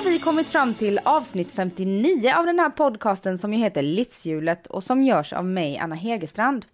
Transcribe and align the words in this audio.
Har 0.00 0.10
vi 0.10 0.18
kommit 0.18 0.46
fram 0.46 0.74
till 0.74 1.00
avsnitt 1.04 1.52
59 1.52 2.32
av 2.36 2.46
den 2.46 2.58
här 2.58 2.70
podcasten 2.70 3.38
som 3.38 3.54
ju 3.54 3.60
heter 3.60 3.82
Livshjulet 3.82 4.66
och 4.66 4.84
som 4.84 5.02
görs 5.02 5.32
av 5.32 5.44
mig, 5.44 5.78
Anna 5.78 5.94
Hegerstrand. 5.94 6.66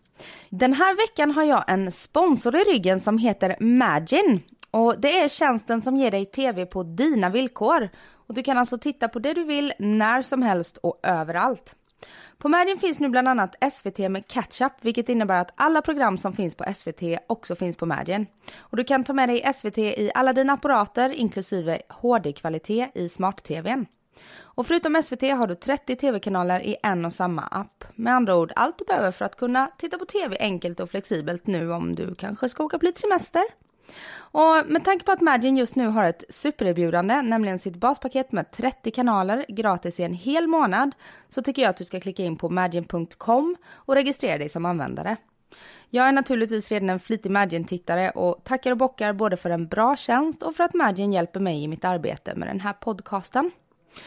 Den 0.48 0.72
här 0.72 0.96
veckan 0.96 1.30
har 1.30 1.44
jag 1.44 1.64
en 1.66 1.92
sponsor 1.92 2.56
i 2.56 2.58
ryggen 2.58 3.00
som 3.00 3.18
heter 3.18 3.56
Magin. 3.60 4.40
Och 4.70 5.00
det 5.00 5.18
är 5.18 5.28
tjänsten 5.28 5.82
som 5.82 5.96
ger 5.96 6.10
dig 6.10 6.24
tv 6.24 6.66
på 6.66 6.82
dina 6.82 7.30
villkor. 7.30 7.88
Och 8.12 8.34
du 8.34 8.42
kan 8.42 8.58
alltså 8.58 8.78
titta 8.78 9.08
på 9.08 9.18
det 9.18 9.34
du 9.34 9.44
vill, 9.44 9.72
när 9.78 10.22
som 10.22 10.42
helst 10.42 10.76
och 10.76 11.00
överallt. 11.02 11.76
På 12.38 12.48
Magin 12.48 12.78
finns 12.78 12.98
nu 12.98 13.08
bland 13.08 13.28
annat 13.28 13.56
SVT 13.72 13.98
med 13.98 14.26
catch-up, 14.26 14.72
vilket 14.80 15.08
innebär 15.08 15.40
att 15.40 15.52
alla 15.54 15.82
program 15.82 16.18
som 16.18 16.32
finns 16.32 16.54
på 16.54 16.64
SVT 16.74 17.02
också 17.26 17.56
finns 17.56 17.76
på 17.76 17.86
Magin. 17.86 18.26
Och 18.58 18.76
du 18.76 18.84
kan 18.84 19.04
ta 19.04 19.12
med 19.12 19.28
dig 19.28 19.52
SVT 19.54 19.78
i 19.78 20.10
alla 20.14 20.32
dina 20.32 20.52
apparater, 20.52 21.10
inklusive 21.10 21.82
HD-kvalitet 21.88 22.90
i 22.94 23.08
smart-tvn. 23.08 23.86
Och 24.38 24.66
förutom 24.66 25.02
SVT 25.02 25.22
har 25.22 25.46
du 25.46 25.54
30 25.54 25.96
tv-kanaler 25.96 26.60
i 26.60 26.76
en 26.82 27.04
och 27.04 27.12
samma 27.12 27.42
app. 27.42 27.84
Med 27.94 28.14
andra 28.14 28.36
ord, 28.36 28.52
allt 28.56 28.78
du 28.78 28.84
behöver 28.84 29.10
för 29.10 29.24
att 29.24 29.36
kunna 29.36 29.70
titta 29.78 29.98
på 29.98 30.04
tv 30.04 30.36
enkelt 30.40 30.80
och 30.80 30.90
flexibelt 30.90 31.46
nu 31.46 31.72
om 31.72 31.94
du 31.94 32.14
kanske 32.14 32.48
ska 32.48 32.64
åka 32.64 32.78
på 32.78 32.84
lite 32.84 33.00
semester. 33.00 33.42
Och 34.16 34.66
med 34.66 34.84
tanke 34.84 35.04
på 35.04 35.12
att 35.12 35.20
Magin 35.20 35.56
just 35.56 35.76
nu 35.76 35.86
har 35.86 36.04
ett 36.04 36.24
supererbjudande, 36.28 37.22
nämligen 37.22 37.58
sitt 37.58 37.76
baspaket 37.76 38.32
med 38.32 38.50
30 38.50 38.90
kanaler 38.90 39.44
gratis 39.48 40.00
i 40.00 40.02
en 40.02 40.14
hel 40.14 40.46
månad, 40.46 40.94
så 41.28 41.42
tycker 41.42 41.62
jag 41.62 41.70
att 41.70 41.76
du 41.76 41.84
ska 41.84 42.00
klicka 42.00 42.24
in 42.24 42.36
på 42.36 42.48
magin.com 42.48 43.56
och 43.72 43.94
registrera 43.94 44.38
dig 44.38 44.48
som 44.48 44.66
användare. 44.66 45.16
Jag 45.90 46.08
är 46.08 46.12
naturligtvis 46.12 46.72
redan 46.72 46.90
en 46.90 47.00
flitig 47.00 47.30
Magin-tittare 47.30 48.10
och 48.10 48.44
tackar 48.44 48.70
och 48.70 48.76
bockar 48.76 49.12
både 49.12 49.36
för 49.36 49.50
en 49.50 49.66
bra 49.66 49.96
tjänst 49.96 50.42
och 50.42 50.56
för 50.56 50.64
att 50.64 50.74
Magin 50.74 51.12
hjälper 51.12 51.40
mig 51.40 51.62
i 51.62 51.68
mitt 51.68 51.84
arbete 51.84 52.34
med 52.34 52.48
den 52.48 52.60
här 52.60 52.72
podcasten. 52.72 53.50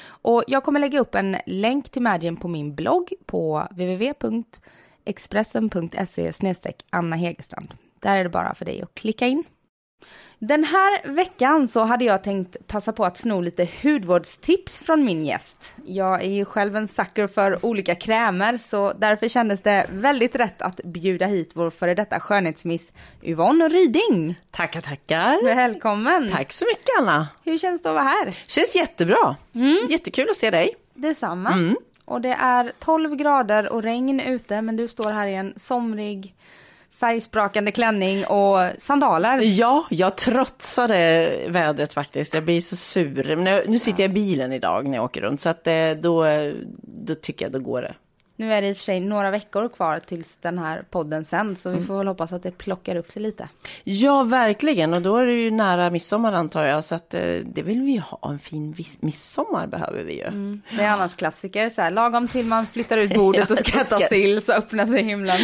Och 0.05 0.44
jag 0.47 0.63
kommer 0.63 0.80
lägga 0.80 1.00
upp 1.00 1.16
en 1.16 1.38
länk 1.45 1.89
till 1.89 2.02
Magin 2.02 2.38
på 2.38 2.47
min 2.47 2.75
blogg 2.75 3.13
på 3.25 3.67
www.expressen.se 3.72 6.31
Anna 6.89 7.16
Hegerstrand. 7.16 7.73
Där 8.00 8.17
är 8.17 8.23
det 8.23 8.30
bara 8.30 8.55
för 8.55 8.66
dig 8.66 8.81
att 8.81 8.95
klicka 8.95 9.27
in. 9.27 9.44
Den 10.42 10.64
här 10.64 11.12
veckan 11.12 11.68
så 11.68 11.80
hade 11.80 12.06
jag 12.06 12.23
tänkt 12.23 12.68
passa 12.68 12.94
på 12.94 13.06
att 13.06 13.18
sno 13.18 13.42
lite 13.42 13.68
hudvårdstips 13.84 14.81
från 14.81 15.06
min 15.06 15.26
gäst. 15.26 15.76
Jag 15.86 16.22
är 16.22 16.30
ju 16.30 16.46
själv 16.46 16.76
en 16.76 16.88
sucker 16.88 17.28
för 17.28 17.66
olika 17.66 17.96
krämer 17.96 18.58
så 18.58 18.94
därför 18.94 19.28
kändes 19.28 19.62
det 19.62 19.88
väldigt 19.92 20.36
rätt 20.36 20.62
att 20.62 20.76
bjuda 20.84 21.26
hit 21.26 21.52
vår 21.56 21.70
före 21.70 21.96
detta 21.96 22.20
skönhetsmiss 22.20 22.92
Yvonne 23.23 23.68
Ryding. 23.68 24.36
Tackar, 24.52 24.81
tackar. 24.81 25.46
Välkommen! 25.46 26.30
Tack 26.30 26.53
så 26.53 26.66
mycket 26.66 26.90
Anna. 27.00 27.28
Hur 27.44 27.58
känns 27.58 27.81
det 27.81 27.90
att 27.90 27.96
vara 27.96 28.03
här? 28.03 28.38
Känns 28.48 28.76
jättebra. 28.76 29.36
Jättekul 29.90 30.30
att 30.30 30.36
se 30.36 30.52
dig. 30.52 30.76
Detsamma. 30.94 31.76
Och 32.06 32.22
det 32.22 32.34
är 32.34 32.72
12 32.80 33.16
grader 33.16 33.74
och 33.74 33.84
regn 33.84 34.20
ute 34.20 34.62
men 34.62 34.76
du 34.76 34.88
står 34.88 35.12
här 35.12 35.28
i 35.28 35.36
en 35.36 35.53
somrig 35.56 36.36
färgsprakande 37.00 37.72
klänning 37.72 38.26
och 38.26 38.70
sandaler. 38.78 39.40
Ja, 39.44 39.86
jag 39.90 40.18
trotsade 40.18 41.32
vädret 41.48 41.94
faktiskt. 41.94 42.34
Jag 42.34 42.44
blir 42.44 42.62
så 42.62 42.76
sur. 42.76 43.36
Men 43.36 43.44
nu, 43.44 43.66
nu 43.68 43.80
sitter 43.80 44.04
jag 44.04 44.12
i 44.12 44.14
bilen 44.14 44.54
idag 44.54 44.88
när 44.88 44.98
jag 44.98 45.06
åker 45.06 45.22
runt. 45.22 45.42
Så 45.42 45.50
att 45.50 45.68
eh, 45.68 45.92
då, 46.02 46.26
eh, 46.26 46.54
då 46.82 47.16
tycker 47.16 47.46
jag 47.46 47.52
då 47.52 47.60
går 47.60 47.82
det. 47.82 47.94
Nu 48.39 48.53
är 48.53 48.61
det 48.61 48.67
i 48.67 48.73
och 48.73 48.77
för 48.77 48.83
sig 48.83 49.00
några 49.00 49.31
veckor 49.31 49.69
kvar 49.69 50.00
tills 50.00 50.38
den 50.38 50.57
här 50.59 50.83
podden 50.89 51.25
sen 51.25 51.55
så 51.55 51.69
vi 51.72 51.81
får 51.81 51.97
väl 51.97 52.07
hoppas 52.07 52.33
att 52.33 52.44
det 52.44 52.51
plockar 52.51 52.95
upp 52.95 53.11
sig 53.11 53.22
lite. 53.22 53.47
Ja, 53.83 54.23
verkligen. 54.23 54.94
Och 54.94 55.01
då 55.01 55.17
är 55.17 55.25
det 55.25 55.31
ju 55.33 55.51
nära 55.51 55.89
midsommar 55.89 56.33
antar 56.33 56.63
jag. 56.66 56.85
Så 56.85 56.95
att 56.95 57.13
eh, 57.13 57.22
det 57.45 57.61
vill 57.63 57.81
vi 57.81 57.91
ju 57.91 58.00
ha. 58.00 58.19
En 58.31 58.39
fin 58.39 58.75
midsommar 59.00 59.67
behöver 59.67 60.03
vi 60.03 60.13
ju. 60.13 60.57
Det 60.77 60.83
är 60.83 60.89
annars 60.89 61.16
klassiker 61.16 61.69
så 61.69 61.81
här, 61.81 61.91
lagom 61.91 62.27
till 62.27 62.45
man 62.45 62.66
flyttar 62.66 62.97
ut 62.97 63.16
bordet 63.16 63.51
och 63.51 63.57
ska 63.57 63.77
Ja, 63.77 63.81
äta 63.81 63.97
sill 63.97 64.41
så 64.41 64.53
öppnar 64.53 64.85
sig 64.85 65.03
himlen. 65.03 65.39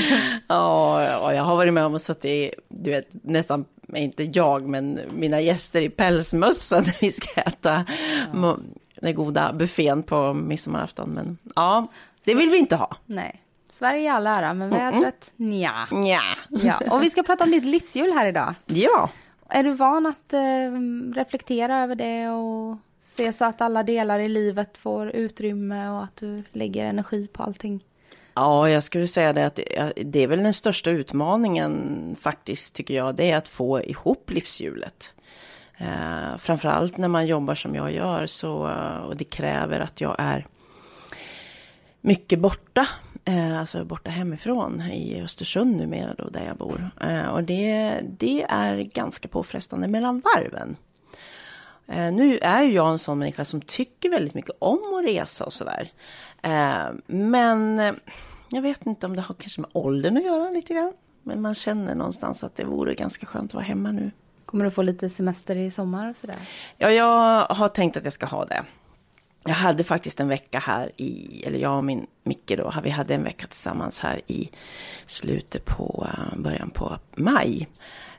Ja, 0.47 1.03
ja, 1.03 1.33
jag 1.33 1.43
har 1.43 1.55
varit 1.55 1.73
med 1.73 1.85
om 1.85 1.93
och 1.93 2.01
suttit 2.01 2.53
du 2.67 2.89
vet, 2.91 3.07
nästan, 3.11 3.65
inte 3.95 4.23
jag, 4.23 4.67
men 4.69 4.99
mina 5.13 5.41
gäster 5.41 5.81
i 5.81 5.89
pälsmössa 5.89 6.79
när 6.81 6.97
vi 7.01 7.11
ska 7.11 7.41
äta 7.41 7.85
mo- 8.33 8.59
den 9.01 9.15
goda 9.15 9.53
buffén 9.53 10.03
på 10.03 10.33
midsommarafton. 10.33 11.09
Men 11.09 11.37
ja, 11.55 11.87
det 12.25 12.35
vill 12.35 12.49
vi 12.49 12.57
inte 12.57 12.75
ha. 12.75 12.97
Nej, 13.05 13.41
Sverige 13.69 14.01
i 14.01 14.07
all 14.07 14.27
ära 14.27 14.53
men 14.53 14.69
vädret, 14.69 15.33
nja. 15.35 15.87
Ja. 15.91 16.21
Ja, 16.49 16.81
och 16.91 17.03
vi 17.03 17.09
ska 17.09 17.23
prata 17.23 17.43
om 17.43 17.51
ditt 17.51 17.65
livshjul 17.65 18.11
här 18.13 18.25
idag. 18.25 18.53
Ja. 18.65 19.09
Är 19.49 19.63
du 19.63 19.71
van 19.71 20.05
att 20.05 20.33
eh, 20.33 20.39
reflektera 21.15 21.83
över 21.83 21.95
det 21.95 22.29
och 22.29 22.77
se 22.99 23.33
så 23.33 23.45
att 23.45 23.61
alla 23.61 23.83
delar 23.83 24.19
i 24.19 24.29
livet 24.29 24.77
får 24.77 25.09
utrymme 25.09 25.89
och 25.89 26.03
att 26.03 26.15
du 26.15 26.43
lägger 26.51 26.85
energi 26.85 27.27
på 27.27 27.43
allting? 27.43 27.83
Ja, 28.33 28.69
jag 28.69 28.83
skulle 28.83 29.07
säga 29.07 29.33
det 29.33 29.45
att 29.45 29.59
det- 29.95 30.23
är 30.23 30.27
väl 30.27 30.43
den 30.43 30.53
största 30.53 30.89
utmaningen 30.89 32.15
faktiskt, 32.19 32.73
tycker 32.75 32.93
jag. 32.93 33.15
Det 33.15 33.31
är 33.31 33.37
att 33.37 33.47
få 33.47 33.81
ihop 33.81 34.31
livshjulet. 34.31 35.13
Eh, 35.77 36.37
framförallt 36.37 36.97
när 36.97 37.07
man 37.07 37.27
jobbar 37.27 37.55
som 37.55 37.75
jag 37.75 37.91
gör 37.91 38.25
så, 38.25 38.69
och 39.07 39.15
det 39.17 39.23
kräver 39.23 39.79
att 39.79 40.01
jag 40.01 40.15
är 40.17 40.47
mycket 42.05 42.39
borta. 42.39 42.87
Eh, 43.25 43.59
alltså 43.59 43.85
borta 43.85 44.09
hemifrån 44.09 44.81
i 44.81 45.21
Östersund 45.21 45.77
numera 45.77 46.13
då 46.13 46.29
där 46.29 46.45
jag 46.47 46.57
bor. 46.57 46.89
Eh, 47.01 47.27
och 47.27 47.43
det, 47.43 47.99
det 48.17 48.45
är 48.49 48.77
ganska 48.77 49.27
påfrestande 49.27 49.87
mellan 49.87 50.19
varven. 50.19 50.77
Eh, 51.87 52.13
nu 52.13 52.37
är 52.37 52.63
ju 52.63 52.71
jag 52.71 52.91
en 52.91 52.99
sån 52.99 53.19
människa 53.19 53.45
som 53.45 53.61
tycker 53.61 54.09
väldigt 54.09 54.33
mycket 54.33 54.55
om 54.59 54.79
att 54.99 55.05
resa 55.05 55.45
och 55.45 55.53
sådär. 55.53 55.91
Men 57.07 57.77
jag 58.49 58.61
vet 58.61 58.85
inte 58.85 59.05
om 59.05 59.15
det 59.15 59.21
har 59.21 59.35
kanske 59.35 59.61
med 59.61 59.69
åldern 59.73 60.17
att 60.17 60.25
göra 60.25 60.49
lite 60.49 60.73
grann. 60.73 60.93
Men 61.23 61.41
man 61.41 61.55
känner 61.55 61.95
någonstans 61.95 62.43
att 62.43 62.55
det 62.55 62.65
vore 62.65 62.93
ganska 62.93 63.25
skönt 63.25 63.51
att 63.51 63.53
vara 63.53 63.63
hemma 63.63 63.91
nu. 63.91 64.11
Kommer 64.45 64.65
du 64.65 64.71
få 64.71 64.81
lite 64.81 65.09
semester 65.09 65.55
i 65.55 65.71
sommar 65.71 66.09
och 66.09 66.17
sådär? 66.17 66.35
Ja, 66.77 66.89
jag 66.89 67.45
har 67.55 67.67
tänkt 67.67 67.97
att 67.97 68.03
jag 68.03 68.13
ska 68.13 68.25
ha 68.25 68.45
det. 68.45 68.63
Jag 69.47 69.55
hade 69.55 69.83
faktiskt 69.83 70.19
en 70.19 70.27
vecka 70.27 70.59
här 70.59 70.91
i, 70.97 71.43
eller 71.45 71.59
jag 71.59 71.77
och 71.77 71.83
min 71.83 72.07
Micke 72.23 72.53
då, 72.57 72.73
vi 72.83 72.89
hade 72.89 73.15
en 73.15 73.23
vecka 73.23 73.47
tillsammans 73.47 73.99
här 73.99 74.21
i 74.27 74.49
slutet 75.05 75.65
på, 75.65 76.07
eh, 76.07 76.37
början 76.39 76.69
på 76.69 76.97
maj. 77.15 77.67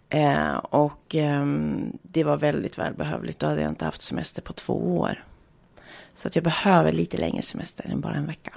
Eh, 0.09 0.57
och 0.57 1.15
ehm, 1.15 1.99
det 2.03 2.25
var 2.25 2.37
väldigt 2.37 2.79
välbehövligt, 2.79 3.39
då 3.39 3.47
hade 3.47 3.61
jag 3.63 3.71
inte 3.71 3.85
haft 3.85 4.03
semester 4.03 4.43
på 4.43 4.53
två 4.53 4.99
år. 4.99 5.25
Så 6.15 6.29
att 6.29 6.35
jag 6.35 6.45
behöver 6.45 6.93
lite 6.93 7.17
längre 7.17 7.43
semester 7.43 7.91
än 7.91 8.01
bara 8.01 8.15
en 8.15 8.27
vecka. 8.27 8.53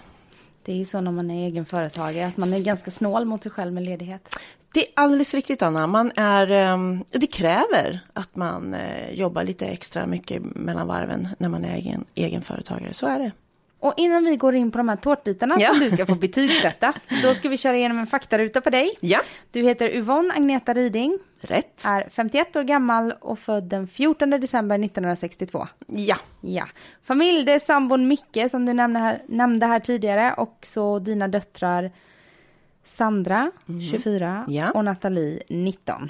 Det 0.63 0.72
är 0.72 0.78
ju 0.78 0.86
så 0.86 1.01
när 1.01 1.12
man 1.12 1.31
är 1.31 1.47
egen 1.47 1.66
företagare 1.66 2.28
att 2.28 2.38
man 2.38 2.53
är 2.53 2.66
ganska 2.66 2.91
snål 2.91 3.25
mot 3.25 3.44
sig 3.44 3.51
själv 3.51 3.74
med 3.74 3.84
ledighet. 3.84 4.40
Det 4.74 4.80
är 4.80 4.88
alldeles 4.96 5.34
riktigt 5.34 5.62
Anna. 5.62 5.88
Man 5.88 6.12
är, 6.16 6.52
ehm, 6.52 7.03
det 7.12 7.28
kräver 7.28 8.00
att 8.13 8.35
man 8.35 8.74
eh, 8.74 9.12
jobbar 9.13 9.44
lite 9.44 9.66
extra 9.68 10.06
mycket 10.06 10.41
mellan 10.44 10.88
varven 10.88 11.28
när 11.38 11.50
man 11.50 11.66
är 11.66 11.75
egen, 11.75 12.06
egen 12.16 12.41
företagare. 12.41 12.94
Så 12.94 13.07
är 13.07 13.19
det. 13.19 13.31
Och 13.81 13.94
innan 13.98 14.24
vi 14.25 14.36
går 14.36 14.56
in 14.56 14.71
på 14.71 14.77
de 14.77 14.89
här 14.89 14.95
tårtbitarna 14.95 15.56
Ja. 15.60 15.69
som 15.69 15.80
du 15.80 15.89
ska 15.92 16.06
få 16.06 16.16
betygsätta, 16.16 16.94
då 17.24 17.33
ska 17.33 17.50
vi 17.50 17.57
köra 17.57 17.77
igenom 17.77 17.98
en 18.00 18.07
faktaruta 18.07 18.62
på 18.62 18.69
dig. 18.69 18.98
Ja, 19.00 19.19
Du 19.51 19.62
heter 19.62 19.95
Yvonne 19.95 20.33
Agneta 20.33 20.74
Ryding, 20.74 21.19
rätt. 21.42 21.83
är 21.88 22.07
51 22.12 22.56
år 22.56 22.63
gammal 22.63 23.12
och 23.22 23.39
född 23.39 23.63
den 23.63 23.88
14 23.88 24.30
december 24.30 24.75
1962. 24.83 25.68
Ja, 25.88 26.15
Ja. 26.42 26.65
Familj, 27.04 27.44
det 27.45 27.51
är 27.54 27.60
sambon 27.60 28.07
Micke 28.07 28.51
som 28.51 28.65
du 28.65 28.74
nämnde 28.74 29.00
här, 29.00 29.22
nämnde 29.27 29.65
här 29.65 29.80
tidigare 29.80 30.33
och 30.38 30.57
så 30.62 31.00
dina 31.00 31.27
döttrar 31.27 31.92
Sandra, 32.95 33.51
24 33.91 34.44
Mhm. 34.47 34.53
Ja. 34.56 34.71
Och 34.71 34.86
Nathalie, 34.86 35.44
19. 35.50 36.09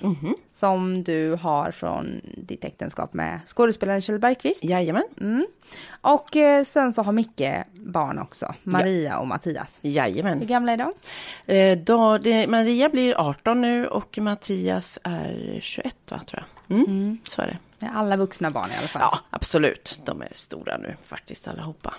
Som 0.56 1.04
du 1.04 1.36
har 1.42 1.72
från 1.72 2.22
ditt 2.38 2.64
äktenskap 2.66 3.14
med 3.14 3.40
skådespelaren 3.46 4.02
Kjell 4.02 4.20
Bergqvist. 4.20 4.64
jajamän. 4.64 5.04
Mm. 5.22 5.48
Och 6.02 6.36
eh, 6.36 6.64
sen 6.64 6.94
så 6.94 7.02
har 7.02 7.12
Micke 7.12 7.64
barn 7.74 8.20
också, 8.20 8.54
Maria 8.64 9.20
och 9.20 9.28
Mattias. 9.28 9.80
Hur 9.84 9.90
Jajamän. 9.90 10.48
gamla 10.48 10.72
är 10.72 10.78
de? 10.78 10.94
Eh, 11.54 11.78
då, 11.78 12.18
det, 12.18 12.48
Maria 12.48 12.90
blir 12.90 13.14
18 13.30 13.62
nu 13.62 13.88
och 13.88 14.18
Mattias 14.22 15.00
är 15.04 15.60
21 15.62 15.98
va, 16.12 16.20
tror 16.28 16.44
jag. 16.68 16.78
Mm. 16.80 17.18
Så 17.24 17.42
är 17.42 17.46
det. 17.48 17.58
Alla 17.94 18.18
vuxna 18.18 18.52
barn 18.52 18.72
i 18.72 18.78
alla 18.78 18.88
fall. 18.88 19.02
Ja, 19.02 19.20
absolut. 19.30 20.00
De 20.06 20.22
är 20.22 20.30
stora 20.34 20.78
nu 20.78 20.96
faktiskt 21.06 21.48
allihopa. 21.48 21.94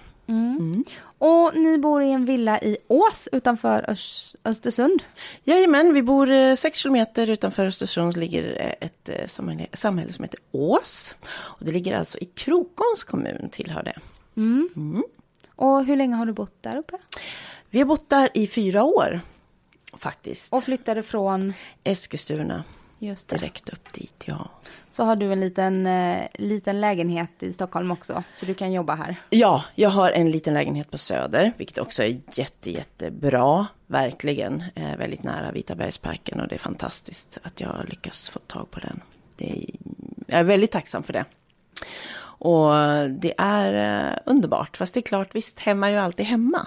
Och 1.19 1.55
ni 1.57 1.79
bor 1.79 2.03
i 2.03 2.11
en 2.13 2.25
villa 2.25 2.61
i 2.61 2.77
Ås 2.89 3.29
utanför 3.33 3.85
Ös- 3.89 4.37
Östersund. 4.45 5.03
Jajamän, 5.45 5.95
vi 5.95 6.03
bor 6.03 6.31
eh, 6.31 6.55
sex 6.55 6.79
kilometer 6.79 7.31
utanför 7.31 7.67
Östersund 7.67 8.17
ligger 8.17 8.61
eh, 8.61 8.87
ett 8.87 9.09
eh, 9.09 9.27
samhälle, 9.27 9.67
samhälle 9.73 10.13
som 10.13 10.23
heter 10.23 10.41
Ås. 10.53 11.15
Och 11.31 11.65
det 11.65 11.73
ligger 11.73 11.99
alltså 11.99 12.19
i 12.19 12.25
Krokoms 12.25 13.05
kommun 13.05 13.49
tillhör 13.53 13.83
det. 13.83 13.99
Och 15.57 15.85
hur 15.85 15.97
länge 15.97 16.17
har 16.17 16.27
du 16.27 16.33
bott 16.33 16.63
där 16.63 16.77
uppe? 16.77 16.97
Vi 17.71 17.79
har 17.79 17.87
bott 17.87 18.09
där 18.09 18.29
i 18.35 18.47
fyra 18.47 18.83
år 18.83 19.21
faktiskt. 19.99 20.53
Och 20.53 20.63
flyttade 20.65 21.03
från, 21.03 21.53
Eskilstuna, 21.85 22.65
just 22.99 23.29
det. 23.29 23.37
direkt 23.37 23.69
upp 23.73 23.93
dit, 23.93 24.25
ja. 24.27 24.51
Så 25.01 25.05
har 25.05 25.17
du 25.17 25.33
en 25.33 25.41
liten, 25.41 25.87
eh, 25.87 26.27
liten 26.35 26.81
lägenhet 26.81 27.43
i 27.43 27.53
Stockholm 27.53 27.91
också, 27.91 28.23
så 28.35 28.47
du 28.47 28.55
kan 28.55 28.73
jobba 28.73 28.95
här. 28.95 29.17
Ja, 29.31 29.65
jag 29.75 29.91
har 29.91 30.11
en 30.11 30.31
liten 30.31 30.55
lägenhet 30.55 30.91
på 30.91 30.99
Söder, 30.99 31.53
vilket 31.57 31.79
också 31.79 32.03
är 32.03 32.21
jätte, 32.33 32.71
jättebra. 32.71 33.67
Verkligen. 33.87 34.65
Eh, 34.75 34.97
väldigt 34.99 35.23
nära 35.23 35.53
Vitabergsparken 35.53 36.41
och 36.41 36.49
det 36.49 36.55
är 36.55 36.59
fantastiskt 36.59 37.39
att 37.43 37.61
jag 37.61 37.69
har 37.69 37.85
lyckats 37.85 38.29
få 38.29 38.39
tag 38.39 38.71
på 38.71 38.81
den. 38.81 39.01
Det 39.37 39.51
är, 39.51 39.65
jag 40.27 40.41
är 40.41 40.45
väldigt 40.45 40.71
tacksam 40.71 41.03
för 41.03 41.13
det. 41.13 41.25
Och 42.23 42.71
det 43.11 43.35
är 43.39 44.09
eh, 44.11 44.19
underbart. 44.27 44.77
Fast 44.77 44.95
det 44.95 45.01
är 45.01 45.03
klart, 45.03 45.35
visst, 45.35 45.59
hemma 45.59 45.89
är 45.89 45.93
ju 45.93 45.99
alltid 45.99 46.27
hemma. 46.27 46.67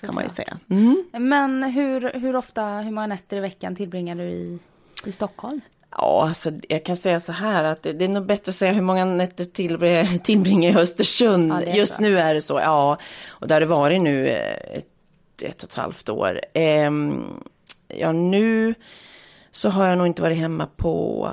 Kan 0.00 0.14
man 0.14 0.24
ju 0.24 0.30
säga. 0.30 0.58
Mm. 0.70 1.04
Men 1.12 1.62
hur, 1.62 2.12
hur 2.20 2.36
ofta, 2.36 2.66
hur 2.66 2.90
många 2.90 3.06
nätter 3.06 3.36
i 3.36 3.40
veckan 3.40 3.76
tillbringar 3.76 4.16
du 4.16 4.22
i, 4.22 4.58
i 5.06 5.12
Stockholm? 5.12 5.60
Ja, 6.00 6.28
alltså 6.28 6.50
jag 6.68 6.84
kan 6.84 6.96
säga 6.96 7.20
så 7.20 7.32
här 7.32 7.64
att 7.64 7.82
det, 7.82 7.92
det 7.92 8.04
är 8.04 8.08
nog 8.08 8.26
bättre 8.26 8.50
att 8.50 8.56
säga 8.56 8.72
hur 8.72 8.82
många 8.82 9.04
nätter 9.04 9.44
till, 9.44 9.78
tillbringar 10.24 10.70
i 10.70 10.74
Östersund. 10.74 11.52
Ja, 11.52 11.74
Just 11.74 12.00
nu 12.00 12.18
är 12.18 12.34
det 12.34 12.42
så, 12.42 12.58
ja. 12.58 12.98
Och 13.28 13.48
det 13.48 13.54
har 13.54 13.60
det 13.60 13.66
varit 13.66 14.02
nu 14.02 14.28
eh, 14.28 14.78
ett, 14.78 15.42
ett 15.42 15.62
och 15.62 15.68
ett 15.68 15.74
halvt 15.74 16.08
år. 16.08 16.40
Ehm, 16.54 17.24
ja, 17.88 18.12
nu 18.12 18.74
så 19.52 19.70
har 19.70 19.86
jag 19.86 19.98
nog 19.98 20.06
inte 20.06 20.22
varit 20.22 20.38
hemma 20.38 20.66
på, 20.76 21.24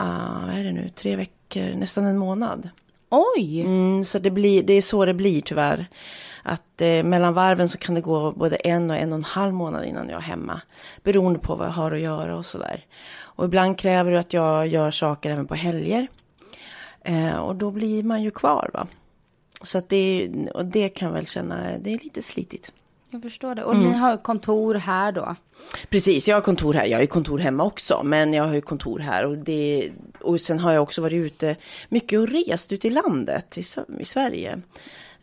uh, 0.00 0.46
vad 0.46 0.58
är 0.58 0.64
det 0.64 0.72
nu, 0.72 0.88
tre 0.88 1.16
veckor, 1.16 1.74
nästan 1.74 2.04
en 2.04 2.18
månad. 2.18 2.68
Oj! 3.10 3.60
Mm, 3.60 4.04
så 4.04 4.18
det, 4.18 4.30
blir, 4.30 4.62
det 4.62 4.72
är 4.72 4.82
så 4.82 5.04
det 5.04 5.14
blir 5.14 5.40
tyvärr. 5.40 5.86
Att 6.42 6.80
eh, 6.80 7.02
mellan 7.02 7.34
varven 7.34 7.68
så 7.68 7.78
kan 7.78 7.94
det 7.94 8.00
gå 8.00 8.32
både 8.32 8.56
en 8.56 8.90
och 8.90 8.96
en 8.96 9.12
och 9.12 9.18
en 9.18 9.24
halv 9.24 9.54
månad 9.54 9.84
innan 9.84 10.08
jag 10.08 10.16
är 10.16 10.22
hemma. 10.22 10.60
Beroende 11.02 11.38
på 11.38 11.54
vad 11.54 11.66
jag 11.66 11.72
har 11.72 11.92
att 11.92 12.00
göra 12.00 12.36
och 12.36 12.46
sådär. 12.46 12.86
Och 13.20 13.44
ibland 13.44 13.78
kräver 13.78 14.12
det 14.12 14.20
att 14.20 14.32
jag 14.32 14.66
gör 14.66 14.90
saker 14.90 15.30
även 15.30 15.46
på 15.46 15.54
helger. 15.54 16.08
Eh, 17.04 17.36
och 17.36 17.56
då 17.56 17.70
blir 17.70 18.02
man 18.02 18.22
ju 18.22 18.30
kvar 18.30 18.70
va. 18.72 18.86
Så 19.62 19.78
att 19.78 19.88
det, 19.88 20.30
och 20.54 20.64
det 20.64 20.88
kan 20.88 21.08
jag 21.08 21.14
väl 21.14 21.26
känna, 21.26 21.78
det 21.78 21.94
är 21.94 21.98
lite 21.98 22.22
slitigt. 22.22 22.72
Jag 23.10 23.22
förstår 23.22 23.54
det. 23.54 23.64
Och 23.64 23.76
ni 23.76 23.92
har 23.92 24.16
kontor 24.16 24.74
här 24.74 25.12
då? 25.12 25.36
Precis, 25.88 26.28
jag 26.28 26.36
har 26.36 26.40
kontor 26.40 26.74
här. 26.74 26.86
Jag 26.86 26.96
har 26.96 27.02
ju 27.02 27.06
kontor 27.06 27.38
hemma 27.38 27.64
också, 27.64 28.00
men 28.04 28.34
jag 28.34 28.44
har 28.44 28.54
ju 28.54 28.60
kontor 28.60 28.98
här. 28.98 29.26
Och, 29.26 29.38
det, 29.38 29.90
och 30.20 30.40
sen 30.40 30.58
har 30.58 30.72
jag 30.72 30.82
också 30.82 31.02
varit 31.02 31.26
ute 31.26 31.56
mycket 31.88 32.20
och 32.20 32.28
rest 32.28 32.72
ute 32.72 32.88
i 32.88 32.90
landet, 32.90 33.58
i, 33.58 33.62
i 33.98 34.04
Sverige. 34.04 34.60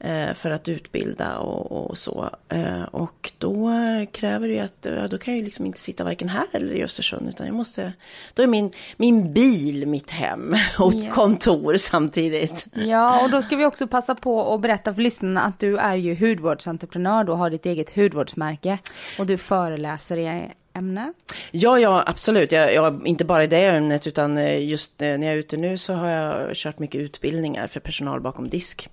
Eh, 0.01 0.33
för 0.33 0.51
att 0.51 0.69
utbilda 0.69 1.37
och, 1.37 1.89
och 1.89 1.97
så. 1.97 2.29
Eh, 2.49 2.83
och 2.83 3.31
då 3.37 3.71
kräver 4.11 4.47
det 4.47 4.53
ju 4.53 4.59
att, 4.59 4.77
ja, 4.81 5.07
då 5.07 5.17
kan 5.17 5.33
jag 5.33 5.39
ju 5.39 5.45
liksom 5.45 5.65
inte 5.65 5.79
sitta 5.79 6.03
varken 6.03 6.29
här 6.29 6.45
eller 6.51 6.73
i 6.73 6.83
Östersund. 6.83 7.29
Utan 7.29 7.45
jag 7.47 7.55
måste, 7.55 7.93
då 8.33 8.43
är 8.43 8.47
min, 8.47 8.71
min 8.97 9.33
bil 9.33 9.87
mitt 9.87 10.11
hem 10.11 10.55
och 10.79 10.93
Ja. 10.93 11.11
kontor 11.11 11.75
samtidigt. 11.77 12.65
Ja, 12.73 13.23
och 13.23 13.29
då 13.29 13.41
ska 13.41 13.55
vi 13.55 13.65
också 13.65 13.87
passa 13.87 14.15
på 14.15 14.53
att 14.53 14.61
berätta 14.61 14.93
för 14.93 15.01
lyssnarna 15.01 15.41
att 15.41 15.59
du 15.59 15.77
är 15.77 15.95
ju 15.95 16.15
hudvårdsentreprenör, 16.15 17.23
du 17.23 17.31
har 17.31 17.49
ditt 17.49 17.65
eget 17.65 17.95
hudvårdsmärke 17.95 18.77
och 19.19 19.25
du 19.25 19.37
föreläser 19.37 20.17
i 20.17 20.51
ämne. 20.73 21.13
Ja, 21.51 21.79
ja, 21.79 22.03
absolut. 22.07 22.51
Jag, 22.51 22.73
jag, 22.73 23.07
inte 23.07 23.25
bara 23.25 23.43
i 23.43 23.47
det 23.47 23.65
ämnet, 23.65 24.07
utan 24.07 24.37
eh, 24.37 24.63
just 24.67 24.99
när 24.99 25.09
jag 25.09 25.23
är 25.33 25.35
ute 25.35 25.57
nu 25.57 25.77
så 25.77 25.93
har 25.93 26.09
jag 26.09 26.55
kört 26.55 26.79
mycket 26.79 27.01
utbildningar 27.01 27.67
för 27.67 27.79
personal 27.79 28.21
bakom 28.21 28.49
disk. 28.49 28.89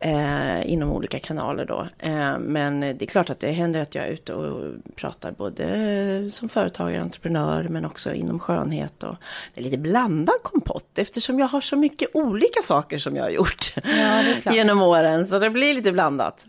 Eh, 0.00 0.72
inom 0.72 0.90
olika 0.92 1.18
kanaler 1.18 1.64
då. 1.64 1.86
Eh, 1.98 2.38
men 2.38 2.80
det 2.80 3.02
är 3.02 3.06
klart 3.06 3.30
att 3.30 3.40
det 3.40 3.50
händer 3.52 3.80
att 3.80 3.94
jag 3.94 4.04
är 4.04 4.10
ute 4.10 4.34
och 4.34 4.74
pratar 4.94 5.32
både 5.32 6.30
som 6.32 6.48
företagare, 6.48 7.02
entreprenör, 7.02 7.66
men 7.70 7.84
också 7.84 8.14
inom 8.14 8.38
skönhet. 8.40 9.02
Och 9.02 9.16
det 9.54 9.60
är 9.60 9.64
lite 9.64 9.78
blandad 9.78 10.42
kompott 10.42 10.98
eftersom 10.98 11.38
jag 11.38 11.46
har 11.46 11.60
så 11.60 11.76
mycket 11.76 12.08
olika 12.12 12.62
saker 12.62 12.98
som 12.98 13.16
jag 13.16 13.22
har 13.22 13.30
gjort 13.30 13.74
Ja, 13.84 14.22
genom 14.52 14.82
åren. 14.82 15.26
Så 15.26 15.38
det 15.38 15.50
blir 15.50 15.74
lite 15.74 15.92
blandat. 15.92 16.46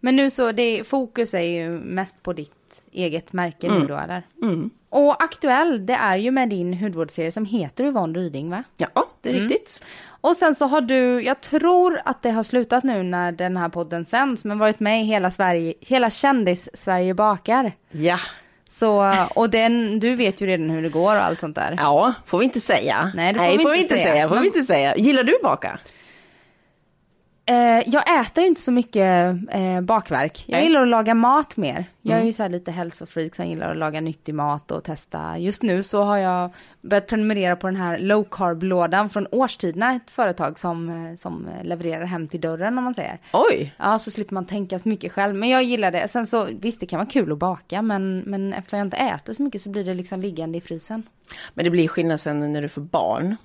Men 0.00 0.16
nu 0.16 0.30
så, 0.30 0.52
det, 0.52 0.84
fokus 0.84 1.34
är 1.34 1.40
ju 1.40 1.68
mest 1.70 2.22
på 2.22 2.32
ditt 2.32 2.52
eget 2.92 3.32
märke 3.32 3.68
nu 3.68 3.86
då 3.86 3.96
eller? 3.96 4.22
Och 4.88 5.22
aktuell, 5.22 5.86
det 5.86 5.94
är 5.94 6.16
ju 6.16 6.30
med 6.30 6.48
din 6.48 6.74
hudvårdsserie 6.74 7.32
som 7.32 7.44
heter 7.44 7.84
Yvonne 7.84 8.18
Ryding 8.18 8.50
va? 8.50 8.64
Ja, 8.76 8.88
det 9.20 9.28
är 9.30 9.32
riktigt. 9.40 9.82
Och 10.26 10.36
sen 10.36 10.54
så 10.54 10.66
har 10.66 10.80
du, 10.80 11.22
jag 11.22 11.40
tror 11.40 12.00
att 12.04 12.22
det 12.22 12.30
har 12.30 12.42
slutat 12.42 12.84
nu 12.84 13.02
när 13.02 13.32
den 13.32 13.56
här 13.56 13.68
podden 13.68 14.06
sänds, 14.06 14.44
men 14.44 14.58
varit 14.58 14.80
med 14.80 15.00
i 15.00 15.04
hela 15.04 15.30
Sverige, 15.30 15.74
hela 15.80 16.10
kändis-Sverige 16.10 17.14
bakar. 17.14 17.72
Ja. 17.90 18.18
Så, 18.70 19.12
och 19.34 19.50
den, 19.50 20.00
du 20.00 20.14
vet 20.14 20.40
ju 20.40 20.46
redan 20.46 20.70
hur 20.70 20.82
det 20.82 20.88
går 20.88 21.16
och 21.16 21.24
allt 21.24 21.40
sånt 21.40 21.56
där. 21.56 21.74
Ja, 21.78 22.14
får 22.26 22.38
vi 22.38 22.44
inte 22.44 22.60
säga. 22.60 23.12
Nej, 23.14 23.32
det 23.32 23.38
får 23.38 23.70
vi 23.70 23.82
inte 23.82 23.94
säga. 23.94 24.06
säga. 24.12 24.28
Får 24.28 24.34
Men- 24.34 24.42
vi 24.42 24.48
inte 24.48 24.62
säga. 24.62 24.96
Gillar 24.96 25.22
du 25.22 25.38
baka? 25.42 25.78
Eh, 27.48 27.82
jag 27.86 28.20
äter 28.20 28.44
inte 28.44 28.60
så 28.60 28.72
mycket 28.72 29.36
eh, 29.50 29.80
bakverk. 29.80 30.44
Jag 30.46 30.56
Nej. 30.56 30.66
gillar 30.66 30.82
att 30.82 30.88
laga 30.88 31.14
mat 31.14 31.56
mer. 31.56 31.84
Jag 32.02 32.18
är 32.18 32.24
ju 32.24 32.32
så 32.32 32.42
här 32.42 32.50
lite 32.50 32.70
hälsofreak 32.70 33.34
som 33.34 33.46
gillar 33.46 33.70
att 33.70 33.76
laga 33.76 34.00
nyttig 34.00 34.34
mat 34.34 34.70
och 34.70 34.84
testa. 34.84 35.38
Just 35.38 35.62
nu 35.62 35.82
så 35.82 36.02
har 36.02 36.16
jag 36.16 36.50
börjat 36.80 37.06
prenumerera 37.06 37.56
på 37.56 37.66
den 37.66 37.76
här 37.76 37.98
low 37.98 38.24
carb-lådan 38.30 39.08
från 39.10 39.26
Årstiderna, 39.30 39.94
ett 39.94 40.10
företag 40.10 40.58
som, 40.58 40.88
eh, 40.88 41.16
som 41.16 41.48
levererar 41.62 42.04
hem 42.04 42.28
till 42.28 42.40
dörren 42.40 42.78
om 42.78 42.84
man 42.84 42.94
säger. 42.94 43.18
Oj. 43.32 43.74
Ja, 43.78 43.98
så 43.98 44.10
slipper 44.10 44.34
man 44.34 44.46
tänka 44.46 44.78
så 44.78 44.88
mycket 44.88 45.12
själv. 45.12 45.34
Men 45.34 45.48
jag 45.48 45.62
gillar 45.62 45.90
det. 45.90 46.08
Sen 46.08 46.26
så, 46.26 46.48
visst 46.60 46.80
det 46.80 46.86
kan 46.86 46.98
vara 46.98 47.08
kul 47.08 47.32
att 47.32 47.38
baka, 47.38 47.82
men, 47.82 48.18
men 48.18 48.52
eftersom 48.52 48.78
jag 48.78 48.86
inte 48.86 48.96
äter 48.96 49.32
så 49.32 49.42
mycket 49.42 49.62
så 49.62 49.70
blir 49.70 49.84
det 49.84 49.94
liksom 49.94 50.20
liggande 50.20 50.58
i 50.58 50.60
frysen. 50.60 51.02
Men 51.54 51.64
det 51.64 51.70
blir 51.70 51.88
skillnad 51.88 52.20
sen 52.20 52.52
när 52.52 52.62
du 52.62 52.68
får 52.68 52.82
barn. 52.82 53.36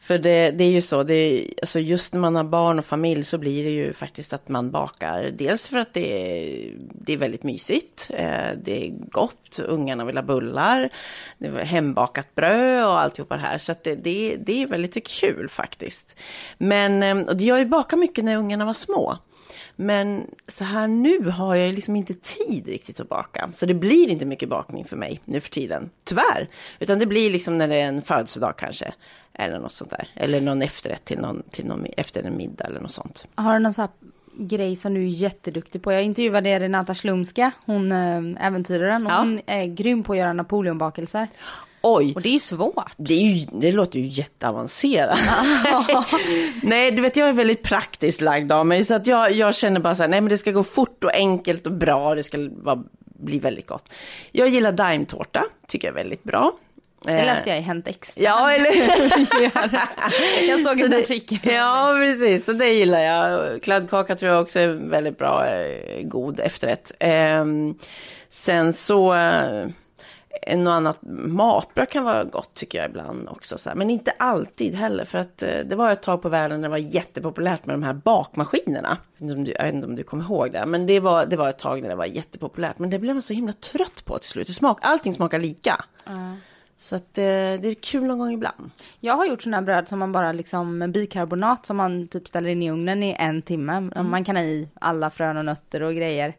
För 0.00 0.18
det, 0.18 0.50
det 0.50 0.64
är 0.64 0.70
ju 0.70 0.80
så, 0.80 1.02
det 1.02 1.14
är, 1.14 1.46
alltså 1.60 1.80
just 1.80 2.12
när 2.12 2.20
man 2.20 2.36
har 2.36 2.44
barn 2.44 2.78
och 2.78 2.84
familj 2.84 3.24
så 3.24 3.38
blir 3.38 3.64
det 3.64 3.70
ju 3.70 3.92
faktiskt 3.92 4.32
att 4.32 4.48
man 4.48 4.70
bakar. 4.70 5.30
Dels 5.34 5.68
för 5.68 5.78
att 5.78 5.94
det 5.94 6.12
är, 6.12 6.72
det 6.76 7.12
är 7.12 7.16
väldigt 7.16 7.42
mysigt, 7.42 8.10
eh, 8.14 8.48
det 8.62 8.86
är 8.86 8.90
gott, 8.90 9.58
ungarna 9.58 10.04
vill 10.04 10.16
ha 10.16 10.22
bullar, 10.22 10.90
det 11.38 11.46
är 11.46 11.64
hembakat 11.64 12.34
bröd 12.34 12.86
och 12.86 13.00
alltihopa 13.00 13.36
det 13.36 13.42
här. 13.42 13.58
Så 13.58 13.72
att 13.72 13.84
det, 13.84 13.94
det, 13.94 14.36
det 14.36 14.62
är 14.62 14.66
väldigt 14.66 15.06
kul 15.06 15.48
faktiskt. 15.48 16.20
Men, 16.58 17.02
eh, 17.02 17.18
och 17.18 17.40
jag 17.40 17.54
har 17.54 17.60
ju 17.60 17.66
bakat 17.66 17.98
mycket 17.98 18.24
när 18.24 18.36
ungarna 18.36 18.64
var 18.64 18.74
små. 18.74 19.18
Men 19.80 20.26
så 20.48 20.64
här 20.64 20.86
nu 20.88 21.30
har 21.30 21.54
jag 21.54 21.74
liksom 21.74 21.96
inte 21.96 22.14
tid 22.14 22.66
riktigt 22.68 23.00
att 23.00 23.08
baka. 23.08 23.48
Så 23.52 23.66
det 23.66 23.74
blir 23.74 24.08
inte 24.08 24.24
mycket 24.24 24.48
bakning 24.48 24.84
för 24.84 24.96
mig 24.96 25.20
nu 25.24 25.40
för 25.40 25.50
tiden. 25.50 25.90
Tyvärr. 26.04 26.48
Utan 26.78 26.98
det 26.98 27.06
blir 27.06 27.30
liksom 27.30 27.58
när 27.58 27.68
det 27.68 27.76
är 27.80 27.86
en 27.88 28.02
födelsedag 28.02 28.54
kanske. 28.58 28.92
Eller 29.32 29.58
något 29.58 29.72
sånt 29.72 29.90
där. 29.90 30.08
Eller 30.14 30.40
någon 30.40 30.62
efterrätt 30.62 31.04
till 31.04 31.18
någon, 31.18 31.42
till 31.50 31.66
någon 31.66 31.86
efter 31.96 32.22
en 32.22 32.36
middag 32.36 32.64
eller 32.64 32.80
något 32.80 32.90
sånt. 32.90 33.26
Har 33.34 33.52
du 33.54 33.58
någon 33.58 33.72
sån 33.72 33.82
här 33.82 33.90
grej 34.46 34.76
som 34.76 34.94
du 34.94 35.00
är 35.00 35.04
jätteduktig 35.06 35.82
på? 35.82 35.92
Jag 35.92 36.02
intervjuade 36.02 36.60
Renata 36.60 36.94
Slumska, 36.94 37.50
hon 37.66 37.92
äh, 37.92 38.46
äventyraren, 38.46 39.06
Ja. 39.08 39.18
hon 39.18 39.40
är 39.46 39.64
grym 39.66 40.02
på 40.02 40.12
att 40.12 40.18
göra 40.18 40.32
napoleonbakelser. 40.32 41.28
Oj! 41.82 42.12
Och 42.14 42.22
det 42.22 42.28
är 42.28 42.32
ju 42.32 42.38
svårt. 42.38 42.92
Det, 42.96 43.14
är 43.14 43.34
ju, 43.34 43.46
det 43.52 43.72
låter 43.72 43.98
ju 43.98 44.06
jätteavancerat. 44.06 45.18
nej, 46.62 46.90
du 46.90 47.02
vet 47.02 47.16
jag 47.16 47.28
är 47.28 47.32
väldigt 47.32 47.62
praktiskt 47.62 48.20
lagd 48.20 48.52
av 48.52 48.66
mig. 48.66 48.84
Så 48.84 48.94
att 48.94 49.06
jag, 49.06 49.32
jag 49.32 49.54
känner 49.54 49.80
bara 49.80 49.94
så 49.94 50.02
här, 50.02 50.08
nej 50.08 50.20
men 50.20 50.30
det 50.30 50.38
ska 50.38 50.50
gå 50.50 50.62
fort 50.62 51.04
och 51.04 51.14
enkelt 51.14 51.66
och 51.66 51.72
bra. 51.72 52.14
Det 52.14 52.22
ska 52.22 52.38
vara, 52.62 52.82
bli 53.04 53.38
väldigt 53.38 53.66
gott. 53.66 53.92
Jag 54.32 54.48
gillar 54.48 54.72
daimtårta, 54.72 55.44
tycker 55.68 55.88
jag 55.88 55.92
är 55.92 56.02
väldigt 56.02 56.22
bra. 56.24 56.52
Det 57.04 57.12
Eh, 57.12 57.24
läste 57.24 57.50
jag 57.50 57.58
i 57.58 57.62
Hänt 57.62 57.88
Extra. 57.88 58.22
Ja, 58.24 58.52
eller 58.52 58.70
Jag 60.48 60.60
såg 60.60 60.78
Så 60.78 60.84
en 60.84 60.90
det- 60.90 60.98
artikel. 60.98 61.38
Ja, 61.42 61.96
precis. 62.00 62.44
Så 62.44 62.52
det 62.52 62.68
gillar 62.68 63.00
jag. 63.00 63.62
Kladdkaka 63.62 64.16
tror 64.16 64.32
jag 64.32 64.42
också 64.42 64.60
är 64.60 64.68
väldigt 64.68 65.18
bra, 65.18 65.46
eh, 65.46 66.02
god 66.02 66.40
efterrätt. 66.40 66.92
Ehm, 67.00 67.74
sen 68.28 68.72
så, 68.72 69.14
eh, 69.14 69.66
en 70.42 70.66
och 70.66 70.72
annat 70.72 70.98
matbröd 71.02 71.88
kan 71.88 72.04
vara 72.04 72.24
gott 72.24 72.54
tycker 72.54 72.78
jag 72.78 72.88
ibland 72.88 73.28
också. 73.28 73.58
Så 73.58 73.68
här. 73.68 73.76
Men 73.76 73.90
inte 73.90 74.10
alltid 74.10 74.74
heller, 74.74 75.04
för 75.04 75.18
att 75.18 75.42
eh, 75.42 75.58
det 75.66 75.76
var 75.76 75.90
ett 75.90 76.02
tag 76.02 76.22
på 76.22 76.28
världen 76.28 76.60
när 76.60 76.68
det 76.68 76.70
var 76.70 76.78
jättepopulärt 76.78 77.66
med 77.66 77.74
de 77.74 77.82
här 77.82 77.92
bakmaskinerna. 77.92 78.98
Jag 79.16 79.26
vet 79.26 79.30
inte 79.30 79.38
om 79.38 79.44
du, 79.44 79.52
jag 79.52 79.64
vet 79.64 79.74
inte 79.74 79.86
om 79.86 79.96
du 79.96 80.02
kommer 80.02 80.24
ihåg 80.24 80.52
det, 80.52 80.66
men 80.66 80.86
det 80.86 81.00
var, 81.00 81.26
det 81.26 81.36
var 81.36 81.48
ett 81.48 81.58
tag 81.58 81.82
när 81.82 81.88
det 81.88 81.94
var 81.94 82.04
jättepopulärt. 82.04 82.78
Men 82.78 82.90
det 82.90 82.98
blev 82.98 83.14
man 83.14 83.22
så 83.22 83.32
himla 83.32 83.52
trött 83.52 84.04
på 84.04 84.18
till 84.18 84.30
slut. 84.30 84.46
Det 84.46 84.52
smak, 84.52 84.78
allting 84.82 85.14
smakar 85.14 85.38
lika. 85.38 85.84
Så 86.76 86.96
att 86.96 87.18
eh, 87.18 87.22
det 87.22 87.68
är 87.68 87.74
kul 87.74 88.04
någon 88.04 88.18
gång 88.18 88.32
ibland. 88.32 88.70
Jag 89.00 89.16
har 89.16 89.26
gjort 89.26 89.42
sådana 89.42 89.56
här 89.56 89.64
bröd 89.64 89.88
som 89.88 89.98
man 89.98 90.12
bara 90.12 90.32
liksom 90.32 90.92
bikarbonat 90.92 91.66
som 91.66 91.76
man 91.76 92.08
typ 92.08 92.28
ställer 92.28 92.48
in 92.48 92.62
i 92.62 92.70
ugnen 92.70 93.02
i 93.02 93.16
en 93.18 93.42
timme. 93.42 93.72
Mm. 93.72 94.10
Man 94.10 94.24
kan 94.24 94.36
ha 94.36 94.42
i 94.42 94.68
alla 94.80 95.10
frön 95.10 95.36
och 95.36 95.44
nötter 95.44 95.82
och 95.82 95.94
grejer. 95.94 96.34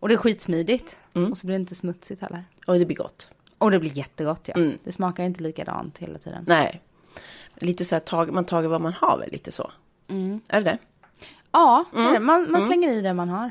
Och 0.00 0.08
det 0.08 0.14
är 0.14 0.18
skitsmidigt. 0.18 0.96
Mm. 1.14 1.30
Och 1.30 1.38
så 1.38 1.46
blir 1.46 1.56
det 1.56 1.60
inte 1.60 1.74
smutsigt 1.74 2.22
heller. 2.22 2.44
Och 2.66 2.78
det 2.78 2.86
blir 2.86 2.96
gott. 2.96 3.30
Och 3.58 3.70
det 3.70 3.78
blir 3.78 3.98
jättegott 3.98 4.48
ja. 4.48 4.54
Mm. 4.54 4.78
Det 4.84 4.92
smakar 4.92 5.24
inte 5.24 5.42
likadant 5.42 5.98
hela 5.98 6.18
tiden. 6.18 6.44
Nej. 6.46 6.82
Lite 7.56 7.84
så 7.84 7.94
här, 7.94 8.00
tag, 8.00 8.32
man 8.32 8.44
tager 8.44 8.68
vad 8.68 8.80
man 8.80 8.92
har 8.92 9.18
väl 9.18 9.30
lite 9.32 9.52
så. 9.52 9.70
Är 10.48 10.60
det 10.60 10.70
det? 10.70 10.78
Ja, 11.52 11.84
det. 11.92 12.20
man, 12.20 12.50
man 12.50 12.62
slänger 12.62 12.92
i 12.92 13.00
det 13.00 13.14
man 13.14 13.28
har. 13.28 13.50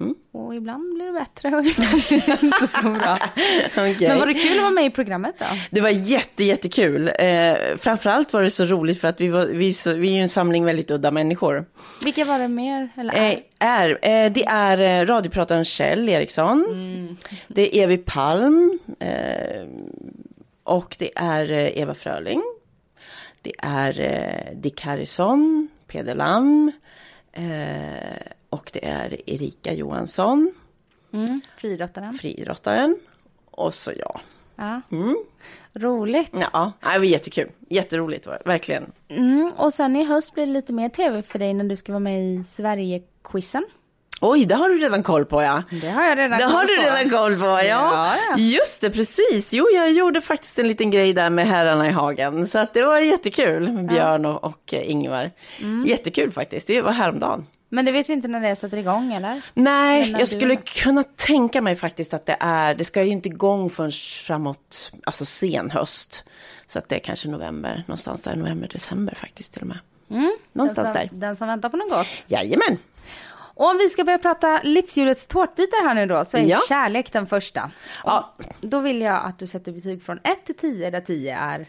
Mm. 0.00 0.14
Mm. 0.34 0.46
Och 0.46 0.54
ibland 0.54 0.94
blir 0.94 1.06
det 1.06 1.12
bättre 1.12 1.56
och 1.56 1.64
ibland 1.66 2.02
blir 2.08 2.26
det 2.26 2.42
inte 2.42 2.66
så 2.66 2.80
bra. 2.82 3.18
Okej. 3.72 4.08
Men 4.08 4.18
var 4.18 4.26
det 4.26 4.34
kul 4.34 4.56
att 4.56 4.62
vara 4.62 4.70
med 4.70 4.86
i 4.86 4.90
programmet 4.90 5.34
då? 5.38 5.44
Det 5.70 5.80
var 5.80 5.88
jätte, 5.88 6.44
jättekul. 6.44 7.10
Eh, 7.18 7.54
framförallt 7.78 8.32
var 8.32 8.42
det 8.42 8.50
så 8.50 8.64
roligt 8.64 9.00
för 9.00 9.08
att 9.08 9.20
vi, 9.20 9.28
var, 9.28 9.46
vi, 9.46 9.68
är 9.68 9.72
så, 9.72 9.92
vi 9.92 10.08
är 10.08 10.12
ju 10.12 10.20
en 10.20 10.28
samling 10.28 10.64
väldigt 10.64 10.90
udda 10.90 11.10
människor. 11.10 11.64
Vilka 12.04 12.24
var 12.24 12.38
det 12.38 12.48
mer? 12.48 12.88
Eller 12.96 13.14
Eh, 13.32 13.38
är, 13.58 13.90
eh, 14.02 14.32
det 14.32 14.44
är 14.44 14.78
eh, 15.02 15.06
radioprataren 15.06 15.64
Kjell 15.64 16.08
Eriksson. 16.08 16.66
Det 17.48 17.78
är 17.78 17.82
Evi 17.82 17.96
Palm. 17.98 18.78
Eh, 19.00 19.66
och 20.64 20.96
det 20.98 21.10
är 21.16 21.52
eh, 21.52 21.78
Eva 21.78 21.94
Fröling. 21.94 22.42
Det 23.42 23.52
är 23.58 24.00
eh, 24.00 24.56
Dick 24.56 24.82
Harrison, 24.82 25.68
Peder 25.86 26.14
Lam. 26.14 26.72
Och 28.54 28.70
det 28.72 28.84
är 28.86 29.30
Erika 29.30 29.72
Johansson, 29.74 30.52
mm, 31.12 31.40
friidrottaren? 31.56 32.14
friidrottaren. 32.14 32.96
Och 33.50 33.74
så 33.74 33.92
jag. 33.98 34.20
Ja. 34.56 34.80
Mm. 34.92 35.16
Roligt. 35.72 36.30
Ja, 36.52 36.72
det 36.92 36.98
var 36.98 37.04
jättekul. 37.04 37.48
Jätteroligt 37.68 38.26
var 38.26 38.32
det, 38.44 38.48
verkligen. 38.50 38.92
Mm, 39.08 39.50
och 39.56 39.74
sen 39.74 39.96
i 39.96 40.04
höst 40.04 40.34
blir 40.34 40.46
det 40.46 40.52
lite 40.52 40.72
mer 40.72 40.88
tv 40.88 41.22
för 41.22 41.38
dig 41.38 41.54
när 41.54 41.64
du 41.64 41.76
ska 41.76 41.92
vara 41.92 42.00
med 42.00 42.22
i 42.24 42.44
Sverige-quizen. 42.44 43.64
Oj, 44.20 44.44
det 44.44 44.54
har 44.54 44.68
du 44.68 44.78
redan 44.78 45.02
koll 45.02 45.24
på 45.24 45.42
ja. 45.42 45.62
Det 45.80 45.88
har 45.90 46.04
jag 46.04 46.18
redan 46.18 46.38
Det 46.38 46.44
koll 46.44 46.52
har 46.54 46.64
du 46.64 46.76
på. 46.76 46.82
redan 46.82 47.10
koll 47.10 47.36
på, 47.38 47.44
ja. 47.44 47.60
Ja, 47.64 48.16
ja. 48.30 48.36
Just 48.38 48.80
det, 48.80 48.90
precis. 48.90 49.52
Jo, 49.52 49.66
jag 49.74 49.92
gjorde 49.92 50.20
faktiskt 50.20 50.58
en 50.58 50.68
liten 50.68 50.90
grej 50.90 51.12
där 51.12 51.30
med 51.30 51.46
herrarna 51.48 51.88
i 51.88 51.90
hagen. 51.90 52.46
Så 52.46 52.58
att 52.58 52.74
det 52.74 52.82
var 52.84 52.98
jättekul 52.98 53.70
Björn 53.88 54.26
och, 54.26 54.44
och 54.44 54.74
eh, 54.74 54.90
Ingvar. 54.90 55.30
Mm. 55.60 55.84
Jättekul 55.86 56.32
faktiskt. 56.32 56.66
Det 56.66 56.82
var 56.82 56.92
häromdagen. 56.92 57.46
Men 57.74 57.84
det 57.84 57.92
vet 57.92 58.08
vi 58.08 58.12
inte 58.12 58.28
när 58.28 58.40
det 58.40 58.56
sätter 58.56 58.76
igång 58.76 59.12
eller? 59.12 59.42
Nej, 59.54 60.10
jag 60.18 60.28
skulle 60.28 60.56
kunna 60.56 61.02
tänka 61.02 61.62
mig 61.62 61.76
faktiskt 61.76 62.14
att 62.14 62.26
det 62.26 62.36
är, 62.40 62.74
det 62.74 62.84
ska 62.84 63.02
ju 63.02 63.10
inte 63.10 63.28
igång 63.28 63.70
förrän 63.70 63.90
framåt, 64.26 64.92
alltså 65.04 65.24
sen 65.24 65.70
höst. 65.70 66.24
Så 66.66 66.78
att 66.78 66.88
det 66.88 66.94
är 66.94 66.98
kanske 67.00 67.28
november, 67.28 67.84
någonstans 67.86 68.22
där, 68.22 68.36
november, 68.36 68.68
december 68.72 69.14
faktiskt 69.14 69.52
till 69.52 69.62
och 69.62 69.68
med. 69.68 69.78
Någonstans 70.52 70.88
den 70.88 70.94
där. 70.94 71.08
som, 71.08 71.20
Den 71.20 71.36
som 71.36 71.48
väntar 71.48 71.68
på 71.68 71.76
något 71.76 71.90
gott. 71.90 72.06
Jajamän. 72.26 72.78
Och 73.32 73.70
om 73.70 73.78
vi 73.78 73.88
ska 73.88 74.04
börja 74.04 74.18
prata 74.18 74.60
livshjulets 74.62 75.26
tårtbitar 75.26 75.86
här 75.88 75.94
nu 75.94 76.06
då, 76.06 76.24
så 76.24 76.36
är 76.36 76.42
Ja. 76.42 76.58
kärlek 76.68 77.12
den 77.12 77.26
första. 77.26 77.70
Ja. 78.04 78.34
Då 78.60 78.80
vill 78.80 79.00
jag 79.00 79.20
att 79.24 79.38
du 79.38 79.46
sätter 79.46 79.72
betyg 79.72 80.02
från 80.02 80.18
1 80.22 80.44
till 80.46 80.56
10 80.56 80.90
där 80.90 81.00
10 81.00 81.36
är 81.38 81.66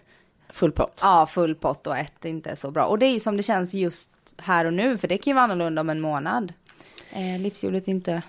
Full 0.49 0.71
pott. 0.71 0.99
ja, 1.03 1.25
full 1.25 1.55
pott 1.55 1.87
och 1.87 1.97
1 1.97 2.25
inte 2.25 2.55
så 2.55 2.71
bra. 2.71 2.85
Och 2.85 2.99
det 2.99 3.05
är 3.05 3.19
som 3.19 3.37
det 3.37 3.43
känns 3.43 3.73
just 3.73 4.09
här 4.37 4.65
och 4.65 4.73
nu, 4.73 4.97
för 4.97 5.07
det 5.07 5.17
kan 5.17 5.31
ju 5.31 5.35
vara 5.35 5.43
annorlunda 5.43 5.81
om 5.81 5.89
en 5.89 6.01
månad. 6.01 6.53
Eh, 7.11 7.39
livshjulet 7.39 7.87
är 7.87 7.91
inte 7.91 8.21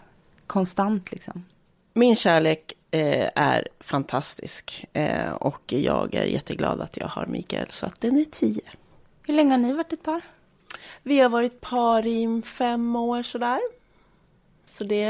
konstant 0.46 1.12
liksom. 1.12 1.44
Min 1.92 2.16
kärlek 2.16 2.72
eh, 2.90 3.30
är 3.34 3.68
fantastisk. 3.80 4.84
Eh, 4.92 5.32
och 5.32 5.72
jag 5.72 6.14
är 6.14 6.24
jätteglad 6.24 6.80
att 6.80 6.96
jag 6.96 7.08
har 7.08 7.26
Mikael, 7.26 7.66
så 7.70 7.86
att 7.86 8.00
den 8.00 8.16
är 8.16 8.24
tio. 8.24 8.62
Hur 9.22 9.34
länge 9.34 9.50
har 9.50 9.58
ni 9.58 9.72
varit 9.72 9.92
ett 9.92 10.02
par? 10.02 10.20
Vi 11.02 11.20
har 11.20 11.28
varit 11.28 11.60
par 11.60 12.06
i 12.06 12.42
fem 12.42 12.96
år 12.96 13.22
sådär. 13.22 13.60
Så 14.68 14.84
det 14.84 15.06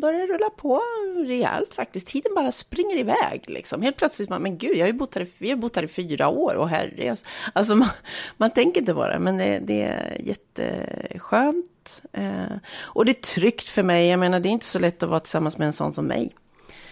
börjar 0.00 0.26
rulla 0.26 0.50
på 0.56 0.82
rejält 1.26 1.74
faktiskt. 1.74 2.06
Tiden 2.06 2.34
bara 2.34 2.52
springer 2.52 2.96
iväg 2.96 3.44
liksom. 3.46 3.82
Helt 3.82 3.96
plötsligt, 3.96 4.28
man, 4.28 4.42
men 4.42 4.58
gud, 4.58 4.76
jag 4.76 4.82
har 4.82 4.86
ju 4.86 4.92
bott 4.92 5.14
här, 5.14 5.22
i- 5.22 5.32
vi 5.38 5.50
har 5.50 5.56
bott 5.56 5.76
här 5.76 5.82
i 5.82 5.88
fyra 5.88 6.28
år 6.28 6.54
och 6.54 6.68
herre. 6.68 7.16
Alltså 7.52 7.74
man, 7.74 7.88
man 8.36 8.50
tänker 8.50 8.80
inte 8.80 8.94
på 8.94 9.06
det, 9.08 9.18
men 9.18 9.38
det, 9.38 9.58
det 9.58 9.82
är 9.82 10.18
jätteskönt. 10.24 12.02
Eh, 12.12 12.56
och 12.82 13.04
det 13.04 13.10
är 13.12 13.22
tryggt 13.22 13.68
för 13.68 13.82
mig. 13.82 14.08
Jag 14.08 14.18
menar, 14.20 14.40
det 14.40 14.48
är 14.48 14.50
inte 14.50 14.66
så 14.66 14.78
lätt 14.78 15.02
att 15.02 15.08
vara 15.08 15.20
tillsammans 15.20 15.58
med 15.58 15.66
en 15.66 15.72
sån 15.72 15.92
som 15.92 16.06
mig. 16.06 16.34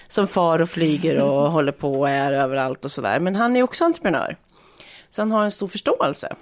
Som 0.08 0.26
far 0.28 0.62
och 0.62 0.70
flyger 0.70 1.20
och 1.22 1.50
håller 1.52 1.72
på 1.72 2.00
och 2.00 2.08
är 2.10 2.32
överallt 2.32 2.84
och 2.84 2.90
sådär. 2.90 3.20
Men 3.20 3.36
han 3.36 3.56
är 3.56 3.62
också 3.62 3.84
entreprenör. 3.84 4.36
Så 5.10 5.22
han 5.22 5.32
har 5.32 5.42
en 5.44 5.50
stor 5.50 5.68
förståelse. 5.68 6.36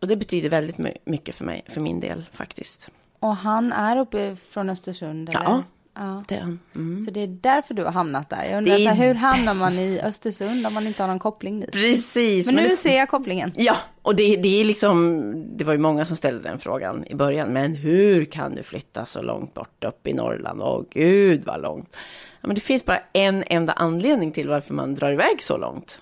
Och 0.00 0.08
det 0.08 0.16
betyder 0.16 0.48
väldigt 0.48 0.78
my- 0.78 0.96
mycket 1.04 1.34
för 1.34 1.44
mig, 1.44 1.64
för 1.68 1.80
min 1.80 2.00
del 2.00 2.24
faktiskt. 2.32 2.88
Och 3.22 3.36
han 3.36 3.72
är 3.72 3.98
uppe 3.98 4.36
från 4.50 4.70
Östersund 4.70 5.28
eller? 5.28 5.40
Ja. 5.44 5.62
ja. 5.94 6.24
Det 6.28 6.34
är 6.34 6.40
han. 6.40 6.60
Mm. 6.74 7.02
Så 7.02 7.10
det 7.10 7.20
är 7.20 7.26
därför 7.26 7.74
du 7.74 7.84
har 7.84 7.92
hamnat 7.92 8.30
där. 8.30 8.44
Jag 8.44 8.58
undrar 8.58 8.74
är- 8.74 8.78
så 8.78 8.88
här, 8.90 9.06
hur 9.06 9.14
hamnar 9.14 9.54
man 9.54 9.72
i 9.72 10.00
Östersund 10.00 10.66
om 10.66 10.74
man 10.74 10.86
inte 10.86 11.02
har 11.02 11.08
någon 11.08 11.18
koppling 11.18 11.60
dit? 11.60 11.72
Precis. 11.72 12.46
Men 12.46 12.54
nu 12.54 12.68
det- 12.68 12.76
ser 12.76 12.96
jag 12.96 13.08
kopplingen. 13.08 13.52
Ja, 13.56 13.76
och 14.02 14.16
det, 14.16 14.36
det 14.36 14.60
är 14.60 14.64
liksom, 14.64 15.22
det 15.56 15.64
var 15.64 15.72
ju 15.72 15.78
många 15.78 16.04
som 16.04 16.16
ställde 16.16 16.48
den 16.48 16.58
frågan 16.58 17.04
i 17.06 17.14
början. 17.14 17.48
Men 17.48 17.74
hur 17.74 18.24
kan 18.24 18.54
du 18.54 18.62
flytta 18.62 19.06
så 19.06 19.22
långt 19.22 19.54
bort 19.54 19.84
upp 19.84 20.06
i 20.06 20.12
Norrland? 20.12 20.62
Åh 20.62 20.82
gud 20.90 21.42
vad 21.44 21.62
långt. 21.62 21.96
Ja, 22.40 22.46
men 22.46 22.54
det 22.54 22.60
finns 22.60 22.84
bara 22.84 23.00
en 23.12 23.44
enda 23.46 23.72
anledning 23.72 24.32
till 24.32 24.48
varför 24.48 24.74
man 24.74 24.94
drar 24.94 25.10
iväg 25.10 25.42
så 25.42 25.56
långt. 25.56 26.00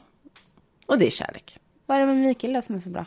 Och 0.86 0.98
det 0.98 1.06
är 1.06 1.10
kärlek. 1.10 1.58
Vad 1.86 1.96
är 1.96 2.00
det 2.00 2.06
med 2.06 2.16
Mikael 2.16 2.52
då 2.52 2.62
som 2.62 2.74
är 2.74 2.80
så 2.80 2.88
bra? 2.90 3.06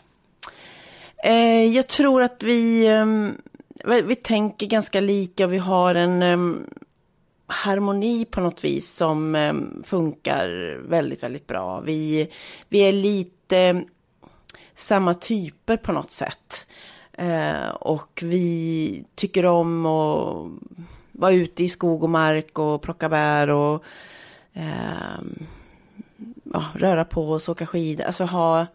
Eh, 1.24 1.66
jag 1.76 1.88
tror 1.88 2.22
att 2.24 2.44
vi, 2.44 2.86
ehm, 2.88 3.38
vi, 3.84 4.02
vi 4.02 4.16
tänker 4.16 4.68
ganska 4.68 5.00
lika. 5.02 5.48
Vi 5.48 5.58
har 5.58 5.96
en 5.96 6.24
um, 6.24 6.66
harmoni 7.48 8.26
på 8.26 8.42
något 8.42 8.64
vis 8.64 8.94
som 8.94 9.36
um, 9.36 9.84
funkar 9.86 10.78
väldigt, 10.88 11.24
väldigt 11.24 11.48
bra. 11.48 11.80
Vi, 11.80 12.30
vi 12.70 12.80
är 12.80 12.92
lite 12.92 13.58
ehm, 13.58 13.86
samma 14.76 15.14
typer 15.14 15.78
på 15.78 15.92
något 15.92 16.12
sätt. 16.12 16.68
Uh, 17.22 17.70
och 17.70 18.20
vi 18.24 19.04
tycker 19.16 19.46
om 19.46 19.86
att 19.86 20.52
vara 21.12 21.32
ute 21.32 21.64
i 21.64 21.70
skog 21.70 22.04
och 22.04 22.10
mark 22.10 22.60
och 22.60 22.82
plocka 22.82 23.10
bär 23.10 23.50
och 23.50 23.84
uh, 24.58 25.22
ja, 26.54 26.64
röra 26.76 27.06
på 27.06 27.32
oss, 27.32 27.50
åka 27.50 27.66
skidor. 27.66 28.04
Alltså 28.04 28.24
ha, 28.24 28.68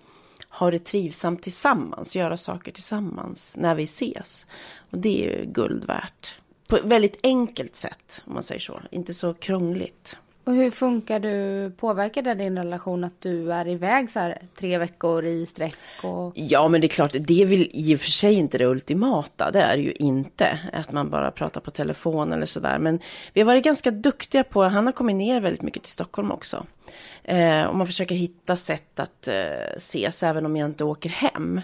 ha 0.48 0.70
det 0.70 0.78
trivsamt 0.78 1.42
tillsammans, 1.42 2.16
göra 2.16 2.36
saker 2.36 2.72
tillsammans 2.72 3.56
när 3.56 3.74
vi 3.74 3.84
ses. 3.84 4.46
Och 4.90 4.98
det 4.98 5.24
är 5.24 5.38
ju 5.38 5.44
guld 5.44 5.84
värt. 5.84 6.38
På 6.68 6.76
ett 6.76 6.84
väldigt 6.84 7.18
enkelt 7.22 7.76
sätt, 7.76 8.22
om 8.24 8.34
man 8.34 8.42
säger 8.42 8.60
så. 8.60 8.80
Inte 8.90 9.14
så 9.14 9.34
krångligt. 9.34 10.18
Och 10.48 10.54
hur 10.54 10.70
funkar 10.70 11.20
du, 11.20 11.70
påverkar 11.70 12.22
det 12.22 12.34
din 12.34 12.58
relation 12.58 13.04
att 13.04 13.20
du 13.20 13.52
är 13.52 13.68
iväg 13.68 14.10
så 14.10 14.20
här 14.20 14.42
tre 14.54 14.78
veckor 14.78 15.24
i 15.24 15.46
sträck 15.46 15.76
och... 16.02 16.32
Ja, 16.34 16.68
men 16.68 16.80
det 16.80 16.86
är 16.86 16.88
klart, 16.88 17.12
det 17.20 17.42
är 17.42 17.46
väl 17.46 17.68
i 17.72 17.96
och 17.96 18.00
för 18.00 18.10
sig 18.10 18.34
inte 18.34 18.58
det 18.58 18.66
ultimata. 18.66 19.50
Det 19.50 19.60
är 19.60 19.76
det 19.76 19.82
ju 19.82 19.92
inte. 19.92 20.58
Att 20.72 20.92
man 20.92 21.10
bara 21.10 21.30
pratar 21.30 21.60
på 21.60 21.70
telefon 21.70 22.32
eller 22.32 22.46
sådär. 22.46 22.78
Men 22.78 23.00
vi 23.32 23.40
har 23.40 23.46
varit 23.46 23.64
ganska 23.64 23.90
duktiga 23.90 24.44
på, 24.44 24.62
han 24.62 24.86
har 24.86 24.92
kommit 24.92 25.16
ner 25.16 25.40
väldigt 25.40 25.62
mycket 25.62 25.82
till 25.82 25.92
Stockholm 25.92 26.32
också. 26.32 26.66
Eh, 27.24 27.64
och 27.64 27.76
man 27.76 27.86
försöker 27.86 28.14
hitta 28.14 28.56
sätt 28.56 29.00
att 29.00 29.28
eh, 29.28 29.76
ses 29.76 30.22
även 30.22 30.46
om 30.46 30.56
jag 30.56 30.66
inte 30.68 30.84
åker 30.84 31.10
hem. 31.10 31.60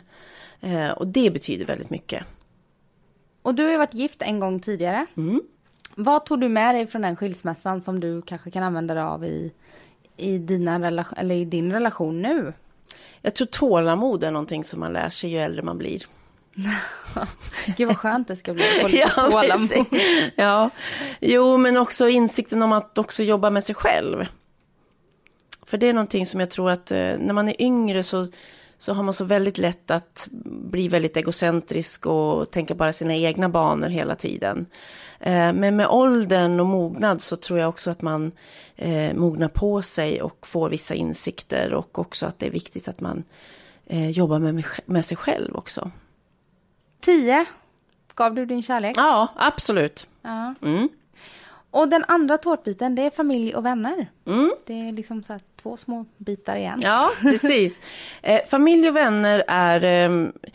Eh, 0.61 0.91
och 0.91 1.07
det 1.07 1.31
betyder 1.31 1.67
väldigt 1.67 1.91
mycket. 1.91 2.25
Och 3.43 3.55
du 3.55 3.65
har 3.65 3.71
ju 3.71 3.79
varit 3.79 3.95
gift 3.95 4.23
en 4.23 4.41
gång 4.41 4.61
tidigare. 4.61 5.07
Mm. 5.17 5.43
Vad 5.97 6.27
tog 6.27 6.41
du 6.41 6.49
med 6.49 6.75
dig 6.75 6.87
från 6.87 7.03
den 7.03 7.17
skilsmässan 7.17 7.83
som 7.83 8.01
du 8.01 8.23
kanske 8.23 8.51
kan 8.51 8.63
använda 8.63 8.95
dig 8.95 9.03
av 9.03 9.25
i, 9.25 9.53
i, 10.17 10.39
dina 10.39 10.75
eller 11.17 11.35
i 11.35 11.45
din 11.45 11.73
relation 11.73 12.23
nu? 12.23 12.53
Jag 13.23 13.35
tror 13.35 13.47
tålamod 13.47 14.25
är 14.25 14.31
någonting 14.31 14.65
som 14.65 14.81
man 14.81 14.93
lär 14.93 15.09
sig 15.09 15.31
ju 15.31 15.39
äldre 15.39 15.63
man 15.63 15.79
blir. 15.79 16.03
Gud 17.77 17.89
vad 17.89 17.97
skönt 17.97 18.29
det 18.29 18.37
ska 18.37 18.55
bli. 18.55 18.63
att 18.63 18.81
få 18.81 18.89
lite 18.89 19.09
tålamod. 19.09 19.71
precis. 19.71 19.87
ja, 20.37 20.71
jo, 21.21 21.57
men 21.57 21.77
också 21.77 22.09
insikten 22.09 22.63
om 22.63 22.73
att 22.73 22.99
också 22.99 23.23
jobba 23.23 23.51
med 23.51 23.65
sig 23.65 23.75
själv. 23.75 24.27
För 25.67 25.79
det 25.79 25.87
är 25.87 25.93
någonting 25.93 26.27
som 26.27 26.41
jag 26.41 26.51
tror 26.51 26.71
att 26.71 26.91
eh, 26.91 26.99
när 26.99 27.33
man 27.33 27.49
är 27.49 27.63
yngre 27.63 28.03
så, 28.03 28.27
så 28.79 28.93
har 28.93 29.03
man 29.03 29.15
så 29.15 29.25
väldigt 29.25 29.59
lätt 29.59 29.91
att 29.91 30.29
bli 30.71 30.89
väldigt 30.89 31.17
egocentrisk 31.17 32.07
och 32.07 32.51
tänka 32.51 32.75
bara 32.75 32.93
sina 32.93 33.15
egna 33.15 33.49
banor 33.49 33.89
hela 33.89 34.15
tiden. 34.15 34.67
Eh, 35.27 35.53
men 35.53 35.77
med 35.77 35.87
åldern 35.87 36.61
och 36.61 36.67
mognad 36.67 37.23
så 37.23 37.37
tror 37.37 37.59
jag 37.59 37.69
också 37.69 37.91
att 37.91 38.03
man 38.03 38.33
eh, 38.77 39.15
mognar 39.15 39.49
på 39.49 39.83
sig 39.83 40.23
och 40.23 40.47
får 40.47 40.69
vissa 40.69 40.95
insikter 40.95 41.75
och 41.75 41.99
också 41.99 42.27
att 42.27 42.39
det 42.39 42.47
är 42.47 42.51
viktigt 42.51 42.89
att 42.89 43.01
man 43.01 43.25
eh, 43.87 44.11
jobbar 44.11 44.39
med, 44.39 44.65
med 44.87 45.05
sig 45.05 45.17
själv 45.17 45.57
också. 45.57 45.91
Tio 47.01 47.47
gav 48.15 48.35
du 48.35 48.47
din 48.47 48.63
kärlek. 48.63 48.97
Ja, 48.97 49.29
absolut. 49.37 50.09
Ja. 50.23 50.55
Mm. 50.63 50.89
Och 51.71 51.89
den 51.89 52.05
andra 52.09 52.39
tårtbiten, 52.39 52.95
det 52.95 53.03
är 53.03 53.11
familj 53.11 53.55
och 53.55 53.65
vänner. 53.65 54.11
Mm. 54.27 54.53
Det 54.67 54.89
är 54.89 54.93
liksom 54.93 55.23
så 55.23 55.39
två 55.63 55.77
små 55.77 56.05
bitar 56.17 56.57
igen. 56.57 56.81
Ja, 56.83 57.11
precis. 57.21 57.81
Eh, 58.23 58.41
familj 58.51 58.89
och 58.89 58.97
vänner 58.97 59.45
är... 59.49 59.85
ehm, 59.85 60.33
e- 60.43 60.49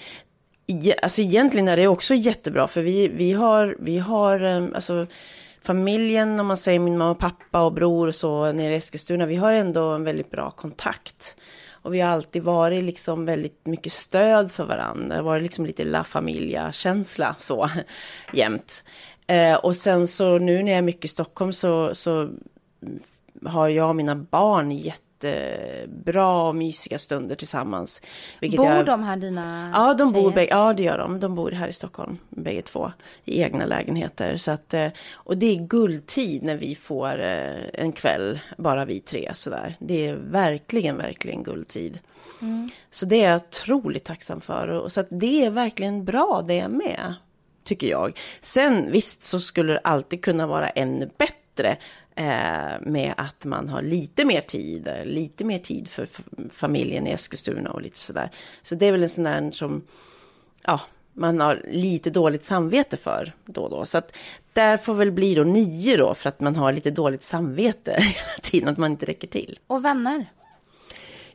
alltså 1.01 1.21
egentligen 1.21 1.67
är 1.67 1.77
det 1.77 1.87
också 1.87 2.15
jättebra 2.15 2.67
för 2.67 2.81
vi, 2.81 3.07
vi 3.07 3.31
har, 3.33 3.75
vi 3.79 3.97
har 3.97 4.39
ehm, 4.39 4.71
alltså 4.75 5.07
familjen, 5.61 6.39
om 6.39 6.47
man 6.47 6.57
säger 6.57 6.79
min 6.79 6.97
mamma 6.97 7.11
och 7.11 7.19
pappa 7.19 7.61
och 7.61 7.73
bror 7.73 8.07
och 8.07 8.15
så 8.15 8.51
nere 8.51 8.73
i 8.73 8.75
Eskilstuna, 8.75 9.25
vi 9.25 9.35
har 9.35 9.53
ändå 9.53 9.83
en 9.91 10.03
väldigt 10.03 10.31
bra 10.31 10.51
kontakt. 10.51 11.35
Och 11.81 11.93
vi 11.93 11.99
har 11.99 12.11
alltid 12.11 12.43
varit 12.43 12.83
liksom 12.83 13.25
väldigt 13.25 13.65
mycket 13.65 13.91
stöd 13.91 14.51
för 14.51 14.65
varandra. 14.65 15.07
Det 15.07 15.15
har 15.15 15.23
varit 15.23 15.43
liksom 15.43 15.65
lite 15.65 15.83
La 15.83 16.03
Familia-känsla 16.03 17.35
så 17.39 17.69
jämt. 18.33 18.83
Eh, 19.27 19.55
och 19.55 19.75
sen 19.75 20.07
så 20.07 20.37
nu 20.37 20.63
när 20.63 20.71
jag 20.71 20.77
är 20.77 20.81
mycket 20.81 21.05
i 21.05 21.07
Stockholm 21.07 21.53
så, 21.53 21.95
så 21.95 22.21
mm, 22.21 22.99
har 23.45 23.69
jag 23.69 23.89
och 23.89 23.95
mina 23.95 24.15
barn 24.15 24.71
jättebra 25.23 26.47
och 26.47 26.55
mysiga 26.55 26.99
stunder 26.99 27.35
tillsammans. 27.35 28.01
vilket 28.39 28.57
Bor 28.57 28.65
jag... 28.65 28.85
de 28.85 29.03
här 29.03 29.15
dina 29.15 29.71
Ja, 29.73 29.93
de 29.93 30.11
bor, 30.11 30.21
tjejer? 30.21 30.35
bägge, 30.35 30.51
ja, 30.51 30.73
det 30.73 30.83
gör 30.83 30.97
de. 30.97 31.19
De 31.19 31.35
bor 31.35 31.51
här 31.51 31.67
i 31.67 31.73
Stockholm, 31.73 32.17
bägge 32.29 32.61
två, 32.61 32.91
i 33.25 33.41
egna 33.41 33.65
lägenheter. 33.65 34.37
Så 34.37 34.51
att, 34.51 34.73
eh, 34.73 34.87
och 35.13 35.37
det 35.37 35.45
är 35.45 35.67
guldtid 35.67 36.43
när 36.43 36.57
vi 36.57 36.75
får 36.75 37.19
eh, 37.19 37.63
en 37.73 37.91
kväll, 37.91 38.39
bara 38.57 38.85
vi 38.85 38.99
tre 38.99 39.31
sådär. 39.33 39.75
Det 39.79 40.07
är 40.07 40.15
verkligen, 40.15 40.97
verkligen 40.97 41.43
guldtid. 41.43 41.99
Så 42.91 43.05
det 43.05 43.23
är 43.23 43.29
jag 43.31 43.41
otroligt 43.41 44.03
tacksam 44.03 44.41
för. 44.41 44.67
Och, 44.67 44.91
så 44.91 44.99
att 44.99 45.07
det 45.09 45.45
är 45.45 45.49
verkligen 45.49 46.05
bra 46.05 46.45
det 46.47 46.67
med, 46.67 47.13
tycker 47.63 47.87
jag. 47.87 48.19
Sen 48.41 48.91
visst 48.91 49.23
så 49.23 49.39
skulle 49.39 49.73
det 49.73 49.79
alltid 49.79 50.23
kunna 50.23 50.47
vara 50.47 50.69
ännu 50.69 51.09
bättre 51.17 51.77
med 52.81 53.13
att 53.17 53.45
man 53.45 53.69
har 53.69 53.81
lite 53.81 54.25
mer 54.25 54.41
tid, 54.41 54.87
eh, 54.87 55.05
lite 55.05 55.43
mer 55.43 55.59
tid 55.59 55.89
för 55.89 56.07
familjen 56.49 57.07
i 57.07 57.11
Eskilstuna 57.11 57.71
och 57.71 57.81
lite 57.81 57.99
sådär. 57.99 58.29
Så 58.61 58.75
det 58.75 58.85
är 58.85 58.91
väl 58.91 59.03
en 59.03 59.09
sån 59.09 59.23
där 59.23 59.51
som, 59.51 59.81
ja, 60.65 60.81
man 61.13 61.39
har 61.39 61.65
lite 61.67 62.09
dåligt 62.09 62.43
samvete 62.43 62.97
för 62.97 63.33
då 63.45 63.61
och 63.61 63.69
då. 63.69 63.85
Så 63.85 63.97
att 63.97 64.15
där 64.53 64.77
får 64.77 64.93
väl 64.93 65.11
bli 65.11 65.35
då 65.35 65.43
nio 65.43 65.97
då 65.97 66.13
för 66.13 66.29
att 66.29 66.39
man 66.39 66.55
har 66.55 66.73
lite 66.73 66.91
dåligt 66.91 67.23
samvete 67.23 67.91
hela 67.97 68.41
tiden, 68.41 68.69
att 68.69 68.77
man 68.77 68.91
inte 68.91 69.05
räcker 69.05 69.27
till. 69.27 69.59
Och 69.67 69.85
vänner? 69.85 70.25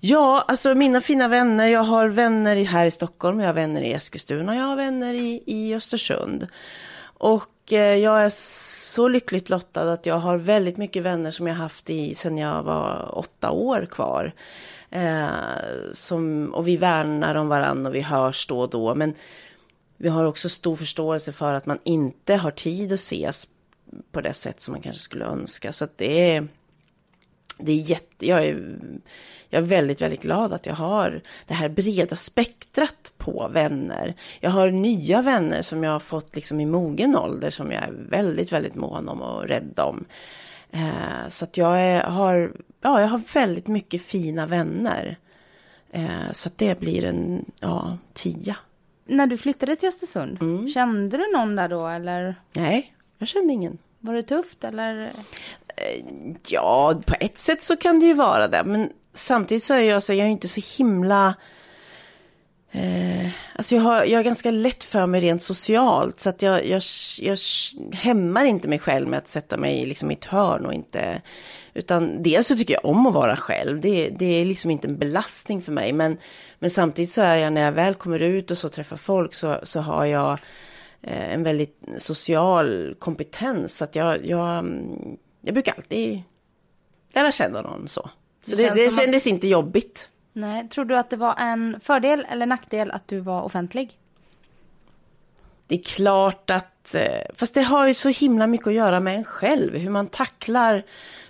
Ja, 0.01 0.45
alltså 0.49 0.75
mina 0.75 1.01
fina 1.01 1.29
vänner. 1.29 1.69
Jag 1.69 1.85
har 1.85 2.09
vänner 2.09 2.65
här 2.65 2.87
i 2.87 2.91
Stockholm, 2.91 3.41
jag 3.41 3.47
har 3.47 3.55
vänner 3.55 3.83
i 3.83 3.93
Eskilstuna, 3.93 4.57
jag 4.57 4.65
har 4.65 4.77
vänner 4.77 5.15
i, 5.15 5.43
i 5.47 5.75
Östersund. 5.75 6.47
Och 7.19 7.43
eh, 7.43 7.54
Eh, 7.73 7.79
jag 7.79 8.25
är 8.25 8.31
så 8.31 9.09
lyckligt 9.09 9.51
lottad 9.51 9.93
att 9.93 10.07
jag 10.07 10.19
har 10.19 10.37
väldigt 10.37 10.77
mycket 10.77 11.03
vänner 11.03 11.31
som 11.31 11.47
jag 11.47 11.55
haft 11.55 11.91
i 11.91 12.15
sedan 12.15 12.39
jag 12.39 12.63
var 12.63 13.19
åtta 13.19 13.51
år 13.51 13.87
kvar. 13.91 14.33
Eh, 14.91 15.29
som, 15.93 16.51
och 16.55 16.69
vi 16.69 16.77
värnar 16.77 17.35
om 17.35 17.49
varandra 17.49 17.89
och 17.89 17.95
vi 17.95 18.01
hörs 18.01 18.47
då 18.47 18.61
och 18.61 18.71
då. 18.71 18.95
Men 18.95 19.15
vi 19.97 20.09
har 20.09 20.25
också 20.25 20.49
stor 20.49 20.77
förståelse 20.77 21.33
för 21.33 21.55
att 21.55 21.67
man 21.67 21.79
inte 21.85 22.37
har 22.37 22.51
tid 22.51 22.93
att 22.93 22.99
ses 22.99 23.49
på 24.13 24.21
det 24.21 24.35
sätt 24.35 24.61
som 24.61 24.73
man 24.73 24.83
kanske 24.83 25.03
skulle 25.03 25.25
önska. 25.25 25.73
Så 25.73 25.85
att 25.85 25.99
det 25.99 26.37
är 26.37 26.49
det 27.59 27.73
är 27.73 27.77
jätte, 27.77 28.27
jag, 28.27 28.47
är, 28.47 28.79
jag 29.55 29.63
är 29.63 29.67
väldigt, 29.67 30.01
väldigt 30.03 30.23
glad 30.23 30.53
att 30.53 30.67
jag 30.67 30.75
har 30.75 31.21
det 31.47 31.55
här 31.55 31.69
breda 31.69 32.17
spektrat 32.17 33.13
på 33.19 33.49
vänner. 33.53 34.15
Jag 34.41 34.51
har 34.51 34.71
nya 34.71 35.23
vänner 35.23 35.63
som 35.63 35.85
jag 35.85 35.91
har 35.93 36.01
fått 36.01 36.35
liksom 36.35 36.61
i 36.61 36.67
mogen 36.67 37.17
ålder 37.17 37.51
som 37.51 37.73
jag 37.73 37.83
är 37.83 37.91
väldigt, 37.93 38.53
väldigt 38.53 38.75
mån 38.75 39.09
om 39.09 39.23
och 39.23 39.43
rädd 39.49 39.79
om. 39.79 40.05
Eh, 40.71 41.29
så 41.29 41.45
att 41.45 41.57
jag 41.57 41.81
är, 41.81 42.03
har, 42.03 42.53
ja, 42.81 43.01
jag 43.01 43.09
har 43.09 43.21
väldigt 43.35 43.67
mycket 43.67 44.03
fina 44.03 44.47
vänner. 44.47 45.17
Eh, 45.93 46.33
så 46.33 46.49
att 46.49 46.59
det 46.59 46.81
blir 46.81 47.05
en, 47.05 47.45
ja, 47.61 47.99
tia. 48.13 48.57
När 49.07 49.27
du 49.27 49.37
flyttade 49.37 49.77
till 49.77 49.89
Östersund, 49.89 50.39
Mm. 50.43 50.69
kände 50.69 51.17
du 51.17 51.33
någon 51.33 51.57
där 51.57 51.69
då 51.69 51.89
eller 51.89 52.35
Nej, 52.53 52.95
jag 53.19 53.29
kände 53.29 53.53
ingen. 53.53 53.79
var 54.01 54.15
det 54.15 54.23
tufft 54.23 54.65
eller? 54.65 55.13
Ja, 56.51 56.95
på 57.07 57.15
ett 57.21 57.39
sätt 57.39 57.63
så 57.63 57.77
kan 57.77 58.01
det 58.01 58.07
ju 58.07 58.15
vara 58.15 58.49
det. 58.49 58.63
Men 58.65 58.91
samtidigt 59.15 59.63
så 59.63 59.75
är 59.75 59.83
jag 59.83 60.03
så, 60.03 60.13
jag 60.13 60.27
är 60.27 60.31
inte 60.31 60.49
så 60.49 60.79
himla... 60.79 61.35
Eh, 62.71 63.29
alltså 63.55 63.75
jag 63.75 63.83
har, 63.83 64.05
jag 64.05 64.19
har 64.19 64.25
ganska 64.25 64.51
lätt 64.51 64.85
för 64.85 65.07
mig 65.07 65.21
rent 65.21 65.43
socialt. 65.43 66.21
Så 66.21 66.29
att 66.29 66.43
jag, 66.43 66.67
jag, 66.67 66.83
jag 67.19 67.39
hämmar 67.93 68.45
inte 68.45 68.69
mig 68.69 68.79
själv 68.79 69.09
med 69.09 69.19
att 69.19 69.29
sätta 69.29 69.57
mig 69.57 69.87
liksom 69.87 70.11
i 70.11 70.15
ett 70.15 70.25
hörn 70.25 70.67
och 70.67 70.75
inte... 70.75 71.23
Utan 71.77 72.23
dels 72.23 72.47
så 72.47 72.57
tycker 72.57 72.75
jag 72.75 72.85
om 72.85 73.07
att 73.07 73.15
vara 73.15 73.37
själv. 73.37 73.81
Det, 73.81 74.09
det 74.09 74.25
är 74.27 74.45
liksom 74.45 74.71
inte 74.71 74.89
en 74.89 74.99
belastning 74.99 75.63
för 75.63 75.73
mig. 75.73 75.93
Men, 75.93 76.19
men 76.59 76.71
samtidigt 76.71 77.11
så 77.11 77.23
är 77.23 77.37
jag 77.37 77.53
när 77.53 77.61
jag 77.61 77.73
väl 77.73 77.95
kommer 77.95 78.19
ut 78.19 78.51
och 78.51 78.59
så 78.59 78.69
träffar 78.69 78.97
folk 78.97 79.35
så, 79.35 79.59
så 79.63 79.81
har 79.81 80.05
jag 80.05 80.39
eh, 81.03 81.35
en 81.35 81.43
väldigt 81.43 81.85
social 81.99 82.97
kompetens. 82.99 83.77
Så 83.77 83.85
att 83.85 83.95
jag, 83.95 84.27
jag, 84.27 84.59
mm, 84.59 85.17
jag 85.41 85.55
brukar 85.55 85.75
alltid 85.77 86.23
lära 87.15 87.33
känna 87.33 87.63
någon 87.63 87.89
så. 87.89 88.11
Så 88.45 88.57
Det 88.57 88.57
det, 88.57 88.77
känns 88.77 88.97
det 88.97 89.03
kändes 89.03 89.27
inte 89.27 89.49
jobbigt. 89.49 90.09
Nej, 90.33 90.69
tror 90.69 90.85
du 90.85 90.97
att 90.97 91.11
det 91.11 91.17
var 91.17 91.35
en 91.39 91.81
fördel 91.81 92.27
eller 92.31 92.47
nackdel 92.47 92.91
att 92.91 93.09
du 93.09 93.21
var 93.21 93.43
offentlig? 93.43 93.99
Det 95.67 95.75
är 95.75 95.83
klart 95.83 96.51
att, 96.51 96.95
eh, 96.95 97.23
fast 97.35 97.55
det 97.55 97.63
har 97.63 97.87
ju 97.87 97.95
så 97.95 98.09
himla 98.09 98.47
mycket 98.47 98.67
att 98.67 98.75
göra 98.75 99.01
med 99.01 99.15
en 99.17 99.25
själv. 99.25 99.77
Hur 99.77 99.91
man 99.91 100.07
tacklar, 100.07 100.83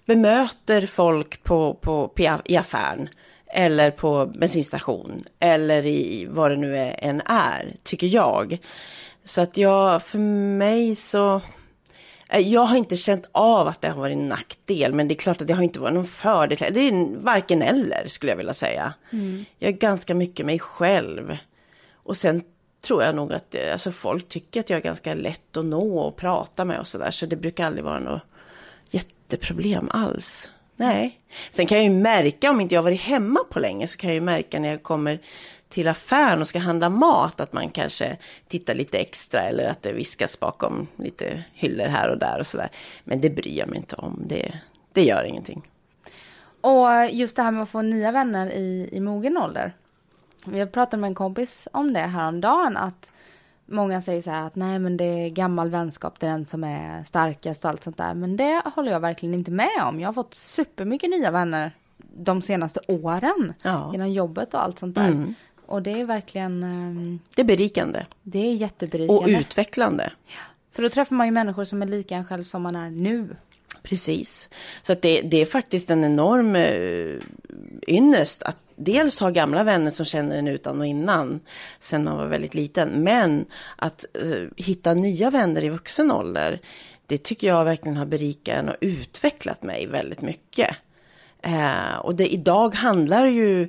bemöter 0.04 0.86
folk 0.86 1.42
på, 1.42 1.74
på, 1.74 2.08
på, 2.08 2.38
i 2.44 2.56
affären. 2.56 3.08
Eller 3.46 3.90
på 3.90 4.26
bensinstation. 4.26 5.24
Eller 5.40 5.86
i 5.86 6.26
vad 6.30 6.50
det 6.50 6.56
nu 6.56 6.76
än 6.98 7.22
är, 7.26 7.76
tycker 7.82 8.06
jag. 8.06 8.58
Så 9.24 9.40
att 9.40 9.56
jag, 9.56 10.02
för 10.02 10.18
mig 10.58 10.94
så... 10.94 11.40
eh, 12.34 12.48
Jag 12.48 12.60
har 12.64 12.76
inte 12.76 12.96
känt 12.96 13.28
av 13.32 13.68
att 13.68 13.80
det 13.80 13.88
har 13.88 14.00
varit 14.00 14.12
en 14.16 14.28
nackdel, 14.28 14.92
men 14.94 15.08
det 15.08 15.14
är 15.14 15.16
klart 15.16 15.40
att 15.42 15.46
det 15.48 15.54
har 15.54 15.62
inte 15.62 15.80
varit 15.80 15.94
någon 15.94 16.06
fördel. 16.06 16.58
Det 16.74 16.80
är 16.80 16.88
en- 16.88 17.24
varken 17.24 17.62
eller, 17.62 18.06
skulle 18.08 18.32
jag 18.32 18.36
vilja 18.36 18.54
säga. 18.54 18.92
Jag 19.58 19.68
är 19.68 19.72
ganska 19.72 20.14
mycket 20.14 20.46
mig 20.46 20.58
själv. 20.58 21.36
Och 21.92 22.16
sen 22.16 22.42
tror 22.86 23.02
jag 23.02 23.14
nog 23.14 23.32
att 23.32 23.54
eh, 23.54 23.72
alltså, 23.72 23.92
folk 23.92 24.28
tycker 24.28 24.60
att 24.60 24.70
jag 24.70 24.76
är 24.76 24.82
ganska 24.82 25.14
lätt 25.14 25.56
att 25.56 25.64
nå 25.64 25.98
och 25.98 26.16
prata 26.16 26.64
med 26.64 26.80
och 26.80 26.86
sådär. 26.86 27.10
Så 27.10 27.26
det 27.26 27.36
brukar 27.36 27.66
aldrig 27.66 27.84
vara 27.84 27.98
något 27.98 28.22
jätteproblem 28.90 29.88
alls. 29.92 30.50
Nej. 30.76 31.20
Sen 31.50 31.66
kan 31.66 31.78
jag 31.78 31.84
ju 31.84 31.90
märka, 31.90 32.50
om 32.50 32.60
inte 32.60 32.74
jag 32.74 32.82
har 32.82 32.84
varit 32.84 33.00
hemma 33.00 33.40
på 33.50 33.58
länge, 33.58 33.88
så 33.88 33.96
kan 33.96 34.10
jag 34.10 34.14
ju 34.14 34.20
märka 34.20 34.60
när 34.60 34.68
jag 34.68 34.82
kommer 34.82 35.18
till 35.68 35.88
affären 35.88 36.40
och 36.40 36.46
ska 36.46 36.58
handla 36.58 36.88
mat, 36.88 37.40
att 37.40 37.52
man 37.52 37.70
kanske 37.70 38.16
tittar 38.48 38.74
lite 38.74 38.98
extra 38.98 39.40
eller 39.40 39.70
att 39.70 39.82
det 39.82 39.92
viskas 39.92 40.40
bakom 40.40 40.86
lite 40.96 41.44
hyllor 41.52 41.86
här 41.86 42.08
och 42.08 42.18
där 42.18 42.38
och 42.38 42.46
sådär. 42.46 42.68
Men 43.04 43.20
det 43.20 43.30
bryr 43.30 43.58
jag 43.58 43.68
mig 43.68 43.78
inte 43.78 43.96
om, 43.96 44.22
det, 44.26 44.58
det 44.92 45.02
gör 45.02 45.24
ingenting. 45.24 45.62
Och 46.60 46.88
just 47.10 47.36
det 47.36 47.42
här 47.42 47.50
med 47.50 47.62
att 47.62 47.68
få 47.68 47.82
nya 47.82 48.12
vänner 48.12 48.50
i, 48.50 48.88
i 48.92 49.00
mogen 49.00 49.36
ålder. 49.36 49.72
Jag 50.52 50.72
pratade 50.72 51.00
med 51.00 51.08
en 51.08 51.14
kompis 51.14 51.68
om 51.72 51.92
det 51.92 52.00
häromdagen 52.00 52.76
att 52.76 53.12
många 53.66 54.02
säger 54.02 54.22
så 54.22 54.30
här 54.30 54.46
att 54.46 54.56
nej 54.56 54.78
men 54.78 54.96
det 54.96 55.04
är 55.04 55.28
gammal 55.28 55.70
vänskap, 55.70 56.20
det 56.20 56.26
är 56.26 56.30
den 56.30 56.46
som 56.46 56.64
är 56.64 57.04
starkast 57.04 57.64
och 57.64 57.70
allt 57.70 57.84
sånt 57.84 57.96
där. 57.96 58.14
Men 58.14 58.36
det 58.36 58.62
håller 58.74 58.92
jag 58.92 59.00
verkligen 59.00 59.34
inte 59.34 59.50
med 59.50 59.82
om. 59.88 60.00
Jag 60.00 60.08
har 60.08 60.12
fått 60.12 60.34
supermycket 60.34 61.10
nya 61.10 61.30
vänner 61.30 61.72
de 62.16 62.42
senaste 62.42 62.80
åren. 62.88 63.52
Ja. 63.62 63.88
Genom 63.92 64.12
jobbet 64.12 64.54
och 64.54 64.62
allt 64.64 64.78
sånt 64.78 64.94
där. 64.94 65.34
Och 65.66 65.82
det 65.82 66.00
är 66.00 66.04
verkligen, 66.04 66.62
ehm, 66.62 67.18
Det 67.36 67.42
är 67.42 67.46
berikande 67.46 68.06
det 68.22 68.38
är 68.38 68.54
jätteberikande. 68.54 69.22
och 69.22 69.40
utvecklande. 69.40 70.12
För 70.72 70.82
då 70.82 70.88
träffar 70.88 71.16
man 71.16 71.26
ju 71.26 71.32
människor 71.32 71.64
som 71.64 71.82
är 71.82 71.86
lika 71.86 72.16
en 72.16 72.24
själv 72.24 72.44
som 72.44 72.62
man 72.62 72.76
är 72.76 72.90
nu. 72.90 73.36
Precis. 73.84 74.48
Så 74.82 74.92
att 74.92 75.02
det, 75.02 75.20
det 75.20 75.40
är 75.40 75.46
faktiskt 75.46 75.90
en 75.90 76.04
enorm 76.04 76.56
uh, 76.56 77.20
ynnest 77.88 78.42
att 78.42 78.56
dels 78.76 79.20
ha 79.20 79.30
gamla 79.30 79.64
vänner 79.64 79.90
som 79.90 80.06
känner 80.06 80.36
en 80.36 80.48
utan 80.48 80.80
och 80.80 80.86
innan, 80.86 81.40
sen 81.80 82.04
man 82.04 82.16
var 82.16 82.26
väldigt 82.26 82.54
liten. 82.54 82.88
Men 82.88 83.44
att 83.76 84.04
uh, 84.22 84.48
hitta 84.56 84.94
nya 84.94 85.30
vänner 85.30 85.64
i 85.64 85.68
vuxen 85.68 86.10
ålder, 86.10 86.60
det 87.06 87.18
tycker 87.18 87.46
jag 87.46 87.64
verkligen 87.64 87.96
har 87.96 88.06
berikat 88.06 88.54
en 88.54 88.68
och 88.68 88.76
utvecklat 88.80 89.62
mig 89.62 89.86
väldigt 89.86 90.22
mycket. 90.22 90.76
Uh, 91.46 91.96
och 91.96 92.14
det, 92.14 92.34
idag 92.34 92.74
handlar 92.74 93.26
ju 93.26 93.68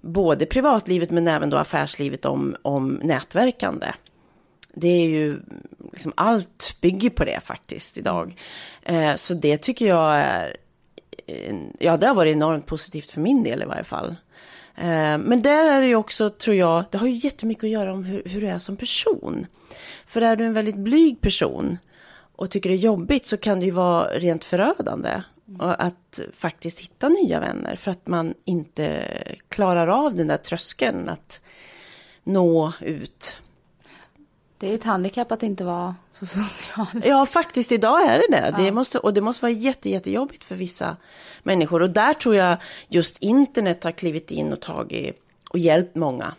både 0.00 0.46
privatlivet 0.46 1.10
men 1.10 1.28
även 1.28 1.50
då 1.50 1.56
affärslivet 1.56 2.24
om, 2.24 2.56
om 2.62 3.00
nätverkande. 3.02 3.86
Det 4.74 4.88
är 4.88 5.08
ju, 5.08 5.40
liksom, 5.92 6.12
allt 6.16 6.76
bygger 6.80 7.10
på 7.10 7.24
det 7.24 7.40
faktiskt 7.40 7.98
idag. 7.98 8.40
Eh, 8.82 9.14
så 9.14 9.34
det 9.34 9.56
tycker 9.56 9.86
jag 9.86 10.16
är, 10.16 10.56
ja 11.78 11.96
det 11.96 12.06
har 12.06 12.14
varit 12.14 12.36
enormt 12.36 12.66
positivt 12.66 13.10
för 13.10 13.20
min 13.20 13.42
del 13.42 13.62
i 13.62 13.66
varje 13.66 13.84
fall. 13.84 14.14
Eh, 14.76 15.18
men 15.18 15.42
där 15.42 15.72
är 15.72 15.80
det 15.80 15.86
ju 15.86 15.96
också, 15.96 16.30
tror 16.30 16.56
jag, 16.56 16.84
det 16.90 16.98
har 16.98 17.06
ju 17.06 17.14
jättemycket 17.14 17.64
att 17.64 17.70
göra 17.70 17.92
om 17.92 18.04
hur, 18.04 18.22
hur 18.26 18.40
du 18.40 18.46
är 18.46 18.58
som 18.58 18.76
person. 18.76 19.46
För 20.06 20.22
är 20.22 20.36
du 20.36 20.44
en 20.44 20.54
väldigt 20.54 20.76
blyg 20.76 21.20
person 21.20 21.78
och 22.36 22.50
tycker 22.50 22.70
det 22.70 22.76
är 22.76 22.78
jobbigt 22.78 23.26
så 23.26 23.36
kan 23.36 23.60
det 23.60 23.66
ju 23.66 23.72
vara 23.72 24.04
rent 24.04 24.44
förödande. 24.44 25.22
Och 25.58 25.84
att 25.84 26.20
faktiskt 26.32 26.80
hitta 26.80 27.08
nya 27.08 27.40
vänner 27.40 27.76
för 27.76 27.90
att 27.90 28.06
man 28.06 28.34
inte 28.44 29.02
klarar 29.48 29.88
av 29.88 30.14
den 30.14 30.26
där 30.26 30.36
tröskeln 30.36 31.08
att 31.08 31.40
nå 32.24 32.72
ut. 32.80 33.33
Det 34.64 34.70
är 34.70 34.74
ett 34.74 34.84
handikapp 34.84 35.32
att 35.32 35.42
inte 35.42 35.64
vara 35.64 35.94
så 36.10 36.26
social. 36.26 36.86
Ja, 37.04 37.26
faktiskt 37.26 37.72
idag 37.72 38.02
är 38.02 38.18
det 38.18 38.26
det. 38.30 38.64
det 38.64 38.72
måste, 38.72 38.98
och 38.98 39.14
det 39.14 39.20
måste 39.20 39.44
vara 39.44 39.52
jätte, 39.52 39.90
jättejobbigt 39.90 40.44
för 40.44 40.54
vissa 40.54 40.96
människor. 41.42 41.82
Och 41.82 41.90
där 41.90 42.14
tror 42.14 42.34
jag 42.36 42.56
just 42.88 43.22
internet 43.22 43.84
har 43.84 43.90
klivit 43.90 44.30
in 44.30 44.52
och 44.52 44.60
tagit 44.60 45.16
och 45.50 45.58
hjälpt 45.58 45.94
många. 45.94 46.34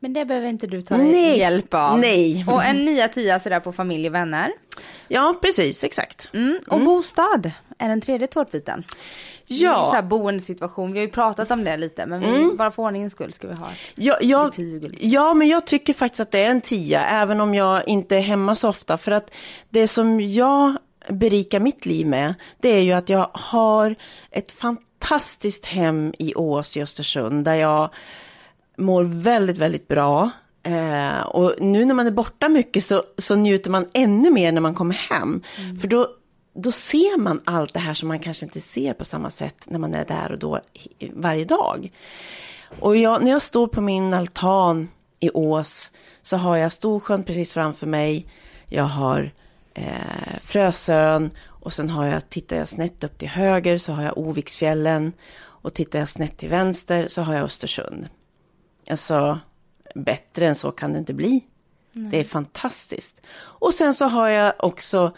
Men 0.00 0.12
det 0.12 0.24
behöver 0.24 0.48
inte 0.48 0.66
du 0.66 0.82
ta 0.82 0.96
Nej. 0.96 1.38
hjälp 1.38 1.74
av. 1.74 1.98
Nej. 1.98 2.44
Och 2.48 2.64
en 2.64 2.84
nia 2.84 3.08
tia 3.08 3.38
sådär 3.38 3.60
på 3.60 3.72
familj 3.72 4.08
och 4.08 4.14
vänner. 4.14 4.52
Ja, 5.08 5.34
precis, 5.42 5.84
exakt. 5.84 6.30
Mm. 6.32 6.58
Och 6.68 6.80
bostad 6.80 7.50
är 7.78 7.88
den 7.88 8.00
tredje 8.00 8.26
tårtbiten. 8.26 8.84
Ja. 9.46 9.74
Mm. 9.74 9.84
Så 9.84 9.92
här 9.92 10.02
boendesituation, 10.02 10.92
vi 10.92 10.98
har 10.98 11.06
ju 11.06 11.12
pratat 11.12 11.50
om 11.50 11.64
det 11.64 11.76
lite, 11.76 12.06
men 12.06 12.20
vi, 12.20 12.56
bara 12.56 12.70
för 12.70 12.82
ordningens 12.82 13.12
skull 13.12 13.32
ska 13.32 13.48
vi 13.48 13.54
ha 13.54 13.66
ett 13.70 13.76
Ja, 13.94 14.16
jag, 14.20 14.46
betyg. 14.46 14.98
ja, 15.00 15.34
men 15.34 15.48
jag 15.48 15.66
tycker 15.66 15.92
faktiskt 15.92 16.20
att 16.20 16.30
det 16.30 16.38
är 16.44 16.50
en 16.50 16.60
tia, 16.60 17.04
även 17.04 17.40
om 17.40 17.54
jag 17.54 17.88
inte 17.88 18.16
är 18.16 18.20
hemma 18.20 18.54
så 18.56 18.68
ofta. 18.68 18.98
För 18.98 19.12
att 19.12 19.30
det 19.68 19.88
som 19.88 20.20
jag 20.20 20.76
berikar 21.08 21.60
mitt 21.60 21.86
liv 21.86 22.06
med, 22.06 22.34
det 22.60 22.68
är 22.68 22.80
ju 22.80 22.92
att 22.92 23.08
jag 23.08 23.30
har 23.32 23.94
ett 24.30 24.52
fantastiskt 24.52 25.66
hem 25.66 26.12
i 26.18 26.34
Ås 26.34 26.76
i 26.76 26.82
Östersund, 26.82 27.44
där 27.44 27.54
jag 27.54 27.90
mår 28.76 29.02
väldigt, 29.22 29.58
väldigt 29.58 29.88
bra. 29.88 30.30
Eh, 30.62 31.20
och 31.20 31.54
nu 31.60 31.84
när 31.84 31.94
man 31.94 32.06
är 32.06 32.10
borta 32.10 32.48
mycket 32.48 32.84
så, 32.84 33.02
så 33.18 33.36
njuter 33.36 33.70
man 33.70 33.86
ännu 33.94 34.30
mer 34.30 34.52
när 34.52 34.60
man 34.60 34.74
kommer 34.74 34.94
hem. 34.94 35.42
För 35.80 35.88
då, 35.88 36.08
då 36.54 36.72
ser 36.72 37.18
man 37.18 37.40
allt 37.44 37.74
det 37.74 37.80
här 37.80 37.94
som 37.94 38.08
man 38.08 38.18
kanske 38.18 38.44
inte 38.46 38.60
ser 38.60 38.92
på 38.92 39.04
samma 39.04 39.30
sätt 39.30 39.66
när 39.68 39.78
man 39.78 39.94
är 39.94 40.04
där 40.04 40.32
och 40.32 40.38
då 40.38 40.60
varje 41.12 41.44
dag. 41.44 41.92
Och 42.78 42.96
jag, 42.96 43.24
när 43.24 43.30
jag 43.30 43.42
står 43.42 43.66
på 43.66 43.80
min 43.80 44.14
altan 44.14 44.88
i 45.20 45.30
Ås 45.30 45.90
så 46.22 46.36
har 46.36 46.56
jag 46.56 46.72
Storsjön 46.72 47.24
precis 47.24 47.52
framför 47.52 47.86
mig. 47.86 48.26
Jag 48.66 48.84
har 48.84 49.32
eh, 49.74 50.38
Frösön 50.40 51.30
och 51.46 51.72
sen 51.72 51.90
har 51.90 52.06
jag, 52.06 52.28
tittar 52.28 52.56
jag 52.56 52.68
snett 52.68 53.04
upp 53.04 53.18
till 53.18 53.28
höger 53.28 53.78
så 53.78 53.92
har 53.92 54.02
jag 54.02 54.18
Oviksfjällen. 54.18 55.12
Och 55.62 55.74
tittar 55.74 55.98
jag 55.98 56.08
snett 56.08 56.36
till 56.36 56.48
vänster 56.48 57.08
så 57.08 57.22
har 57.22 57.34
jag 57.34 57.44
Östersund. 57.44 58.08
Alltså, 58.90 59.38
bättre 59.94 60.46
än 60.46 60.54
så 60.54 60.70
kan 60.72 60.92
det 60.92 60.98
inte 60.98 61.14
bli. 61.14 61.44
Det 61.92 62.20
är 62.20 62.24
fantastiskt. 62.24 63.22
Och 63.38 63.74
sen 63.74 63.94
så 63.94 64.04
har 64.04 64.28
jag 64.28 64.54
också 64.58 65.12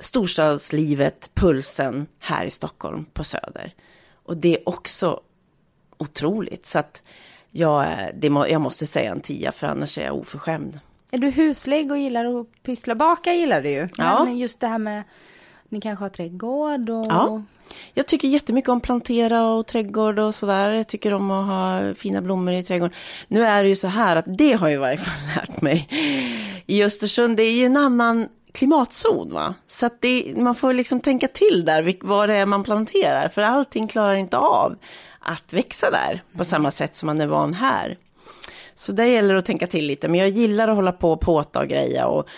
storstadslivet, 0.00 1.30
pulsen 1.34 2.06
här 2.18 2.44
i 2.44 2.50
Stockholm 2.50 3.04
på 3.12 3.24
Söder. 3.24 3.74
Och 4.12 4.36
det 4.36 4.56
är 4.58 4.68
också 4.68 5.20
otroligt. 5.98 6.66
Så 6.66 6.78
att 6.78 7.02
jag, 7.50 7.86
det 8.14 8.30
må, 8.30 8.48
jag 8.48 8.60
måste 8.60 8.86
säga 8.86 9.10
en 9.10 9.20
tia 9.20 9.52
för 9.52 9.66
annars 9.66 9.98
är 9.98 10.04
jag 10.04 10.16
oförskämd. 10.16 10.80
Är 11.10 11.18
du 11.18 11.30
huslig 11.30 11.90
och 11.90 11.98
gillar 11.98 12.40
att 12.40 12.62
pyssla? 12.62 12.94
Baka 12.94 13.32
gillar 13.32 13.62
du 13.62 13.70
ju. 13.70 13.88
Ja. 13.96 14.24
Men 14.24 14.38
just 14.38 14.60
det 14.60 14.66
här 14.66 14.78
med, 14.78 15.02
ni 15.74 15.80
kanske 15.80 16.04
har 16.04 16.08
trädgård 16.08 16.90
och... 16.90 17.06
Ja. 17.08 17.42
Jag 17.94 18.06
tycker 18.06 18.28
jättemycket 18.28 18.68
om 18.68 18.80
plantera 18.80 19.46
och 19.46 19.66
trädgård 19.66 20.18
och 20.18 20.34
sådär. 20.34 20.70
Jag 20.70 20.88
tycker 20.88 21.14
om 21.14 21.30
att 21.30 21.46
ha 21.46 21.94
fina 21.94 22.20
blommor 22.20 22.54
i 22.54 22.62
trädgården. 22.62 22.96
Nu 23.28 23.44
är 23.44 23.62
det 23.62 23.68
ju 23.68 23.76
så 23.76 23.88
här 23.88 24.16
att 24.16 24.24
det 24.38 24.52
har 24.52 24.68
jag 24.68 24.74
i 24.74 24.78
varje 24.78 24.98
fall 24.98 25.14
lärt 25.36 25.60
mig. 25.60 25.88
I 26.66 26.84
Östersund, 26.84 27.36
det 27.36 27.42
är 27.42 27.52
ju 27.52 27.64
en 27.64 27.76
annan 27.76 28.28
klimatzon 28.52 29.32
va. 29.32 29.54
Så 29.66 29.86
att 29.86 30.00
det, 30.00 30.34
man 30.36 30.54
får 30.54 30.72
liksom 30.72 31.00
tänka 31.00 31.28
till 31.28 31.64
där 31.64 31.96
vad 32.00 32.28
det 32.28 32.34
är 32.34 32.46
man 32.46 32.64
planterar. 32.64 33.28
För 33.28 33.42
allting 33.42 33.88
klarar 33.88 34.14
inte 34.14 34.36
av 34.36 34.76
att 35.18 35.52
växa 35.52 35.90
där 35.90 36.22
på 36.36 36.44
samma 36.44 36.70
sätt 36.70 36.96
som 36.96 37.06
man 37.06 37.20
är 37.20 37.26
van 37.26 37.54
här. 37.54 37.98
Så 38.74 38.92
det 38.92 39.06
gäller 39.06 39.34
att 39.34 39.44
tänka 39.44 39.66
till 39.66 39.86
lite. 39.86 40.08
Men 40.08 40.20
jag 40.20 40.28
gillar 40.28 40.68
att 40.68 40.76
hålla 40.76 40.92
på 40.92 41.12
och 41.12 41.20
påta 41.20 41.60
och 41.60 41.68
greja. 41.68 42.06
Och 42.06 42.28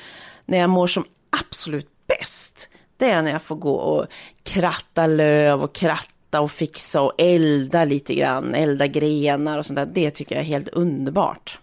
när 0.45 0.59
jag 0.59 0.71
mår 0.71 0.87
som 0.87 1.05
absolut 1.41 1.89
bäst, 2.07 2.69
det 2.97 3.11
är 3.11 3.23
när 3.23 3.31
jag 3.31 3.43
får 3.43 3.57
gå 3.57 3.75
och 3.75 4.07
kratta 4.43 5.07
löv 5.07 5.63
och 5.63 5.73
kratta 5.75 6.41
och 6.41 6.51
fixa 6.51 7.03
och 7.03 7.13
elda 7.19 7.85
lite 7.85 8.15
grann. 8.15 8.55
Elda 8.55 8.87
grenar 8.87 9.59
och 9.59 9.67
sånt 9.67 9.77
där. 9.77 9.87
Det 9.87 10.11
tycker 10.11 10.35
jag 10.35 10.43
är 10.43 10.49
helt 10.49 10.69
underbart. 10.69 11.59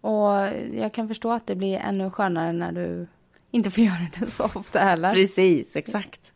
Och 0.00 0.30
jag 0.72 0.92
kan 0.92 1.08
förstå 1.08 1.32
att 1.32 1.46
det 1.46 1.54
blir 1.54 1.78
ännu 1.78 2.10
skönare 2.10 2.52
när 2.52 2.72
du 2.72 3.06
inte 3.50 3.70
får 3.70 3.84
göra 3.84 4.06
det 4.20 4.30
så 4.30 4.44
ofta 4.44 4.78
heller. 4.78 5.12
Precis, 5.12 5.76
exakt. 5.76 6.32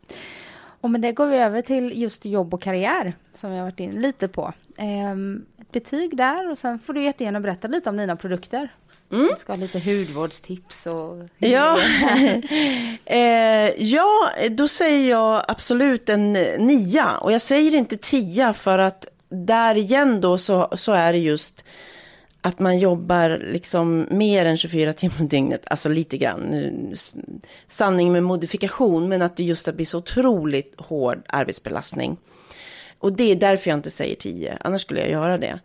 Och 0.81 0.91
med 0.91 1.01
det 1.01 1.13
går 1.13 1.27
vi 1.27 1.37
över 1.37 1.63
till 1.63 2.01
just 2.01 2.25
jobb 2.25 2.55
och 2.55 2.63
karriär 2.63 3.15
som 3.35 3.51
vi 3.51 3.57
har 3.57 3.65
varit 3.65 3.81
in 3.81 4.03
lite 4.03 4.29
på. 4.29 4.53
Ehm, 4.77 5.45
ett 5.59 5.73
betyg 5.73 6.17
där 6.17 6.51
och 6.51 6.59
sen 6.59 6.79
får 6.79 6.93
du 6.93 7.03
jättegärna 7.03 7.41
berätta 7.41 7.69
lite 7.69 7.91
om 7.91 7.97
dina 7.97 8.17
produkter. 8.17 8.69
Mm. 9.13 9.29
Vi 9.35 9.41
ska 9.41 9.53
ha 9.53 9.61
lite 9.61 9.79
hudvårdstips 9.79 10.87
och... 10.87 11.29
Ja. 11.39 11.79
eh, 13.05 13.83
ja, 13.83 14.31
då 14.51 14.69
säger 14.69 15.11
jag 15.11 15.45
absolut 15.49 16.09
en 16.09 16.33
nia. 16.59 17.19
Och 17.19 17.33
jag 17.33 17.43
säger 17.43 17.75
inte 17.75 17.97
tia 17.97 18.53
för 18.53 18.79
att 18.79 19.07
där 19.29 19.75
igen 19.75 20.21
då 20.21 20.39
så, 20.39 20.69
så 20.77 20.93
är 20.93 21.13
det 21.13 21.19
just 21.19 21.65
att 22.41 22.59
man 22.59 22.79
jobbar 22.79 23.39
liksom 23.53 24.07
mer 24.11 24.47
än 24.47 24.57
24 24.57 24.93
timmar 24.93 25.21
om 25.21 25.29
dygnet, 25.29 25.63
alltså 25.67 25.89
lite 25.89 26.17
grann, 26.17 26.95
sanning 27.69 28.13
med 28.13 28.23
modifikation, 28.23 29.09
men 29.09 29.23
att 29.23 29.37
det 29.37 29.43
just 29.43 29.69
att 29.69 29.75
bli 29.75 29.85
så 29.85 29.99
otroligt 29.99 30.75
hård 30.79 31.23
arbetsbelastning. 31.29 32.17
Och 32.99 33.13
det 33.13 33.33
är 33.33 33.37
därför 33.37 33.71
jag 33.71 33.79
inte 33.79 33.91
säger 33.91 34.15
10, 34.15 34.59
annars 34.61 34.83
skulle 34.83 35.01
jag 35.01 35.11
göra 35.11 35.39
det. 35.39 35.61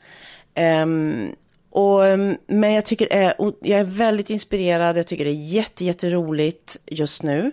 Ehm, 0.53 1.35
och, 1.69 2.05
ehm, 2.05 2.37
men 2.47 2.73
jag 2.73 2.85
tycker 2.85 3.07
är, 3.13 3.33
jag 3.61 3.79
är 3.79 3.83
väldigt 3.83 4.29
inspirerad, 4.29 4.97
jag 4.97 5.07
tycker 5.07 5.25
det 5.25 5.31
är 5.31 5.53
jätte, 5.53 5.85
jätteroligt 5.85 6.77
just 6.85 7.23
nu. 7.23 7.51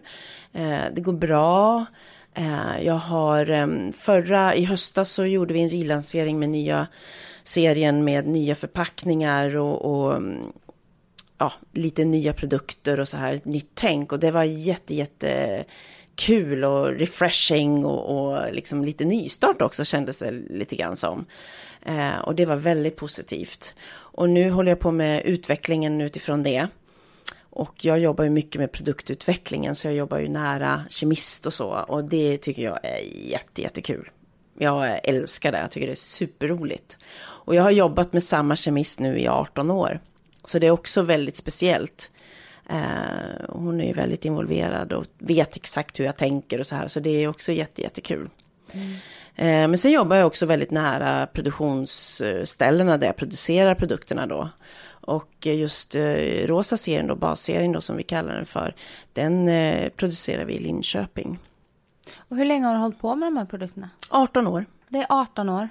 Eh, 0.53 0.83
det 0.92 1.00
går 1.00 1.12
bra. 1.12 1.87
Eh, 2.35 2.85
jag 2.85 2.94
har, 2.94 3.50
ehm, 3.50 3.92
förra, 3.92 4.55
i 4.55 4.64
höstas 4.64 5.11
så 5.11 5.27
gjorde 5.27 5.55
vi 5.55 5.61
en 5.61 5.70
relansering 5.70 6.38
med 6.38 6.50
nya 6.50 6.87
serien 7.44 8.05
med 8.05 8.27
nya 8.27 8.55
förpackningar 8.55 9.57
och, 9.57 9.85
och 9.85 10.16
ehm, 10.16 10.53
ja, 11.38 11.53
lite 11.72 12.05
nya 12.05 12.33
produkter 12.33 13.00
och 13.00 13.09
så 13.09 13.16
här, 13.16 13.40
nytt 13.44 13.70
tänk. 13.74 14.12
Och 14.12 14.20
det 14.20 14.31
var 14.31 14.44
jätte, 14.44 14.94
jätte 14.94 15.64
kul 16.16 16.64
och 16.64 16.87
refreshing 16.88 17.85
och, 17.85 18.27
och 18.27 18.53
liksom 18.53 18.85
lite 18.85 19.05
nystart 19.05 19.62
också 19.62 19.85
kändes 19.85 20.18
det 20.18 20.31
lite 20.31 20.77
grann 20.77 20.96
som. 20.96 21.24
Eh, 21.87 22.18
och 22.18 22.35
det 22.35 22.46
var 22.46 22.57
väldigt 22.57 22.96
positivt. 22.96 23.74
Och 23.92 24.31
nu 24.31 24.50
håller 24.50 24.70
jag 24.70 24.79
på 24.79 24.90
med 24.90 25.22
utvecklingen 25.24 26.00
utifrån 26.00 26.42
det. 26.42 26.68
Och 27.50 27.85
jag 27.85 27.98
jobbar 27.98 28.24
ju 28.24 28.31
mycket 28.31 28.61
med 28.61 28.72
produktutvecklingen 28.72 29.74
så 29.74 29.87
jag 29.87 29.94
jobbar 29.94 30.18
ju 30.18 30.29
nära 30.29 30.85
kemist 30.90 31.46
och 31.46 31.55
så. 31.55 31.68
Och 31.88 32.05
det 32.05 32.37
tycker 32.37 32.62
jag 32.62 32.79
är 32.83 33.00
jätte, 33.31 33.62
jättekul. 33.62 34.11
Jag 34.59 35.00
älskar 35.05 35.53
det, 35.53 35.59
jag 35.59 35.70
tycker 35.70 35.87
det 35.87 35.92
är 35.92 35.96
superroligt. 35.96 36.96
Och 37.16 37.55
jag 37.55 37.62
har 37.62 37.70
jobbat 37.70 38.12
med 38.12 38.22
samma 38.22 38.57
kemist 38.57 39.00
nu 39.00 39.18
i 39.18 39.29
18 39.29 39.70
år. 39.70 40.00
Så 40.44 40.59
det 40.59 40.66
är 40.66 40.70
också 40.70 41.03
väldigt 41.03 41.37
speciellt. 41.37 42.11
Eh, 42.66 43.44
hon 43.48 43.81
är 43.81 43.87
ju 43.87 43.92
väldigt 43.92 44.24
involverad 44.24 44.92
och 44.92 45.07
vet 45.18 45.57
exakt 45.57 46.00
hur 46.00 46.05
jag 46.05 46.16
tänker 46.16 46.59
och 46.59 46.66
så 46.66 46.77
här. 46.77 46.88
Så 46.88 47.00
det 47.00 47.11
är 47.11 47.29
också 47.29 47.53
jätte, 47.53 47.83
jättekul. 47.83 48.31
Eh, 49.35 49.68
men 49.68 49.79
sen 49.79 49.92
jobbar 49.92 50.16
jag 50.16 50.27
också 50.27 50.46
väldigt 50.46 50.70
nära 50.70 51.27
produktionsställena 51.27 52.98
där 52.98 53.07
jag 53.07 53.16
producerar 53.16 53.74
produkterna 53.74 54.27
då. 54.27 54.48
Och 55.07 55.46
just 55.46 55.94
eh, 55.94 56.46
rosa 56.46 56.77
serien 56.77 57.07
då, 57.07 57.16
basserien 57.16 57.72
då 57.72 57.81
som 57.81 57.96
vi 57.96 58.03
kallar 58.03 58.35
den 58.35 58.46
för, 58.46 58.74
den 59.12 59.48
eh, 59.48 59.88
producerar 59.88 60.44
vi 60.44 60.55
i 60.55 60.61
Linköping. 60.61 61.38
Och 62.16 62.37
hur 62.37 62.44
länge 62.44 62.66
har 62.66 62.74
du 62.74 62.81
hållit 62.81 63.00
på 63.00 63.14
med 63.14 63.27
de 63.27 63.37
här 63.37 63.44
produkterna? 63.44 63.90
18 64.11 64.46
år. 64.46 64.66
Det 64.88 64.98
är 64.98 65.07
18 65.09 65.48
år. 65.48 65.68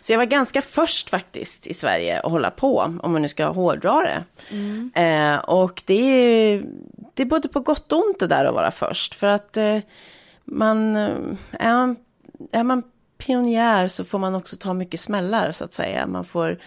Så 0.00 0.12
jag 0.12 0.18
var 0.18 0.24
ganska 0.24 0.62
först 0.62 1.10
faktiskt 1.10 1.66
i 1.66 1.74
Sverige 1.74 2.20
att 2.20 2.32
hålla 2.32 2.50
på, 2.50 2.98
om 3.02 3.12
man 3.12 3.22
nu 3.22 3.28
ska 3.28 3.46
hårdra 3.46 4.02
det. 4.02 4.24
Eh, 5.00 5.38
och 5.38 5.82
det 5.86 5.94
är, 5.94 6.64
det 7.14 7.22
är 7.22 7.26
både 7.26 7.48
på 7.48 7.60
gott 7.60 7.92
och 7.92 7.98
ont 7.98 8.18
det 8.18 8.26
där 8.26 8.44
att 8.44 8.54
vara 8.54 8.70
först. 8.70 9.14
För 9.14 9.26
att 9.26 9.56
eh, 9.56 9.78
man, 10.44 10.96
eh, 10.96 11.10
är 11.52 11.74
man, 11.74 11.96
är 12.52 12.64
man 12.64 12.82
pionjär 13.18 13.88
så 13.88 14.04
får 14.04 14.18
man 14.18 14.34
också 14.34 14.56
ta 14.56 14.74
mycket 14.74 15.00
smällar 15.00 15.52
så 15.52 15.64
att 15.64 15.72
säga. 15.72 16.06
Man 16.06 16.24
får, 16.24 16.58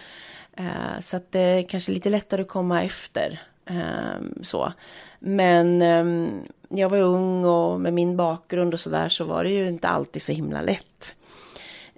eh, 0.56 1.00
så 1.00 1.16
att 1.16 1.32
det 1.32 1.40
är 1.40 1.62
kanske 1.62 1.92
lite 1.92 2.10
lättare 2.10 2.42
att 2.42 2.48
komma 2.48 2.82
efter. 2.82 3.40
Eh, 3.66 4.42
så. 4.42 4.72
Men 5.18 5.82
eh, 5.82 6.30
jag 6.68 6.88
var 6.88 6.98
ung 6.98 7.44
och 7.44 7.80
med 7.80 7.92
min 7.92 8.16
bakgrund 8.16 8.74
och 8.74 8.80
sådär 8.80 9.08
så 9.08 9.24
var 9.24 9.44
det 9.44 9.50
ju 9.50 9.68
inte 9.68 9.88
alltid 9.88 10.22
så 10.22 10.32
himla 10.32 10.60
lätt. 10.60 11.14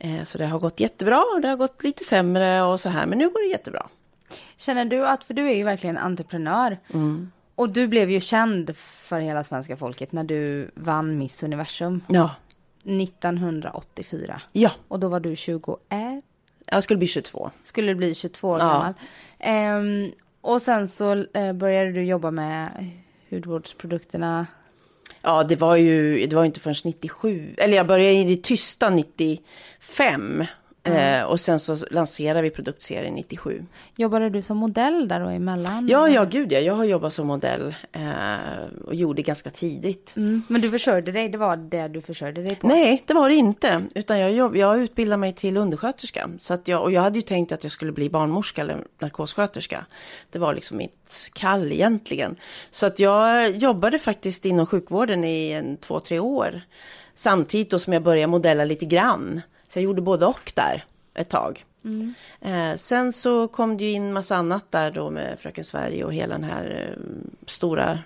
Eh, 0.05 0.25
Så 0.25 0.39
det 0.39 0.47
har 0.47 0.59
gått 0.59 0.81
jättebra 0.81 1.25
och 1.35 1.41
det 1.41 1.49
har 1.49 1.57
gått 1.57 1.85
lite 1.85 2.05
sämre 2.05 2.63
och 2.63 2.81
så 2.81 2.89
här. 2.89 3.07
Men 3.07 3.19
nu 3.19 3.29
går 3.29 3.41
det 3.45 3.49
jättebra. 3.51 3.87
Känner 4.57 4.85
du 4.85 5.07
att, 5.07 5.25
för 5.25 5.35
du 5.35 5.51
är 5.51 5.55
ju 5.55 5.65
verkligen 5.65 5.99
entreprenör. 5.99 6.79
Och 7.55 7.71
du 7.71 7.87
blev 7.89 8.11
ju 8.11 8.21
känd 8.21 8.77
för 8.77 9.21
hela 9.21 9.45
svenska 9.45 9.77
folket 9.77 10.13
när 10.13 10.25
du 10.25 10.71
vann 10.75 11.19
Miss 11.19 11.43
Universum 11.43 12.01
Ja, 12.09 12.31
1984. 12.85 14.41
ja, 14.53 14.71
Och 14.89 15.01
då 15.01 15.09
var 15.09 15.21
du 15.21 15.37
21, 15.37 15.79
jag 16.67 16.83
skulle 16.85 16.99
bli 16.99 17.07
22. 17.07 17.51
skulle 17.65 17.95
bli 17.95 18.15
22 18.15 18.49
år 18.49 18.59
Ja. 18.59 18.65
gammal. 18.69 18.95
Ehm, 19.39 20.13
och 20.41 20.63
sen 20.63 20.89
så 20.89 21.25
eh, 21.35 21.53
började 21.53 21.93
du 21.93 22.05
jobba 22.05 22.31
med 22.31 22.91
hudvårdsprodukterna. 23.31 24.47
Ja, 25.23 25.43
det 25.43 25.57
var 25.57 25.77
ju 25.77 26.27
det 26.27 26.37
var 26.37 26.45
inte 26.45 26.61
förrän 26.61 26.77
97, 26.85 27.55
eller 27.59 27.77
jag 27.77 27.87
började 27.87 28.13
i 28.13 28.25
det 28.25 28.43
tysta 28.43 28.91
95. 28.91 30.45
Eh, 30.85 31.23
och 31.23 31.41
sen 31.41 31.61
så 31.61 31.77
lanserade 31.91 32.43
vi 32.43 32.51
produktserien 32.51 33.15
97. 33.15 33.65
Jobbade 33.97 34.31
du 34.31 34.43
som 34.43 34.57
modell 34.57 35.09
där 35.09 35.21
då 35.21 35.29
emellan? 35.29 35.89
Ja, 35.89 36.09
ja, 36.09 36.25
gud 36.25 36.53
ja. 36.53 36.59
Jag 36.59 36.75
har 36.75 36.85
jobbat 36.85 37.15
som 37.15 37.27
modell 37.27 37.75
eh, 37.93 38.03
och 38.85 38.95
gjorde 38.95 39.23
ganska 39.23 39.51
tidigt. 39.51 40.17
Mm. 40.17 40.43
Men 40.49 40.61
du 40.61 40.71
försörjde 40.71 41.13
dig, 41.13 41.29
det 41.29 41.39
var 41.39 41.57
det 41.57 41.89
du 41.89 42.01
försörjde 42.01 42.43
dig 42.43 42.57
på? 42.57 42.67
Nej, 42.67 43.05
det 43.07 43.15
var 43.15 43.29
det 43.29 43.35
inte. 43.35 43.83
Utan 43.95 44.19
jag, 44.19 44.33
jobb, 44.33 44.57
jag 44.57 44.83
utbildade 44.83 45.17
mig 45.17 45.33
till 45.33 45.57
undersköterska. 45.57 46.31
Så 46.41 46.55
att 46.55 46.69
jag, 46.69 46.83
och 46.83 46.93
jag 46.93 47.03
hade 47.03 47.19
ju 47.19 47.23
tänkt 47.23 47.53
att 47.53 47.63
jag 47.63 47.73
skulle 47.73 47.93
bli 47.93 48.11
barnmorska 48.11 48.63
eller 48.63 48.85
narkossköterska. 48.99 49.87
Det 50.31 50.39
var 50.39 50.55
liksom 50.55 50.77
mitt 50.77 51.31
kall 51.33 51.73
egentligen. 51.73 52.37
Så 52.71 52.87
att 52.87 52.99
jag 52.99 53.51
jobbade 53.51 53.99
faktiskt 53.99 54.45
inom 54.45 54.67
sjukvården 54.67 55.25
i 55.25 55.51
en, 55.51 55.77
två, 55.77 56.01
tre 56.01 56.19
år. 56.19 56.61
Samtidigt 57.15 57.71
då 57.71 57.79
som 57.79 57.93
jag 57.93 58.03
började 58.03 58.27
modella 58.27 58.65
lite 58.65 58.87
grann. 58.87 59.43
Så 59.73 59.79
jag 59.79 59.85
gjorde 59.85 60.03
både 60.03 60.27
och 60.27 60.53
där 60.55 60.85
ett 61.15 61.31
tag. 61.31 61.65
Eh, 62.41 62.77
sen 62.77 63.13
så 63.13 63.49
kom 63.49 63.77
det 63.77 63.85
ju 63.85 63.91
in 63.91 64.13
massa 64.13 64.37
annat 64.37 64.73
där 64.73 64.91
då 64.91 65.11
med 65.11 65.39
Fröken 65.41 65.65
Sverige 65.65 66.05
och 66.05 66.15
hela 66.15 66.35
den 66.35 66.45
här 66.45 66.89
eh, 66.89 67.03
stora 67.47 67.99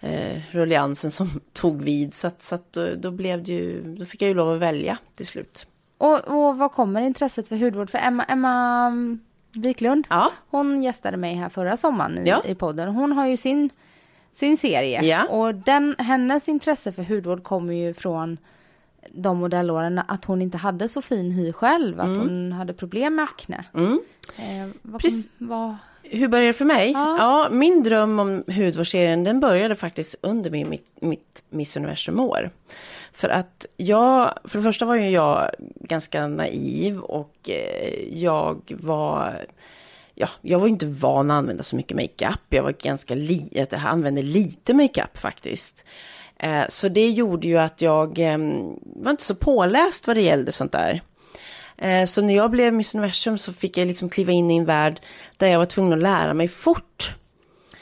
eh, 0.00 0.40
rulliansen 0.50 1.10
som 1.10 1.40
tog 1.52 1.82
vid. 1.82 2.14
Så 2.14 2.26
att, 2.26 2.42
så 2.42 2.54
att 2.54 2.72
då, 2.72 2.86
då 2.96 3.10
blev 3.10 3.42
det 3.42 3.52
ju, 3.52 3.94
då 3.94 4.04
fick 4.04 4.22
jag 4.22 4.28
ju 4.28 4.34
lov 4.34 4.54
att 4.54 4.60
välja 4.60 4.98
till 5.14 5.26
slut. 5.26 5.66
Och, 5.98 6.18
och 6.18 6.58
vad 6.58 6.72
kommer 6.72 7.00
intresset 7.00 7.48
för 7.48 7.56
hudvård? 7.56 7.90
För 7.90 7.98
Emma, 7.98 8.24
Emma 8.24 8.86
mm, 8.86 9.20
Wiklund, 9.52 10.06
Ja, 10.10 10.32
hon 10.50 10.82
gästade 10.82 11.16
mig 11.16 11.34
här 11.34 11.48
förra 11.48 11.76
sommaren 11.76 12.18
i, 12.18 12.28
Ja. 12.28 12.42
i 12.44 12.54
podden. 12.54 12.88
Hon 12.88 13.12
har 13.12 13.26
ju 13.26 13.36
sin, 13.36 13.70
sin 14.32 14.56
serie. 14.56 15.04
Ja. 15.04 15.24
Och 15.24 15.54
den, 15.54 15.94
hennes 15.98 16.48
intresse 16.48 16.92
för 16.92 17.02
hudvård 17.02 17.42
kommer 17.42 17.74
ju 17.74 17.94
från 17.94 18.38
de 19.14 19.38
modellåren 19.38 20.00
att 20.08 20.24
hon 20.24 20.42
inte 20.42 20.58
hade 20.58 20.88
så 20.88 21.02
fin 21.02 21.30
hy 21.30 21.52
själv. 21.52 22.00
Att 22.00 22.16
hon 22.16 22.52
hade 22.52 22.72
problem 22.74 23.14
med 23.14 23.24
akne. 23.24 23.64
mm. 23.74 24.00
Eh, 24.36 24.68
vad, 24.82 25.00
Precis. 25.02 25.28
vad, 25.38 25.76
Hur 26.02 26.28
började 26.28 26.48
det 26.48 26.52
för 26.52 26.64
mig? 26.64 26.92
Ja. 26.92 27.16
Ja. 27.18 27.48
min 27.50 27.82
dröm 27.82 28.18
om 28.18 28.44
hudvårdsserien 28.46 29.24
den 29.24 29.40
började 29.40 29.76
faktiskt 29.76 30.14
under 30.20 30.50
min, 30.50 30.68
mitt, 30.68 30.86
mitt 31.00 31.42
Miss 31.50 31.76
Universum-år. 31.76 32.50
För 33.12 33.28
att 33.28 33.66
jag, 33.76 34.38
för 34.44 34.58
det 34.58 34.62
första 34.62 34.84
var 34.84 34.94
ju 34.94 35.10
jag 35.10 35.50
ganska 35.80 36.26
naiv 36.26 37.00
och 37.00 37.50
eh, 37.50 38.18
jag 38.18 38.72
var, 38.80 39.46
ja, 40.14 40.28
jag 40.40 40.58
var 40.58 40.68
inte 40.68 40.86
van 40.86 41.30
att 41.30 41.34
använda 41.38 41.62
så 41.62 41.76
mycket 41.76 41.96
makeup. 41.96 42.40
Jag 42.48 42.62
var 42.62 42.74
ganska 42.82 43.14
li, 43.14 43.48
jag 43.52 43.68
använde 43.74 44.22
lite 44.22 44.74
makeup 44.74 45.18
faktiskt. 45.18 45.84
Eh, 46.42 46.64
så 46.68 46.88
det 46.88 47.10
gjorde 47.10 47.48
ju 47.48 47.58
att 47.58 47.82
jag 47.82 48.18
eh, 48.18 48.38
var 48.82 49.10
inte 49.10 49.22
så 49.22 49.34
påläst 49.34 50.06
vad 50.06 50.16
det 50.16 50.22
gällde 50.22 50.52
sånt 50.52 50.72
där. 50.72 51.00
Eh, 51.78 52.04
Så 52.04 52.22
när 52.22 52.34
jag 52.36 52.50
blev 52.50 52.72
Miss 52.72 52.94
Universum 52.94 53.38
så 53.38 53.52
fick 53.52 53.78
jag 53.78 53.88
liksom 53.88 54.08
kliva 54.10 54.32
in 54.32 54.50
i 54.50 54.56
en 54.56 54.64
värld 54.64 55.00
där 55.36 55.48
jag 55.48 55.58
var 55.58 55.66
tvungen 55.66 55.92
att 55.92 56.02
lära 56.02 56.34
mig 56.34 56.48
fort. 56.48 57.14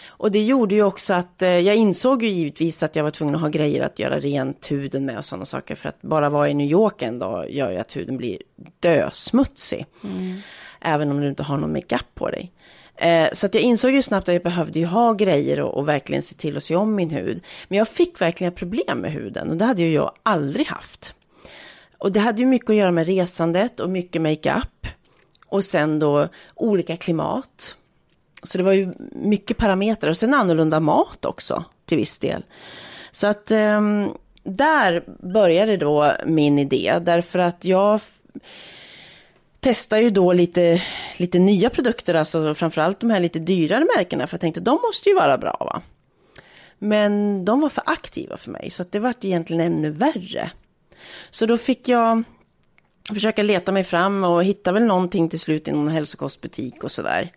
Och 0.07 0.33
det 0.33 0.43
gjorde 0.45 0.75
ju 0.75 0.83
också 0.83 1.15
att 1.15 1.43
eh, 1.43 1.59
jag 1.59 1.77
insåg 1.77 2.23
ju 2.23 2.29
givetvis 2.29 2.83
att 2.83 2.97
jag 2.97 3.05
var 3.05 3.11
tvungen 3.11 3.35
att 3.35 3.41
ha 3.41 3.49
grejer 3.49 3.83
att 3.83 3.99
göra 3.99 4.21
rent 4.21 4.71
huden 4.71 5.05
med 5.05 5.19
och 5.19 5.25
sådana 5.25 5.45
saker. 5.45 5.75
För 5.75 5.89
att 5.89 6.03
bara 6.03 6.31
vara 6.31 6.49
i 6.49 6.55
New 6.55 6.71
York 6.71 7.03
en 7.03 7.19
dag 7.19 7.51
gör 7.51 7.71
ju 7.71 7.77
att 7.79 7.97
huden 7.97 8.17
blir 8.17 8.39
dösmutsig. 8.81 9.87
Även 10.81 11.11
om 11.11 11.21
du 11.21 11.29
inte 11.29 11.43
har 11.43 11.57
någon 11.57 11.73
makeup 11.73 12.15
på 12.15 12.31
dig. 12.31 12.53
Eh, 13.01 13.29
Så 13.33 13.47
att 13.47 13.55
jag 13.55 13.63
insåg 13.63 13.91
ju 13.91 14.03
snabbt 14.03 14.29
att 14.29 14.35
jag 14.35 14.43
behövde 14.43 14.79
ju 14.79 14.87
ha 14.87 15.13
grejer 15.13 15.61
och, 15.61 15.77
och 15.77 15.89
verkligen 15.89 16.23
se 16.23 16.35
till 16.35 16.57
att 16.57 16.63
se 16.63 16.77
om 16.77 16.95
min 16.95 17.11
hud. 17.11 17.45
Men 17.69 17.79
jag 17.79 17.89
fick 17.89 18.21
verkligen 18.21 18.53
problem 18.53 18.99
med 18.99 19.13
huden 19.13 19.51
och 19.51 19.57
det 19.57 19.65
hade 19.65 19.83
ju 19.83 19.93
jag 19.93 20.13
aldrig 20.23 20.67
haft. 20.67 21.15
Och 21.99 22.13
det 22.13 22.21
hade 22.21 22.41
ju 22.41 22.47
mycket 22.47 22.71
att 22.71 22.77
göra 22.77 22.91
med 22.91 23.07
resandet 23.07 23.81
och 23.81 23.91
mycket 23.91 24.23
makeup. 24.23 24.87
Och 25.47 25.65
sen 25.65 25.99
då 25.99 26.29
olika 26.55 26.97
klimat. 26.97 27.77
Så 28.43 28.59
det 28.59 28.65
var 28.65 28.73
ju 28.73 28.93
mycket 29.13 29.57
parametrar 29.57 30.11
och 30.11 30.17
sen 30.17 30.35
annorlunda 30.35 30.81
mat 30.81 31.25
också 31.25 31.65
till 31.87 31.97
viss 31.99 32.19
del. 32.19 32.45
Så 33.13 33.27
att 33.27 33.51
eh, 33.51 33.81
där 34.43 35.05
började 35.33 35.77
då 35.77 36.13
min 36.27 36.59
idé 36.59 36.99
därför 37.03 37.39
att 37.39 37.65
jag 37.65 38.01
testar 39.61 39.99
ju 39.99 40.11
då 40.11 40.33
lite, 40.33 40.83
lite 41.17 41.39
nya 41.39 41.71
produkter, 41.71 42.15
alltså 42.15 42.55
framförallt 42.55 43.01
de 43.01 43.11
här 43.11 43.21
lite 43.21 43.39
dyrare 43.39 43.87
märkena 43.97 44.27
för 44.27 44.35
jag 44.35 44.41
tänkte 44.41 44.61
de 44.61 44.79
måste 44.83 45.09
ju 45.09 45.15
vara 45.15 45.39
bra 45.39 45.57
va. 45.61 45.83
Men 46.79 47.45
de 47.45 47.61
var 47.61 47.69
för 47.69 47.83
aktiva 47.87 48.37
för 48.37 48.51
mig 48.51 48.71
så 48.71 48.83
att 48.83 48.93
det 48.93 48.99
vart 48.99 49.25
egentligen 49.25 49.73
ännu 49.73 49.91
värre. 49.91 50.51
Så 51.31 51.47
då 51.47 51.59
fick 51.59 51.89
jag 51.89 52.23
försöka 53.15 53.43
leta 53.43 53.73
mig 53.73 53.85
fram 53.85 54.25
och 54.25 54.45
hitta 54.45 54.73
väl 54.73 54.85
någonting 54.85 55.29
till 55.29 55.41
slut 55.41 55.69
i 55.69 55.73
någon 55.73 55.89
hälsokostbutik 55.89 56.85
och 56.85 56.93
sådär. 56.93 57.31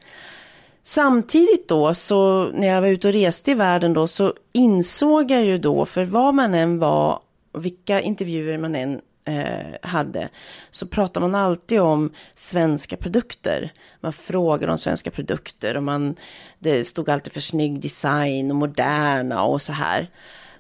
Samtidigt 0.84 1.68
då, 1.68 1.94
så 1.94 2.44
när 2.54 2.68
jag 2.68 2.82
var 2.82 2.88
ute 2.88 3.08
och 3.08 3.14
reste 3.14 3.52
i 3.52 3.54
världen 3.54 3.94
då, 3.94 4.08
så 4.08 4.34
insåg 4.52 5.32
jag 5.32 5.44
ju 5.44 5.58
då, 5.58 5.86
för 5.86 6.06
vad 6.06 6.34
man 6.34 6.54
än 6.54 6.80
var, 6.80 7.20
och 7.52 7.66
vilka 7.66 8.02
intervjuer 8.02 8.58
man 8.58 8.76
än 8.76 9.02
eh, 9.26 9.76
hade, 9.82 10.30
så 10.72 10.88
pratar 10.88 11.22
man 11.22 11.36
alltid 11.36 11.82
om 11.82 12.14
svenska 12.36 12.98
produkter. 12.98 13.72
Man 14.00 14.14
frågar 14.14 14.68
om 14.68 14.78
svenska 14.78 15.12
produkter 15.12 15.78
och 15.78 15.84
man, 15.84 16.16
det 16.60 16.86
stod 16.86 17.10
alltid 17.10 17.34
för 17.34 17.40
snygg 17.40 17.82
design 17.82 18.52
och 18.52 18.58
moderna 18.58 19.44
och 19.44 19.62
så 19.62 19.74
här. 19.74 20.08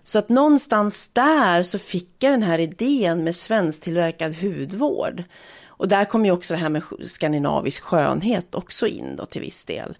Så 0.03 0.19
att 0.19 0.29
någonstans 0.29 1.09
där 1.13 1.63
så 1.63 1.79
fick 1.79 2.09
jag 2.19 2.33
den 2.33 2.43
här 2.43 2.59
idén 2.59 3.23
med 3.23 3.35
svensktillverkad 3.35 4.35
hudvård. 4.35 5.23
Och 5.67 5.87
där 5.87 6.05
kom 6.05 6.25
ju 6.25 6.31
också 6.31 6.53
det 6.53 6.59
här 6.59 6.69
med 6.69 6.83
skandinavisk 7.01 7.83
skönhet 7.83 8.55
också 8.55 8.87
in 8.87 9.15
då 9.15 9.25
till 9.25 9.41
viss 9.41 9.65
del. 9.65 9.97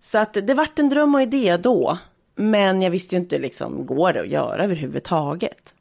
Så 0.00 0.18
att 0.18 0.32
det 0.32 0.54
vart 0.54 0.78
en 0.78 0.88
dröm 0.88 1.14
och 1.14 1.22
idé 1.22 1.56
då. 1.56 1.98
Men 2.34 2.82
jag 2.82 2.90
visste 2.90 3.14
ju 3.14 3.20
inte 3.20 3.38
liksom, 3.38 3.86
går 3.86 4.12
det 4.12 4.20
att 4.20 4.28
göra 4.28 4.64
överhuvudtaget? 4.64 5.74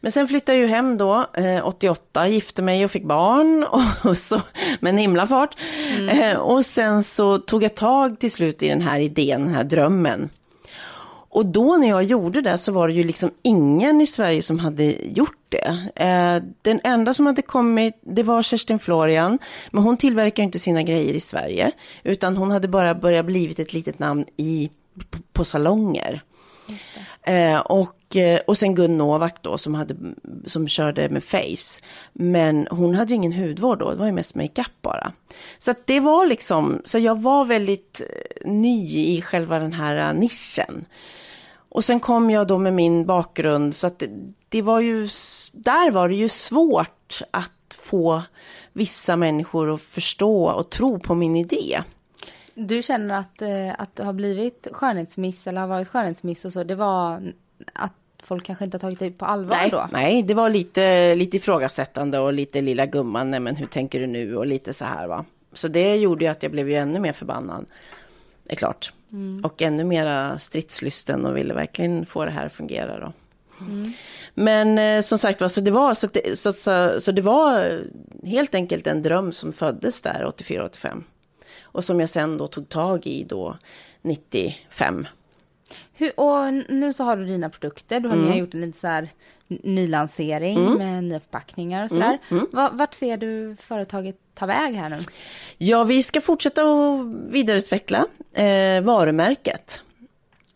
Men 0.00 0.12
sen 0.12 0.28
flyttade 0.28 0.58
jag 0.58 0.66
ju 0.66 0.74
hem 0.74 0.98
då, 0.98 1.26
eh, 1.34 1.66
88, 1.66 2.28
gifte 2.28 2.62
mig 2.62 2.84
och 2.84 2.90
fick 2.90 3.04
barn. 3.04 3.66
Och 4.10 4.18
så, 4.18 4.40
med 4.80 4.90
en 4.90 4.98
himla 4.98 5.26
fart. 5.26 5.56
Eh, 6.10 6.36
och 6.36 6.66
sen 6.66 7.02
så 7.02 7.38
tog 7.38 7.62
jag 7.62 7.74
tag 7.74 8.18
till 8.18 8.30
slut 8.30 8.62
i 8.62 8.68
den 8.68 8.80
här 8.80 9.00
idén, 9.00 9.44
den 9.44 9.54
här 9.54 9.64
drömmen. 9.64 10.30
Och 11.32 11.46
då 11.46 11.76
när 11.76 11.88
jag 11.88 12.02
gjorde 12.02 12.40
det 12.40 12.58
så 12.58 12.72
var 12.72 12.88
det 12.88 12.94
ju 12.94 13.02
liksom 13.02 13.30
ingen 13.42 14.00
i 14.00 14.06
Sverige 14.06 14.42
som 14.42 14.58
hade 14.58 14.84
gjort 14.84 15.38
det. 15.48 15.88
Eh, 15.96 16.42
den 16.62 16.80
enda 16.84 17.14
som 17.14 17.26
hade 17.26 17.42
kommit, 17.42 17.98
det 18.00 18.22
var 18.22 18.42
Kerstin 18.42 18.78
Florian. 18.78 19.38
Men 19.70 19.82
hon 19.82 19.96
tillverkar 19.96 20.42
ju 20.42 20.44
inte 20.44 20.58
sina 20.58 20.82
grejer 20.82 21.14
i 21.14 21.20
Sverige. 21.20 21.72
Utan 22.02 22.36
hon 22.36 22.50
hade 22.50 22.68
bara 22.68 22.94
börjat 22.94 23.26
blivit 23.26 23.58
ett 23.58 23.72
litet 23.72 23.98
namn 23.98 24.24
i, 24.36 24.70
på, 25.10 25.18
på 25.32 25.44
salonger. 25.44 26.22
Eh, 27.22 27.60
och, 27.60 28.16
eh, 28.16 28.40
och 28.46 28.58
sen 28.58 28.74
Gun 28.74 28.98
Novak 28.98 29.42
då 29.42 29.58
som, 29.58 29.74
hade, 29.74 29.96
som 30.46 30.68
körde 30.68 31.08
med 31.08 31.24
Face. 31.24 31.80
Men 32.12 32.68
hon 32.70 32.94
hade 32.94 33.10
ju 33.10 33.14
ingen 33.14 33.32
hudvård 33.32 33.78
då, 33.78 33.90
det 33.90 33.96
var 33.96 34.06
ju 34.06 34.12
mest 34.12 34.34
makeup 34.34 34.72
bara. 34.82 35.12
Så 35.58 35.70
att 35.70 35.86
det 35.86 36.00
var 36.00 36.26
liksom, 36.26 36.82
så 36.84 36.98
jag 36.98 37.20
var 37.20 37.44
väldigt 37.44 38.00
eh, 38.00 38.50
ny 38.50 39.06
i 39.16 39.22
själva 39.22 39.58
den 39.58 39.72
här 39.72 40.08
eh, 40.08 40.20
nischen. 40.20 40.84
Och 41.52 41.84
sen 41.84 42.00
kom 42.00 42.30
jag 42.30 42.46
då 42.46 42.58
med 42.58 42.72
min 42.72 43.06
bakgrund 43.06 43.74
så 43.74 43.86
att 43.86 43.98
det, 43.98 44.10
det 44.48 44.62
var 44.62 44.80
ju, 44.80 45.08
där 45.52 45.90
var 45.90 46.08
det 46.08 46.14
ju 46.14 46.28
svårt 46.28 47.22
att 47.30 47.74
få 47.74 48.22
vissa 48.72 49.16
människor 49.16 49.74
att 49.74 49.80
förstå 49.80 50.46
och 50.46 50.70
tro 50.70 50.98
på 50.98 51.14
min 51.14 51.36
idé. 51.36 51.82
Du 52.66 52.82
känner 52.82 53.18
att, 53.18 53.42
eh, 53.42 53.80
att 53.80 53.96
det 53.96 54.04
har 54.04 54.12
blivit 54.12 54.68
skönhetsmiss 54.72 55.46
eller 55.46 55.60
har 55.60 55.68
varit 55.68 55.88
skönhetsmiss 55.88 56.44
och 56.44 56.52
så. 56.52 56.64
Det 56.64 56.74
var 56.74 57.32
att 57.72 57.92
folk 58.22 58.46
kanske 58.46 58.64
inte 58.64 58.74
har 58.74 58.80
tagit 58.80 58.98
det 58.98 59.10
på 59.10 59.24
allvar 59.24 59.56
Nej, 59.56 59.70
då? 59.70 59.88
nej, 59.92 60.22
det 60.22 60.34
var 60.34 60.50
lite, 60.50 61.14
lite 61.14 61.36
ifrågasättande 61.36 62.18
och 62.18 62.32
lite 62.32 62.60
lilla 62.60 62.86
gumman, 62.86 63.30
nej 63.30 63.40
men 63.40 63.56
hur 63.56 63.66
tänker 63.66 64.00
du 64.00 64.06
nu 64.06 64.36
och 64.36 64.46
lite 64.46 64.72
så 64.72 64.84
här 64.84 65.06
va. 65.06 65.24
Så 65.52 65.68
det 65.68 65.96
gjorde 65.96 66.24
ju 66.24 66.30
att 66.30 66.42
jag 66.42 66.52
blev 66.52 66.68
ju 66.68 66.76
ännu 66.76 67.00
mer 67.00 67.12
förbannad. 67.12 67.66
Är 68.48 68.56
klart. 68.56 68.92
Och 69.42 69.62
ännu 69.62 69.84
mera 69.84 70.38
stridslysten 70.38 71.26
och 71.26 71.36
ville 71.36 71.54
verkligen 71.54 72.06
få 72.06 72.24
det 72.24 72.30
här 72.30 72.46
att 72.46 72.52
fungera 72.52 73.00
då. 73.00 73.12
Men 74.34 74.78
eh, 74.78 75.00
som 75.00 75.18
sagt 75.18 75.40
var, 75.40 75.48
så 75.48 75.60
det 75.60 75.70
var, 75.70 75.94
så, 75.94 76.06
det, 76.06 76.38
så, 76.38 76.52
så, 76.52 77.00
så 77.00 77.12
det 77.12 77.22
var 77.22 77.80
helt 78.24 78.54
enkelt 78.54 78.86
en 78.86 79.02
dröm 79.02 79.32
som 79.32 79.52
föddes 79.52 80.02
där 80.02 80.32
84-85. 80.38 81.02
Och 81.72 81.84
som 81.84 82.00
jag 82.00 82.08
sen 82.08 82.38
då 82.38 82.46
tog 82.46 82.68
tag 82.68 83.06
i 83.06 83.24
då 83.24 83.56
95. 84.02 85.06
Hur, 85.92 86.20
och 86.20 86.54
nu 86.68 86.92
så 86.92 87.04
har 87.04 87.16
du 87.16 87.26
dina 87.26 87.50
produkter, 87.50 88.00
du 88.00 88.08
har, 88.08 88.16
ni 88.16 88.28
har 88.28 88.36
gjort 88.36 88.54
en 88.54 88.60
lite 88.60 88.78
så 88.78 88.86
här 88.86 89.08
nylansering 89.48 90.58
med 90.78 91.04
nya 91.04 91.20
förpackningar 91.20 91.84
och 91.84 91.90
sådär. 91.90 92.18
Va- 92.52 92.70
Vart 92.72 92.94
ser 92.94 93.16
du 93.16 93.56
företaget 93.60 94.16
ta 94.34 94.46
väg 94.46 94.74
här 94.74 94.88
nu? 94.88 94.98
Ja, 95.58 95.84
vi 95.84 96.02
ska 96.02 96.20
fortsätta 96.20 96.62
att 96.62 97.06
vidareutveckla 97.30 98.06
eh, 98.34 98.80
varumärket. 98.82 99.82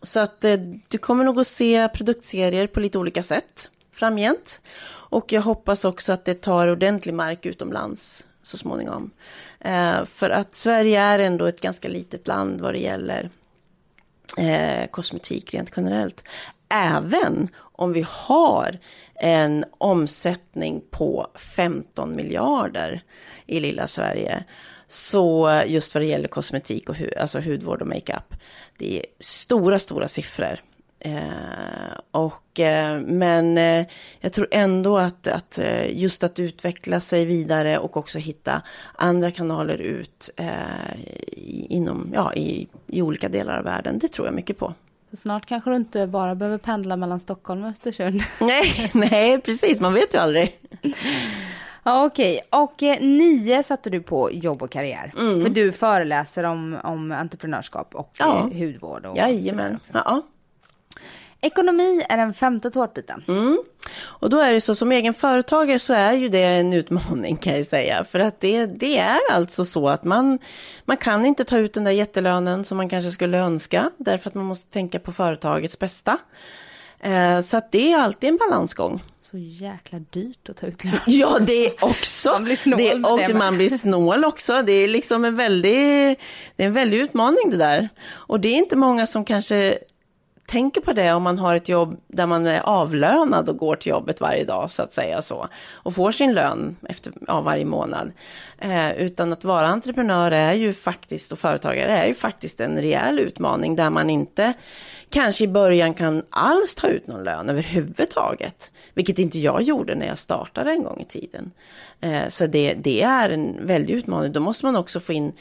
Så 0.01 0.19
att 0.19 0.45
eh, 0.45 0.59
du 0.89 0.97
kommer 0.97 1.23
nog 1.23 1.39
att 1.39 1.47
se 1.47 1.89
produktserier 1.93 2.67
på 2.67 2.79
lite 2.79 2.97
olika 2.99 3.23
sätt 3.23 3.69
framgent. 3.91 4.61
Och 4.87 5.33
jag 5.33 5.41
hoppas 5.41 5.85
också 5.85 6.13
att 6.13 6.25
det 6.25 6.41
tar 6.41 6.67
ordentlig 6.67 7.13
mark 7.13 7.45
utomlands 7.45 8.25
så 8.45 8.57
småningom. 8.57 9.11
Eh, 9.59 10.05
för 10.05 10.29
att 10.29 10.55
Sverige 10.55 11.01
är 11.01 11.19
ändå 11.19 11.45
ett 11.45 11.61
ganska 11.61 11.87
litet 11.87 12.27
land 12.27 12.61
vad 12.61 12.73
det 12.73 12.79
gäller 12.79 13.29
eh, 14.37 14.87
kosmetik 14.91 15.53
rent 15.53 15.71
generellt. 15.77 16.23
Även 16.69 17.49
om 17.57 17.93
vi 17.93 18.05
har 18.09 18.79
en 19.15 19.65
omsättning 19.77 20.81
på 20.91 21.27
15 21.35 22.15
miljarder 22.15 23.01
i 23.45 23.59
lilla 23.59 23.87
Sverige. 23.87 24.43
Så 24.87 25.61
just 25.67 25.95
vad 25.95 26.03
det 26.03 26.07
gäller 26.07 26.27
kosmetik 26.27 26.89
och 26.89 26.95
hu- 26.95 27.17
alltså 27.19 27.39
hudvård 27.39 27.81
och 27.81 27.87
makeup. 27.87 28.35
Det 28.77 28.99
är 28.99 29.05
stora, 29.19 29.79
stora 29.79 30.07
siffror. 30.07 30.59
Eh, 31.05 31.99
och, 32.11 32.59
eh, 32.59 32.99
men 32.99 33.57
eh, 33.57 33.85
jag 34.19 34.33
tror 34.33 34.47
ändå 34.51 34.97
att, 34.97 35.27
att 35.27 35.59
eh, 35.59 35.97
just 35.99 36.23
att 36.23 36.39
utveckla 36.39 36.99
sig 36.99 37.25
vidare 37.25 37.77
och 37.77 37.97
också 37.97 38.17
hitta 38.19 38.61
andra 38.95 39.31
kanaler 39.31 39.77
ut 39.77 40.29
eh, 40.37 40.47
inom, 41.69 42.11
ja, 42.13 42.33
i, 42.33 42.67
i 42.87 43.01
olika 43.01 43.29
delar 43.29 43.57
av 43.57 43.63
världen, 43.63 43.99
det 43.99 44.07
tror 44.07 44.27
jag 44.27 44.33
mycket 44.35 44.57
på. 44.57 44.73
Så 45.11 45.15
snart 45.15 45.45
kanske 45.45 45.69
du 45.69 45.75
inte 45.75 46.07
bara 46.07 46.35
behöver 46.35 46.57
pendla 46.57 46.97
mellan 46.97 47.19
Stockholm 47.19 47.63
och 47.63 47.69
Östersund. 47.69 48.21
Nej, 48.41 48.91
nej, 48.93 49.41
precis, 49.41 49.81
man 49.81 49.93
vet 49.93 50.13
ju 50.13 50.17
aldrig. 50.17 50.59
Ja, 51.83 52.05
Okej, 52.05 52.41
och 52.49 52.83
eh, 52.83 53.01
nio 53.01 53.63
satte 53.63 53.89
du 53.89 54.01
på 54.01 54.31
jobb 54.31 54.63
och 54.63 54.71
karriär. 54.71 55.11
För 55.15 55.49
du 55.49 55.71
föreläser 55.71 56.43
om, 56.43 56.77
om 56.83 57.11
entreprenörskap 57.11 57.95
och 57.95 58.11
Ja. 58.19 58.49
hudvård. 58.53 59.05
Och 59.05 59.17
Jajamän. 59.17 59.75
också. 59.75 59.91
Ja. 59.93 60.21
Ekonomi 61.45 62.05
är 62.09 62.17
den 62.17 62.33
femte 62.33 62.71
tårtbiten. 62.71 63.23
Och 64.01 64.29
då 64.29 64.39
är 64.39 64.53
det 64.53 64.61
så, 64.61 64.75
som 64.75 64.91
egen 64.91 65.13
företagare 65.13 65.79
så 65.79 65.93
är 65.93 66.13
ju 66.13 66.29
det 66.29 66.43
en 66.43 66.73
utmaning 66.73 67.37
kan 67.37 67.57
jag 67.57 67.65
säga. 67.65 68.03
För 68.03 68.19
att 68.19 68.39
det, 68.39 68.65
det 68.65 68.97
är 68.97 69.19
alltså 69.31 69.65
så 69.65 69.89
att 69.89 70.03
man, 70.03 70.39
man 70.85 70.97
kan 70.97 71.25
inte 71.25 71.43
ta 71.43 71.57
ut 71.57 71.73
den 71.73 71.83
där 71.83 71.91
jättelönen 71.91 72.63
som 72.63 72.77
man 72.77 72.89
kanske 72.89 73.11
skulle 73.11 73.37
önska. 73.37 73.91
Därför 73.97 74.29
att 74.29 74.35
man 74.35 74.45
måste 74.45 74.71
tänka 74.71 74.99
på 74.99 75.11
företagets 75.11 75.79
bästa. 75.79 76.17
Eh, 76.99 77.41
så 77.41 77.57
att 77.57 77.71
det 77.71 77.91
är 77.91 77.97
alltid 77.97 78.29
en 78.29 78.37
balansgång. 78.37 79.01
Så 79.31 79.37
jäkla 79.37 79.99
dyrt 79.99 80.49
att 80.49 80.57
ta 80.57 80.67
ut 80.67 80.83
lön. 80.83 80.93
Ja, 81.05 81.37
det 81.47 81.65
är 81.65 81.83
också. 81.83 82.31
Man 82.31 82.43
blir 82.43 82.55
snål 82.55 82.77
det, 82.77 83.09
och 83.09 83.19
det 83.19 83.33
man 83.33 83.57
blir 83.57 83.69
snål 83.69 84.25
också. 84.25 84.61
Det 84.61 84.71
är 84.71 84.87
liksom 84.87 85.25
en 85.25 85.35
väldig, 85.35 85.73
det 86.55 86.63
är 86.63 86.67
en 86.67 86.73
väldig 86.73 86.97
utmaning 86.97 87.49
det 87.49 87.57
där. 87.57 87.89
Och 88.07 88.39
det 88.39 88.49
är 88.49 88.57
inte 88.57 88.75
många 88.75 89.07
som 89.07 89.25
kanske 89.25 89.77
tänker 90.45 90.81
på 90.81 90.93
det 90.93 91.13
om 91.13 91.23
man 91.23 91.39
har 91.39 91.55
ett 91.55 91.69
jobb 91.69 91.99
där 92.07 92.25
man 92.25 92.47
är 92.47 92.61
avlönad 92.61 93.49
och 93.49 93.57
går 93.57 93.75
till 93.75 93.89
jobbet 93.89 94.21
varje 94.21 94.43
dag 94.43 94.71
så 94.71 94.83
att 94.83 94.93
säga 94.93 95.21
så. 95.21 95.47
Och 95.73 95.95
får 95.95 96.11
sin 96.11 96.33
lön 96.33 96.75
efter, 96.89 97.13
ja, 97.27 97.41
varje 97.41 97.65
månad. 97.65 98.11
Eh, 98.57 98.91
utan 98.91 99.33
att 99.33 99.43
vara 99.43 99.67
entreprenör 99.67 100.31
är 100.31 100.53
ju 100.53 100.73
faktiskt 100.73 101.31
och 101.31 101.39
företagare 101.39 101.91
är 101.91 102.07
ju 102.07 102.13
faktiskt 102.13 102.61
en 102.61 102.77
rejäl 102.77 103.19
utmaning 103.19 103.75
där 103.75 103.89
man 103.89 104.09
inte 104.09 104.53
kanske 105.09 105.43
i 105.43 105.47
början 105.47 105.93
kan 105.93 106.23
alls 106.29 106.75
ta 106.75 106.87
ut 106.87 107.07
någon 107.07 107.23
lön 107.23 107.49
överhuvudtaget. 107.49 108.71
Vilket 108.93 109.19
inte 109.19 109.39
jag 109.39 109.61
gjorde 109.61 109.95
när 109.95 110.07
jag 110.07 110.19
startade 110.19 110.71
en 110.71 110.83
gång 110.83 111.01
i 111.01 111.05
tiden. 111.05 111.51
Eh, 112.01 112.27
så 112.29 112.47
det, 112.47 112.73
det 112.73 113.01
är 113.01 113.29
en 113.29 113.67
väldig 113.67 113.93
utmaning. 113.93 114.31
Då 114.31 114.39
måste 114.39 114.65
man 114.65 114.75
också 114.75 114.99
få 114.99 115.13
in 115.13 115.33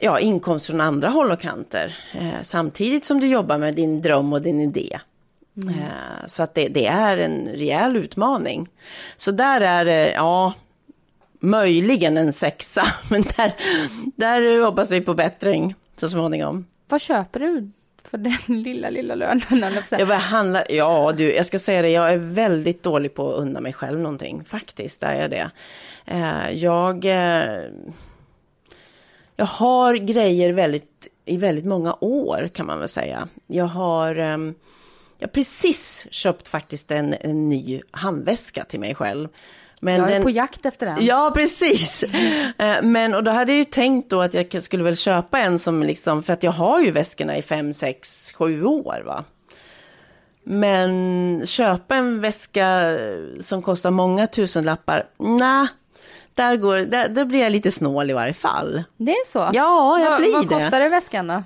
ja, 0.00 0.20
inkomst 0.20 0.66
från 0.66 0.80
andra 0.80 1.08
håll 1.08 1.30
och 1.30 1.40
kanter. 1.40 1.96
Eh, 2.14 2.42
samtidigt 2.42 3.04
som 3.04 3.20
du 3.20 3.26
jobbar 3.26 3.58
med 3.58 3.74
din 3.74 4.02
dröm 4.02 4.32
och 4.32 4.42
din 4.42 4.60
idé. 4.60 4.98
Eh, 5.68 6.26
så 6.26 6.42
att 6.42 6.54
det, 6.54 6.68
det 6.68 6.86
är 6.86 7.18
en 7.18 7.48
rejäl 7.48 7.96
utmaning. 7.96 8.68
Så 9.16 9.30
där 9.30 9.60
är 9.60 9.84
det, 9.84 10.12
ja, 10.12 10.52
möjligen 11.40 12.16
en 12.16 12.32
sexa. 12.32 12.82
Men 13.10 13.22
där, 13.22 13.52
där 14.16 14.64
hoppas 14.64 14.90
vi 14.90 15.00
på 15.00 15.14
bättring 15.14 15.74
så 15.96 16.08
småningom. 16.08 16.66
Vad 16.88 17.00
köper 17.00 17.40
du 17.40 17.70
för 18.04 18.18
den 18.18 18.38
lilla, 18.62 18.90
lilla 18.90 19.14
lönen? 19.14 19.74
jag 19.90 20.06
vad 20.06 20.18
handlar, 20.18 20.66
ja 20.68 21.12
du, 21.16 21.34
jag 21.34 21.46
ska 21.46 21.58
säga 21.58 21.82
det, 21.82 21.90
jag 21.90 22.10
är 22.10 22.16
väldigt 22.16 22.82
dålig 22.82 23.14
på 23.14 23.32
att 23.32 23.38
unna 23.38 23.60
mig 23.60 23.72
själv 23.72 24.00
någonting. 24.00 24.44
Faktiskt 24.44 25.02
är 25.02 25.20
jag 25.20 25.30
det. 25.30 25.50
Eh, 26.06 26.50
jag, 26.52 27.04
eh, 27.04 27.60
jag 29.40 29.46
har 29.46 29.94
grejer 29.94 30.52
väldigt, 30.52 31.08
i 31.24 31.36
väldigt 31.36 31.64
många 31.64 31.96
år 32.00 32.50
kan 32.54 32.66
man 32.66 32.78
väl 32.78 32.88
säga. 32.88 33.28
Jag 33.46 33.64
har, 33.64 34.14
ehm, 34.14 34.54
jag 35.18 35.28
har 35.28 35.32
precis 35.32 36.06
köpt 36.10 36.48
faktiskt 36.48 36.90
en, 36.90 37.14
en 37.20 37.48
ny 37.48 37.80
handväska 37.90 38.64
till 38.64 38.80
mig 38.80 38.94
själv. 38.94 39.28
Men 39.80 39.94
Jag 39.94 40.08
är 40.08 40.12
den, 40.12 40.22
på 40.22 40.30
jakt 40.30 40.66
efter 40.66 40.86
den. 40.86 41.06
Ja, 41.06 41.32
precis. 41.34 42.04
Eh, 42.58 42.82
Men, 42.82 43.14
och 43.14 43.24
då 43.24 43.30
hade 43.30 43.52
jag 43.52 43.58
ju 43.58 43.64
tänkt 43.64 44.10
då 44.10 44.22
att 44.22 44.34
jag 44.34 44.62
skulle 44.62 44.84
väl 44.84 44.96
köpa 44.96 45.38
en 45.38 45.58
som 45.58 45.82
liksom, 45.82 46.22
för 46.22 46.32
att 46.32 46.42
jag 46.42 46.52
har 46.52 46.80
ju 46.80 46.90
väskorna 46.90 47.36
i 47.36 47.42
fem, 47.42 47.72
sex, 47.72 48.32
sju 48.32 48.64
år 48.64 49.02
va. 49.06 49.24
Men 50.42 51.42
köpa 51.46 51.96
en 51.96 52.20
väska 52.20 52.98
som 53.40 53.62
kostar 53.62 53.90
många 53.90 54.26
tusenlappar, 54.26 55.06
nej, 55.18 55.66
där, 56.40 56.56
går, 56.56 56.78
där, 56.78 57.08
där 57.08 57.24
blir 57.24 57.40
jag 57.40 57.52
lite 57.52 57.70
snål 57.70 58.10
i 58.10 58.12
varje 58.12 58.32
fall. 58.32 58.82
Det 58.96 59.10
är 59.12 59.26
så? 59.26 59.38
Ja, 59.38 59.98
jag 60.00 60.10
vad, 60.10 60.20
blir 60.20 60.32
vad 60.32 60.42
det. 60.44 60.48
kostar 60.54 60.80
det 60.80 60.88
väskan 60.88 61.26
då? 61.26 61.42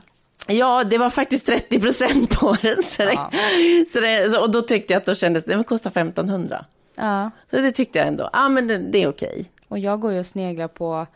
Ja, 0.47 0.85
det 0.85 0.99
var 0.99 1.11
faktiskt 1.11 1.47
30 1.47 1.81
procent 1.81 2.31
på 2.41 2.57
den. 2.63 2.83
Så 2.83 3.05
det, 3.05 3.13
Ja. 3.13 3.31
så 3.93 4.01
det, 4.01 4.31
så, 4.31 4.41
och 4.41 4.51
då 4.51 4.63
tyckte 4.63 4.93
jag 4.93 5.01
att 5.01 5.07
då 5.07 5.15
kändes 5.15 5.45
det, 5.45 5.65
kostar 5.65 5.91
1500. 5.91 6.65
Ja, 6.97 7.31
Så 7.51 7.57
det 7.57 7.73
tyckte 7.73 7.99
jag 7.99 8.09
ändå, 8.09 8.25
ja 8.33 8.45
ah, 8.45 8.49
men 8.49 8.67
det, 8.69 8.79
det 8.79 9.03
är 9.03 9.09
okej. 9.09 9.45
och 9.69 9.79
jag 9.79 10.01
går 10.01 10.13
ju 10.13 10.21
och 10.21 10.27
sneglar 10.27 10.69
på, 10.69 11.07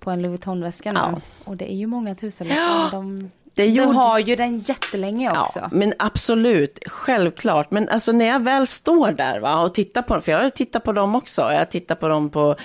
på 0.00 0.10
en 0.10 0.22
Louis 0.22 0.30
Vuitton-väska 0.30 0.92
nu. 0.92 0.98
Ja. 1.02 1.20
Och 1.44 1.56
det 1.56 1.72
är 1.72 1.76
ju 1.76 1.86
många 1.86 2.14
tusenlappar. 2.14 2.90
De, 2.96 3.30
Det 3.54 3.62
de 3.64 3.70
gjorde- 3.70 3.92
har 3.98 4.18
ju 4.18 4.36
den 4.36 4.58
jättelänge 4.58 5.30
också. 5.30 5.58
Ja, 5.58 5.68
men 5.72 5.92
absolut, 5.98 6.78
självklart. 6.86 7.70
Men 7.70 7.88
alltså 7.88 8.12
när 8.12 8.24
jag 8.24 8.42
väl 8.42 8.66
står 8.66 9.12
där 9.12 9.40
va, 9.40 9.62
och 9.62 9.74
tittar 9.74 10.02
på 10.02 10.14
dem, 10.14 10.22
för 10.22 10.32
jag 10.32 10.42
har 10.42 10.50
tittat 10.50 10.84
på 10.84 10.92
dem 10.92 11.14
också. 11.14 11.40
Jag 11.40 11.70
tittar 11.70 11.94
på 11.94 12.08
dem 12.08 12.30
på 12.30 12.56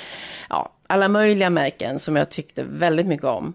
ja, 0.49 0.71
alla 0.87 1.07
möjliga 1.07 1.49
märken 1.49 1.99
som 1.99 2.15
jag 2.15 2.29
tyckte 2.31 2.63
väldigt 2.63 3.05
mycket 3.05 3.25
om. 3.25 3.53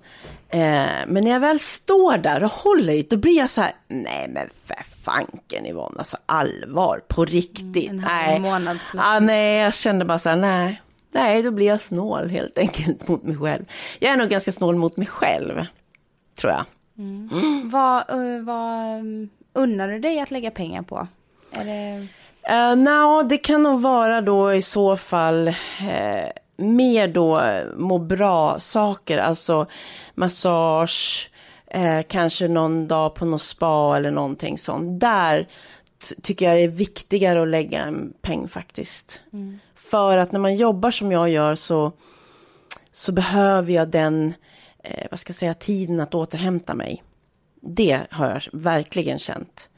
Eh, 0.48 0.58
men 1.06 1.24
när 1.24 1.30
jag 1.30 1.40
väl 1.40 1.60
står 1.60 2.16
där 2.18 2.44
och 2.44 2.50
håller 2.50 2.92
i, 2.92 3.02
då 3.02 3.16
blir 3.16 3.38
jag 3.38 3.50
så 3.50 3.60
här, 3.60 3.72
nej 3.88 4.26
men 4.28 4.48
för 4.66 4.76
fanken 5.04 5.66
Yvonne, 5.66 5.98
alltså 5.98 6.16
allvar, 6.26 7.00
på 7.08 7.24
riktigt. 7.24 7.90
Mm, 7.90 8.04
nej. 8.04 8.40
ah, 8.98 9.20
nej, 9.20 9.58
jag 9.58 9.74
kände 9.74 10.04
bara 10.04 10.18
så 10.18 10.28
här, 10.28 10.36
nej. 10.36 10.80
Nej, 11.12 11.42
då 11.42 11.50
blir 11.50 11.66
jag 11.66 11.80
snål 11.80 12.28
helt 12.28 12.58
enkelt 12.58 13.08
mot 13.08 13.22
mig 13.22 13.36
själv. 13.36 13.64
Jag 13.98 14.12
är 14.12 14.16
nog 14.16 14.28
ganska 14.28 14.52
snål 14.52 14.76
mot 14.76 14.96
mig 14.96 15.06
själv, 15.06 15.66
tror 16.40 16.52
jag. 16.52 16.64
Vad, 17.64 18.10
eh, 18.10 18.42
vad 18.42 18.98
um, 19.00 19.30
unnar 19.52 19.88
du 19.88 19.98
dig 19.98 20.20
att 20.20 20.30
lägga 20.30 20.50
pengar 20.50 20.82
på? 20.82 21.06
Är 21.58 21.64
det... 21.64 22.06
Uh, 22.50 22.76
Nja, 22.76 23.22
det 23.22 23.38
kan 23.38 23.62
nog 23.62 23.80
vara 23.80 24.20
då 24.20 24.54
i 24.54 24.62
så 24.62 24.96
fall 24.96 25.48
eh, 25.48 26.28
mer 26.56 27.08
då 27.08 27.40
eh, 27.40 27.66
må 27.76 27.98
bra-saker, 27.98 29.18
alltså 29.18 29.66
massage, 30.14 31.30
eh, 31.66 32.02
kanske 32.08 32.48
någon 32.48 32.88
dag 32.88 33.14
på 33.14 33.24
något 33.24 33.42
spa 33.42 33.96
eller 33.96 34.10
någonting 34.10 34.58
sånt. 34.58 35.00
Där 35.00 35.48
tycker 36.22 36.46
jag 36.46 36.56
det 36.56 36.62
är 36.62 36.68
viktigare 36.68 37.42
att 37.42 37.48
lägga 37.48 37.82
en 37.82 38.12
peng 38.22 38.48
faktiskt. 38.48 39.20
För 39.74 40.18
att 40.18 40.32
när 40.32 40.40
man 40.40 40.56
jobbar 40.56 40.90
som 40.90 41.12
jag 41.12 41.28
gör 41.28 41.54
så, 41.54 41.92
så 42.92 43.12
behöver 43.12 43.72
jag 43.72 43.88
den, 43.88 44.34
eh, 44.84 45.06
vad 45.10 45.20
ska 45.20 45.30
jag 45.30 45.36
säga, 45.36 45.54
tiden 45.54 46.00
att 46.00 46.14
återhämta 46.14 46.74
mig. 46.74 47.02
Det 47.60 48.00
har 48.10 48.30
jag 48.30 48.42
verkligen 48.52 49.18
känt. 49.18 49.68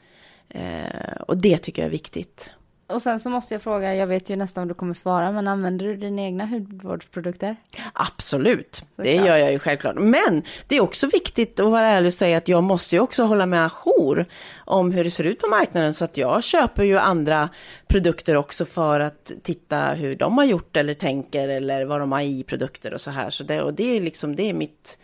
Eh, 0.49 1.21
och 1.27 1.37
det 1.37 1.57
tycker 1.57 1.81
jag 1.81 1.87
är 1.87 1.91
viktigt. 1.91 2.51
Och 2.89 3.01
sen 3.01 3.19
så 3.19 3.29
måste 3.29 3.53
jag 3.53 3.61
fråga, 3.61 3.95
jag 3.95 4.07
vet 4.07 4.29
ju 4.29 4.35
nästan 4.35 4.61
vad 4.61 4.67
du 4.67 4.73
kommer 4.73 4.93
svara, 4.93 5.31
men 5.31 5.47
använder 5.47 5.85
du 5.85 5.97
dina 5.97 6.21
egna 6.21 6.45
hudvårdsprodukter? 6.45 7.55
Absolut, 7.93 8.83
det 8.95 9.03
Såklart. 9.03 9.27
gör 9.27 9.37
jag 9.37 9.51
ju 9.51 9.59
självklart. 9.59 9.95
Men 9.95 10.43
det 10.67 10.75
är 10.75 10.81
också 10.81 11.07
viktigt 11.07 11.59
att 11.59 11.71
vara 11.71 11.87
ärlig 11.87 12.07
och 12.07 12.13
säga 12.13 12.37
att 12.37 12.47
jag 12.47 12.63
måste 12.63 12.95
ju 12.95 13.01
också 13.01 13.23
hålla 13.23 13.45
mig 13.45 13.59
ajour 13.59 14.25
om 14.57 14.91
hur 14.91 15.03
det 15.03 15.11
ser 15.11 15.23
ut 15.23 15.39
på 15.39 15.47
marknaden. 15.47 15.93
Så 15.93 16.05
att 16.05 16.17
jag 16.17 16.43
köper 16.43 16.83
ju 16.83 16.97
andra 16.97 17.49
produkter 17.87 18.35
också 18.35 18.65
för 18.65 18.99
att 18.99 19.31
titta 19.43 19.93
hur 19.93 20.15
de 20.15 20.37
har 20.37 20.45
gjort 20.45 20.77
eller 20.77 20.93
tänker 20.93 21.49
eller 21.49 21.85
vad 21.85 21.99
de 21.99 22.11
har 22.11 22.21
i 22.21 22.43
produkter 22.43 22.93
och 22.93 23.01
så 23.01 23.11
här. 23.11 23.29
Så 23.29 23.43
det, 23.43 23.61
och 23.61 23.73
det 23.73 23.97
är 23.97 24.01
liksom, 24.01 24.35
det 24.35 24.49
är 24.49 24.53
mitt, 24.53 24.99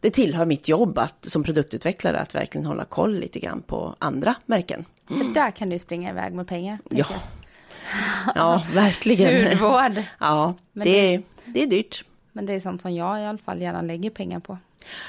det 0.00 0.10
tillhör 0.10 0.46
mitt 0.46 0.68
jobb 0.68 0.98
att, 0.98 1.24
som 1.28 1.44
produktutvecklare 1.44 2.18
att 2.18 2.34
verkligen 2.34 2.66
hålla 2.66 2.84
koll 2.84 3.14
lite 3.14 3.38
grann 3.38 3.62
på 3.62 3.94
andra 3.98 4.34
märken. 4.46 4.84
För 5.18 5.34
där 5.34 5.50
kan 5.50 5.68
du 5.70 5.78
springa 5.78 6.10
iväg 6.10 6.32
med 6.32 6.46
pengar. 6.48 6.78
Ja, 6.90 6.96
jag. 6.98 7.06
ja 8.34 8.62
verkligen. 8.74 9.48
Hudvård. 9.48 10.02
Ja, 10.20 10.54
det, 10.72 10.82
det- 10.84 11.14
är, 11.14 11.22
det 11.44 11.62
är 11.62 11.66
dyrt. 11.66 12.04
Men 12.32 12.46
det 12.46 12.52
är 12.52 12.60
sånt 12.60 12.82
som 12.82 12.94
jag 12.94 13.20
i 13.20 13.24
alla 13.24 13.38
fall 13.38 13.60
gärna 13.60 13.82
lägger 13.82 14.10
pengar 14.10 14.40
på. 14.40 14.58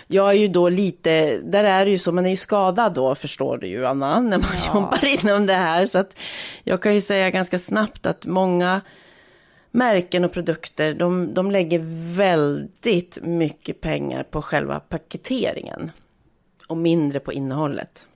Jag 0.07 0.29
är 0.29 0.33
ju 0.33 0.47
då 0.47 0.69
lite, 0.69 1.37
där 1.37 1.63
är 1.63 1.85
det 1.85 1.91
ju 1.91 1.97
så, 1.97 2.11
man 2.11 2.25
är 2.25 2.29
ju 2.29 2.37
skadad 2.37 2.93
då 2.93 3.15
förstår 3.15 3.57
du 3.57 3.67
ju 3.67 3.85
Anna, 3.85 4.19
när 4.19 4.37
man 4.37 4.47
Ja. 4.67 4.73
jobbar 4.73 5.05
inom 5.25 5.45
det 5.45 5.53
här. 5.53 5.85
Så 5.85 5.99
att 5.99 6.17
jag 6.63 6.81
kan 6.81 6.93
ju 6.93 7.01
säga 7.01 7.29
ganska 7.29 7.59
snabbt 7.59 8.05
att 8.05 8.25
många 8.25 8.81
märken 9.71 10.23
och 10.25 10.31
produkter, 10.31 10.93
de, 10.93 11.33
de 11.33 11.51
lägger 11.51 11.79
väldigt 12.15 13.19
mycket 13.21 13.81
pengar 13.81 14.23
på 14.23 14.41
själva 14.41 14.79
paketeringen. 14.79 15.91
Och 16.67 16.77
mindre 16.77 17.19
på 17.19 17.33
innehållet. 17.33 18.07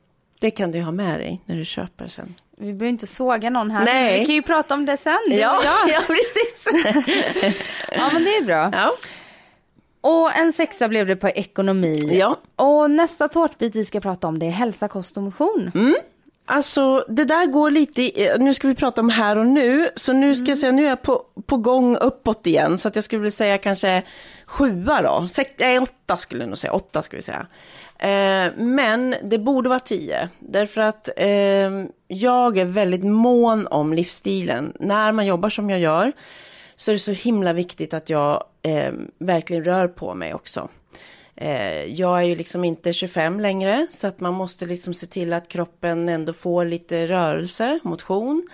Det 0.45 0.51
kan 0.51 0.71
du 0.71 0.81
ha 0.81 0.91
med 0.91 1.19
dig 1.19 1.41
när 1.45 1.55
du 1.55 1.65
köper 1.65 2.07
sen. 2.07 2.35
Vi 2.57 2.65
behöver 2.65 2.85
inte 2.85 3.07
såga 3.07 3.49
någon 3.49 3.71
här. 3.71 3.85
Nej. 3.85 4.19
Vi 4.19 4.25
kan 4.25 4.35
ju 4.35 4.41
prata 4.41 4.73
om 4.73 4.85
det 4.85 4.97
sen. 4.97 5.17
du 5.27 5.35
Ja, 5.35 5.59
ja 5.87 6.01
precis. 6.07 6.67
ja, 7.91 8.09
men 8.13 8.23
det 8.23 8.35
är 8.37 8.43
bra. 8.43 8.69
ja. 8.73 8.93
Och 10.01 10.35
en 10.37 10.53
sexa 10.53 10.87
blev 10.87 11.07
det 11.07 11.15
på 11.15 11.29
ekonomi. 11.29 12.17
Ja. 12.19 12.39
Och 12.55 12.91
nästa 12.91 13.27
tårtbit 13.27 13.75
vi 13.75 13.85
ska 13.85 13.99
prata 13.99 14.27
om 14.27 14.39
det 14.39 14.45
är 14.45 14.49
hälsa, 14.51 14.87
kost 14.87 15.17
och 15.17 15.23
motion. 15.23 15.71
Mm. 15.75 15.95
Alltså 16.47 17.05
det 17.09 17.25
där 17.25 17.45
går 17.45 17.71
lite, 17.71 18.01
i- 18.01 18.35
nu 18.39 18.53
ska 18.53 18.67
vi 18.67 18.75
prata 18.75 19.01
om 19.01 19.09
här 19.09 19.35
och 19.37 19.45
nu, 19.45 19.89
så 19.95 20.13
nu 20.13 20.35
ska 20.35 20.45
jag 20.47 20.57
säga, 20.57 20.71
nu 20.71 20.85
är 20.85 20.89
jag 20.89 21.01
på, 21.01 21.23
på 21.45 21.57
gång 21.57 21.95
uppåt 21.97 22.47
igen, 22.47 22.77
så 22.77 22.87
att 22.87 22.95
jag 22.95 23.03
skulle 23.03 23.19
vilja 23.21 23.31
säga 23.31 23.57
kanske 23.57 24.01
sjua 24.45 25.01
då, 25.01 25.27
Sex, 25.31 25.51
nej 25.57 25.79
åtta 25.79 26.17
skulle 26.17 26.41
jag 26.41 26.47
nog 26.49 26.57
säga, 26.57 26.73
åtta 26.73 27.01
ska 27.01 27.17
vi 27.17 27.23
säga. 27.23 27.47
Eh, 27.99 28.53
men 28.57 29.15
det 29.23 29.37
borde 29.37 29.69
vara 29.69 29.79
10, 29.79 30.29
därför 30.39 30.81
att 30.81 31.09
eh, 31.17 31.85
jag 32.07 32.57
är 32.57 32.65
väldigt 32.65 33.03
mån 33.03 33.67
om 33.67 33.93
livsstilen. 33.93 34.73
När 34.79 35.11
man 35.11 35.25
jobbar 35.25 35.49
som 35.49 35.69
jag 35.69 35.79
gör, 35.79 36.11
så 36.75 36.91
är 36.91 36.93
det 36.93 36.99
så 36.99 37.11
himla 37.11 37.53
viktigt 37.53 37.93
att 37.93 38.09
jag 38.09 38.43
eh, 38.61 38.93
verkligen 39.17 39.63
rör 39.63 39.87
på 39.87 40.13
mig 40.13 40.33
också. 40.33 40.69
Eh, 41.35 41.83
jag 41.83 42.19
är 42.19 42.23
ju 42.23 42.35
liksom 42.35 42.63
inte 42.63 42.93
25 42.93 43.39
längre 43.39 43.87
så 43.89 44.07
att 44.07 44.19
man 44.19 44.33
måste 44.33 44.65
liksom 44.65 44.93
se 44.93 45.07
till 45.07 45.33
att 45.33 45.47
kroppen 45.47 46.09
ändå 46.09 46.33
får 46.33 46.65
lite 46.65 47.07
rörelse, 47.07 47.79
motion. 47.83 48.47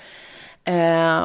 Eh, 0.63 1.19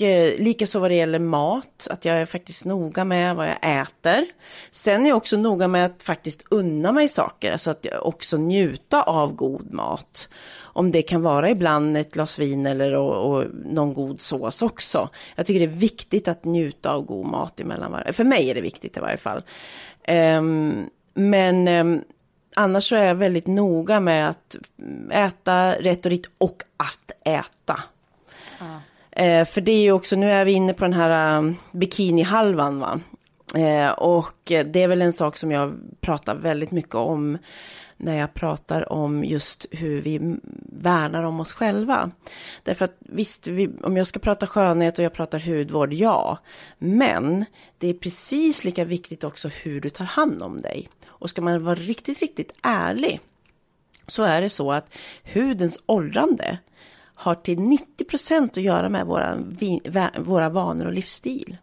och 0.00 0.06
eh, 0.06 0.38
likaså 0.38 0.78
vad 0.78 0.90
det 0.90 0.94
gäller 0.94 1.18
mat, 1.18 1.88
att 1.90 2.04
jag 2.04 2.16
är 2.16 2.24
faktiskt 2.24 2.64
noga 2.64 3.04
med 3.04 3.36
vad 3.36 3.48
jag 3.48 3.80
äter. 3.80 4.26
Sen 4.70 5.04
är 5.04 5.08
jag 5.08 5.16
också 5.16 5.36
noga 5.36 5.68
med 5.68 5.86
att 5.86 6.02
faktiskt 6.02 6.44
unna 6.50 6.92
mig 6.92 7.08
saker, 7.08 7.52
alltså 7.52 7.70
att 7.70 7.84
jag 7.84 8.06
också 8.06 8.36
njuta 8.36 9.02
av 9.02 9.34
god 9.34 9.72
mat. 9.72 10.28
Om 10.58 10.90
det 10.90 11.02
kan 11.02 11.22
vara 11.22 11.50
ibland 11.50 11.96
ett 11.96 12.12
glas 12.12 12.38
vin 12.38 12.66
eller 12.66 12.94
och, 12.94 13.30
och 13.30 13.44
någon 13.64 13.94
god 13.94 14.20
sås 14.20 14.62
också. 14.62 15.08
Jag 15.36 15.46
tycker 15.46 15.60
det 15.60 15.72
är 15.72 15.78
viktigt 15.78 16.28
att 16.28 16.44
njuta 16.44 16.90
av 16.90 17.04
god 17.04 17.26
mat 17.26 17.60
emellan 17.60 17.92
varje. 17.92 18.12
För 18.12 18.24
mig 18.24 18.50
är 18.50 18.54
det 18.54 18.60
viktigt 18.60 18.96
i 18.96 19.00
varje 19.00 19.16
fall. 19.16 19.42
Um, 20.08 20.90
men 21.14 21.68
um, 21.68 22.04
annars 22.54 22.88
så 22.88 22.96
är 22.96 23.04
jag 23.04 23.14
väldigt 23.14 23.46
noga 23.46 24.00
med 24.00 24.30
att 24.30 24.56
äta 25.10 25.72
rätt 25.72 26.06
och 26.06 26.10
rikt 26.10 26.30
och 26.38 26.62
att 26.76 27.10
äta. 27.24 27.82
Eh, 29.20 29.44
för 29.44 29.60
det 29.60 29.72
är 29.72 29.82
ju 29.82 29.92
också, 29.92 30.16
nu 30.16 30.30
är 30.30 30.44
vi 30.44 30.52
inne 30.52 30.74
på 30.74 30.84
den 30.84 30.92
här 30.92 31.38
um, 31.38 31.56
bikinihalvan 31.72 32.80
va. 32.80 33.00
Eh, 33.54 33.90
och 33.90 34.36
det 34.44 34.82
är 34.82 34.88
väl 34.88 35.02
en 35.02 35.12
sak 35.12 35.36
som 35.36 35.50
jag 35.50 35.74
pratar 36.00 36.34
väldigt 36.34 36.70
mycket 36.70 36.94
om 36.94 37.38
när 37.96 38.18
jag 38.18 38.34
pratar 38.34 38.92
om 38.92 39.24
just 39.24 39.66
hur 39.70 40.00
vi 40.00 40.36
värnar 40.72 41.22
om 41.22 41.40
oss 41.40 41.52
själva. 41.52 42.10
Därför 42.62 42.84
att 42.84 42.96
visst, 42.98 43.46
vi, 43.46 43.70
om 43.82 43.96
jag 43.96 44.06
ska 44.06 44.18
prata 44.18 44.46
skönhet 44.46 44.98
och 44.98 45.04
jag 45.04 45.12
pratar 45.12 45.38
hudvård, 45.38 45.92
ja. 45.92 46.38
Men 46.78 47.44
det 47.78 47.88
är 47.88 47.94
precis 47.94 48.64
lika 48.64 48.84
viktigt 48.84 49.24
också 49.24 49.48
hur 49.48 49.80
du 49.80 49.90
tar 49.90 50.04
hand 50.04 50.42
om 50.42 50.60
dig. 50.60 50.88
Och 51.06 51.30
ska 51.30 51.42
man 51.42 51.64
vara 51.64 51.74
riktigt, 51.74 52.20
riktigt 52.20 52.52
ärlig 52.62 53.20
så 54.06 54.22
är 54.22 54.40
det 54.40 54.48
så 54.48 54.72
att 54.72 54.94
hudens 55.34 55.82
åldrande 55.86 56.58
har 57.20 57.34
till 57.34 57.58
90% 57.58 58.50
att 58.50 58.56
göra 58.56 58.88
med 58.88 59.06
våra, 59.06 59.36
våra 60.18 60.48
vanor 60.48 60.86
och 60.86 60.92
livsstil. 60.92 61.56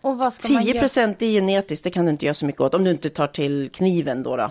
Och 0.00 0.18
vad 0.18 0.32
ska 0.34 0.52
man 0.52 0.62
10% 0.62 0.98
göra? 0.98 1.16
är 1.18 1.32
genetiskt, 1.32 1.84
det 1.84 1.90
kan 1.90 2.04
du 2.04 2.10
inte 2.10 2.24
göra 2.24 2.34
så 2.34 2.46
mycket 2.46 2.60
åt, 2.60 2.74
om 2.74 2.84
du 2.84 2.90
inte 2.90 3.10
tar 3.10 3.26
till 3.26 3.70
kniven 3.72 4.22
då. 4.22 4.36
då. 4.36 4.50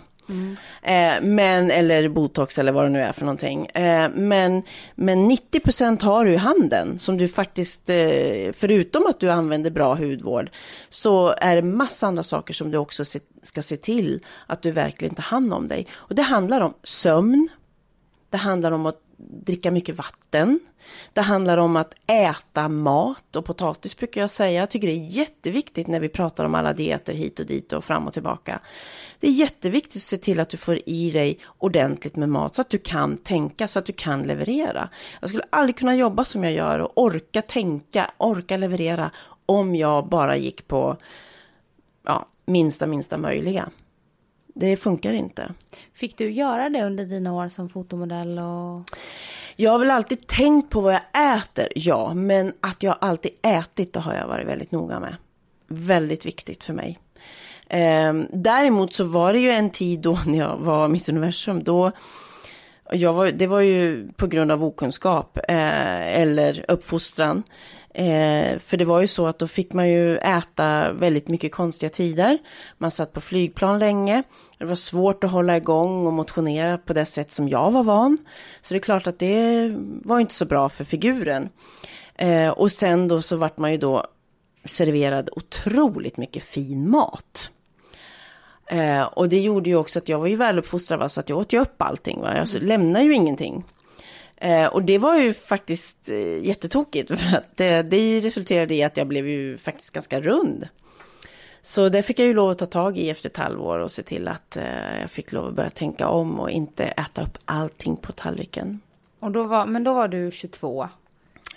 Eh, 0.82 1.22
men, 1.22 1.72
eller 1.72 2.10
botox 2.10 2.60
eller 2.60 2.72
vad 2.72 2.86
det 2.86 2.90
nu 2.90 3.02
är 3.02 3.12
för 3.12 3.26
någonting. 3.26 3.66
Eh, 3.66 4.10
men, 4.16 4.64
men 4.96 5.32
90% 5.32 6.04
har 6.04 6.26
du 6.26 6.34
i 6.34 6.38
handen 6.38 7.00
som 7.00 7.18
du 7.18 7.28
faktiskt, 7.28 7.90
eh, 7.90 8.52
förutom 8.54 9.06
att 9.06 9.20
du 9.20 9.30
använder 9.30 9.72
bra 9.72 9.96
hudvård, 9.96 10.50
så 10.90 11.36
är 11.38 11.56
det 11.56 11.62
massa 11.62 12.08
andra 12.08 12.24
saker 12.24 12.54
som 12.54 12.72
du 12.72 12.78
också 12.78 13.06
se, 13.06 13.20
ska 13.42 13.62
se 13.62 13.78
till 13.78 14.24
att 14.48 14.62
du 14.62 14.72
verkligen 14.72 15.16
tar 15.16 15.24
hand 15.24 15.54
om 15.54 15.68
dig. 15.68 15.88
Och 15.94 16.16
det 16.16 16.22
handlar 16.22 16.62
om 16.62 16.74
sömn, 16.84 17.50
det 18.30 18.38
handlar 18.38 18.72
om 18.72 18.86
att 18.86 19.02
dricka 19.18 19.72
mycket 19.72 19.98
vatten. 19.98 20.60
Det 21.14 21.22
handlar 21.22 21.58
om 21.58 21.76
att 21.76 21.94
äta 22.08 22.70
mat 22.70 23.36
och 23.36 23.46
potatis 23.46 23.98
brukar 23.98 24.22
jag 24.22 24.32
säga. 24.32 24.60
Jag 24.60 24.70
tycker 24.70 24.88
det 24.88 24.94
är 24.94 25.18
jätteviktigt 25.18 25.88
när 25.88 26.00
vi 26.00 26.10
pratar 26.10 26.46
om 26.46 26.56
alla 26.56 26.74
dieter 26.74 27.14
hit 27.14 27.40
och 27.40 27.46
dit 27.46 27.74
och 27.74 27.84
fram 27.84 28.08
och 28.08 28.14
tillbaka. 28.14 28.60
Det 29.20 29.28
är 29.28 29.32
jätteviktigt 29.32 29.96
att 29.96 30.02
se 30.02 30.18
till 30.18 30.40
att 30.40 30.50
du 30.50 30.58
får 30.58 30.80
i 30.86 31.12
dig 31.12 31.40
ordentligt 31.58 32.16
med 32.16 32.30
mat 32.30 32.56
så 32.56 32.62
att 32.62 32.70
du 32.70 32.78
kan 32.78 33.18
tänka, 33.18 33.68
så 33.68 33.80
att 33.80 33.86
du 33.86 33.94
kan 33.94 34.24
leverera. 34.24 34.90
Jag 35.20 35.30
skulle 35.30 35.46
aldrig 35.50 35.78
kunna 35.78 35.96
jobba 35.96 36.26
som 36.26 36.44
jag 36.44 36.54
gör 36.54 36.80
och 36.80 36.92
orka 36.96 37.42
tänka, 37.42 38.12
orka 38.18 38.58
leverera 38.58 39.12
om 39.46 39.76
jag 39.76 40.10
bara 40.10 40.38
gick 40.38 40.68
på 40.68 40.98
ja, 42.06 42.28
minsta, 42.46 42.88
minsta 42.88 43.18
möjliga. 43.18 43.70
Det 44.60 44.78
funkar 44.78 45.14
inte. 45.14 45.54
Fick 45.94 46.18
du 46.18 46.32
göra 46.32 46.70
det 46.70 46.84
under 46.84 47.06
dina 47.06 47.34
år 47.34 47.50
som 47.50 47.70
fotomodell? 47.70 48.40
Och... 48.40 48.84
Jag 49.56 49.72
har 49.72 49.80
väl 49.80 49.92
alltid 49.92 50.28
tänkt 50.28 50.70
på 50.70 50.82
vad 50.82 50.94
jag 50.94 51.38
äter, 51.38 51.68
ja, 51.76 52.14
men 52.14 52.54
att 52.60 52.84
jag 52.84 52.96
alltid 53.02 53.32
ätit, 53.42 53.94
det 53.94 54.00
har 54.00 54.14
jag 54.14 54.28
varit 54.28 54.48
väldigt 54.48 54.72
noga 54.72 55.00
med. 55.00 55.16
Väldigt 55.68 56.26
viktigt 56.26 56.64
för 56.64 56.74
mig. 56.74 57.00
Ehm, 57.70 58.28
däremot 58.34 58.94
så 58.94 59.04
var 59.04 59.34
det 59.34 59.40
ju 59.40 59.52
en 59.52 59.70
tid 59.70 60.00
då 60.00 60.20
när 60.28 60.38
jag 60.38 60.58
var 60.58 60.88
Miss 60.88 61.10
Universum, 61.10 61.64
då 61.64 61.92
jag 62.92 63.14
var, 63.14 63.32
det 63.32 63.48
var 63.48 63.60
ju 63.60 64.08
på 64.12 64.28
grund 64.28 64.52
av 64.52 64.64
okunskap 64.64 65.38
eh, 65.38 66.20
eller 66.20 66.66
uppfostran. 66.68 67.44
Eh, 67.98 68.60
för 68.60 68.78
det 68.78 68.86
var 68.86 69.02
ju 69.02 69.08
så 69.08 69.28
att 69.28 69.40
då 69.40 69.48
fick 69.48 69.74
man 69.74 69.90
ju 69.90 70.18
äta 70.18 70.94
väldigt 70.94 71.28
mycket 71.28 71.52
konstiga 71.52 71.90
tider. 71.90 72.38
Man 72.78 72.92
satt 72.92 73.14
på 73.14 73.22
flygplan 73.22 73.80
länge. 73.80 74.24
Det 74.58 74.66
var 74.66 74.76
svårt 74.76 75.24
att 75.24 75.32
hålla 75.32 75.58
igång 75.58 76.08
och 76.08 76.14
motionera 76.14 76.78
på 76.78 76.94
det 76.94 77.06
sätt 77.06 77.32
som 77.32 77.50
jag 77.50 77.72
var 77.72 77.84
van. 77.84 78.18
Så 78.62 78.74
det 78.74 78.78
är 78.78 78.82
klart 78.82 79.08
att 79.08 79.20
det 79.20 79.76
var 80.04 80.20
inte 80.20 80.34
så 80.34 80.46
bra 80.46 80.70
för 80.70 80.84
figuren. 80.84 81.50
Eh, 82.16 82.50
och 82.50 82.72
sen 82.72 83.08
då 83.08 83.22
så 83.22 83.38
vart 83.38 83.58
man 83.58 83.72
ju 83.72 83.78
då 83.78 84.06
serverad 84.66 85.30
otroligt 85.32 86.18
mycket 86.18 86.44
fin 86.44 86.90
mat. 86.90 87.52
Eh, 88.66 89.02
och 89.02 89.30
det 89.30 89.40
gjorde 89.40 89.70
ju 89.70 89.76
också 89.76 90.00
att 90.00 90.10
jag 90.10 90.20
var 90.20 90.28
ju 90.28 90.36
väluppfostrad 90.36 91.00
va, 91.00 91.10
så 91.10 91.20
att 91.20 91.30
jag 91.30 91.38
åt 91.38 91.54
ju 91.54 91.60
upp 91.60 91.82
allting. 91.82 92.22
Va? 92.22 92.38
Jag 92.38 92.62
lämnade 92.62 93.06
ju 93.06 93.14
ingenting. 93.14 93.64
Eh, 94.38 94.66
och 94.66 94.84
det 94.84 94.98
var 94.98 95.18
ju 95.18 95.34
faktiskt 95.34 96.10
eh, 96.10 96.46
jättetokigt 96.46 97.10
för 97.20 97.38
att 97.38 97.60
eh, 97.60 97.80
det 97.80 98.20
resulterade 98.20 98.76
i 98.76 98.84
att 98.84 98.98
jag 98.98 99.08
blev 99.08 99.28
ju 99.28 99.58
faktiskt 99.58 99.92
ganska 99.92 100.20
rund. 100.20 100.68
Så 101.62 101.90
det 101.90 102.04
fick 102.04 102.20
jag 102.20 102.28
ju 102.28 102.34
lov 102.34 102.50
att 102.50 102.58
ta 102.58 102.66
tag 102.66 102.98
i 102.98 103.10
efter 103.10 103.30
ett 103.30 103.38
halvår 103.38 103.80
och 103.80 103.92
se 103.92 104.04
till 104.04 104.28
att 104.28 104.58
eh, 104.58 105.02
jag 105.02 105.12
fick 105.12 105.32
lov 105.32 105.48
att 105.48 105.54
börja 105.54 105.70
tänka 105.70 106.08
om 106.08 106.40
och 106.40 106.50
inte 106.50 106.84
äta 106.84 107.22
upp 107.22 107.38
allting 107.46 107.98
på 107.98 108.12
tallriken. 108.12 108.82
Och 109.20 109.32
då 109.32 109.44
var, 109.44 109.66
men 109.66 109.84
då 109.84 109.94
var 109.94 110.08
du 110.08 110.32
22 110.32 110.90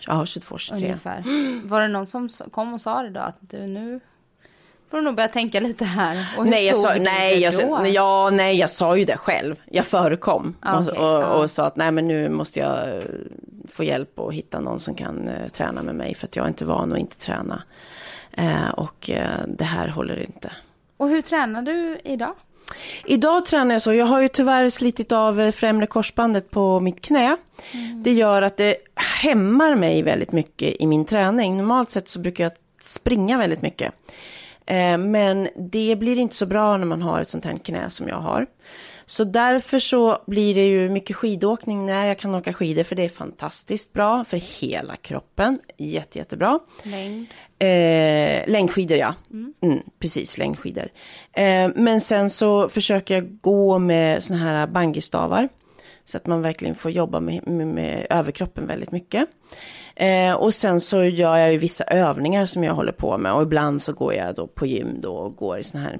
Ja, 0.06 0.26
22, 0.26 0.58
23. 0.58 0.86
ungefär. 0.86 1.24
Var 1.68 1.80
det 1.80 1.88
någon 1.88 2.06
som 2.06 2.28
kom 2.28 2.74
och 2.74 2.80
sa 2.80 3.02
det 3.02 3.10
då 3.10 3.20
att 3.20 3.36
du 3.40 3.66
nu 3.66 4.00
får 4.90 4.96
du 4.96 5.02
nog 5.04 5.14
börja 5.14 5.28
tänka 5.28 5.60
lite 5.60 5.84
här? 5.84 6.26
Och 6.36 6.44
hur 6.44 6.50
Nej 6.50 6.66
jag, 6.66 6.76
sa, 6.76 6.94
nej, 7.00 7.40
jag, 7.40 7.54
då? 7.54 7.86
ja, 7.86 8.30
nej, 8.30 8.58
jag 8.58 8.70
sa 8.70 8.96
ju 8.96 9.04
det 9.04 9.16
själv. 9.16 9.56
Jag 9.66 9.86
förekom 9.86 10.56
Ah, 10.60 10.78
och, 10.78 10.88
och, 10.88 10.96
ja. 10.96 11.26
och 11.26 11.50
sa 11.50 11.64
att 11.64 11.76
nej, 11.76 11.90
men 11.92 12.08
nu 12.08 12.28
måste 12.28 12.60
jag 12.60 12.88
eh, 12.88 13.04
få 13.68 13.84
hjälp 13.84 14.18
och 14.18 14.34
hitta 14.34 14.60
någon 14.60 14.80
som 14.80 14.94
kan 14.94 15.28
eh, 15.28 15.48
träna 15.48 15.82
med 15.82 15.94
mig 15.94 16.14
för 16.14 16.26
att 16.26 16.36
jag 16.36 16.44
är 16.44 16.48
inte 16.48 16.64
van 16.64 16.92
att 16.92 16.98
inte 16.98 17.16
träna. 17.18 17.62
Eh, 18.32 18.70
och 18.70 19.10
eh, 19.10 19.46
det 19.48 19.64
här 19.64 19.88
håller 19.88 20.20
inte. 20.20 20.50
Och 20.96 21.08
hur 21.08 21.22
tränar 21.22 21.62
du 21.62 22.00
idag? 22.04 22.34
Idag 23.04 23.44
tränar 23.44 23.74
jag 23.74 23.82
så, 23.82 23.92
jag 23.92 24.06
har 24.06 24.20
ju 24.20 24.28
tyvärr 24.28 24.70
slitit 24.70 25.12
av 25.12 25.52
främre 25.52 25.86
korsbandet 25.86 26.50
på 26.50 26.80
mitt 26.80 27.00
knä. 27.00 27.36
Det 27.94 28.12
gör 28.12 28.42
att 28.42 28.56
det 28.56 28.76
hämmar 29.22 29.74
mig 29.74 30.02
väldigt 30.02 30.32
mycket 30.32 30.76
i 30.82 30.86
min 30.86 31.04
träning. 31.04 31.56
Normalt 31.56 31.90
sett 31.90 32.08
så 32.08 32.18
brukar 32.18 32.44
jag 32.44 32.52
springa 32.80 33.38
väldigt 33.38 33.62
mycket. 33.62 33.94
Eh, 34.70 34.98
men 34.98 35.48
det 35.56 35.96
blir 35.96 36.18
inte 36.18 36.36
så 36.36 36.46
bra 36.46 36.76
när 36.76 36.86
man 36.86 37.02
har 37.02 37.20
ett 37.20 37.28
sånt 37.28 37.44
här 37.44 37.56
knä 37.56 37.90
som 37.90 38.08
jag 38.08 38.16
har. 38.16 38.46
Så 39.06 39.24
därför 39.24 39.78
så 39.78 40.18
blir 40.26 40.54
det 40.54 40.66
ju 40.66 40.90
mycket 40.90 41.16
skidåkning 41.16 41.86
när 41.86 42.06
jag 42.06 42.18
kan 42.18 42.34
åka 42.34 42.52
skidor 42.52 42.82
för 42.82 42.96
det 42.96 43.04
är 43.04 43.08
fantastiskt 43.08 43.92
bra 43.92 44.24
för 44.24 44.60
hela 44.60 44.96
kroppen. 44.96 45.58
Jätte, 45.76 46.18
jättebra. 46.18 46.58
Längd. 46.82 47.26
Eh, 47.58 48.50
längdskidor 48.52 48.98
ja, 48.98 49.14
mm, 49.30 49.80
precis 49.98 50.38
längdskidor. 50.38 50.88
Eh, 51.32 51.70
men 51.74 52.00
sen 52.00 52.30
så 52.30 52.68
försöker 52.68 53.14
jag 53.14 53.40
gå 53.40 53.78
med 53.78 54.24
såna 54.24 54.38
här 54.38 54.66
bangistavar. 54.66 55.48
Så 56.10 56.16
att 56.16 56.26
man 56.26 56.42
verkligen 56.42 56.74
får 56.74 56.90
jobba 56.90 57.20
med, 57.20 57.48
med, 57.48 57.66
med 57.66 58.06
överkroppen 58.10 58.66
väldigt 58.66 58.92
mycket. 58.92 59.28
Eh, 59.94 60.32
och 60.32 60.54
sen 60.54 60.80
så 60.80 61.04
gör 61.04 61.36
jag 61.36 61.52
ju 61.52 61.58
vissa 61.58 61.84
övningar 61.84 62.46
som 62.46 62.64
jag 62.64 62.74
håller 62.74 62.92
på 62.92 63.18
med. 63.18 63.32
Och 63.32 63.42
ibland 63.42 63.82
så 63.82 63.92
går 63.92 64.14
jag 64.14 64.34
då 64.34 64.46
på 64.46 64.66
gym 64.66 65.00
då 65.00 65.14
och 65.14 65.36
går 65.36 65.58
i 65.58 65.64
sådana 65.64 65.86
här 65.86 65.98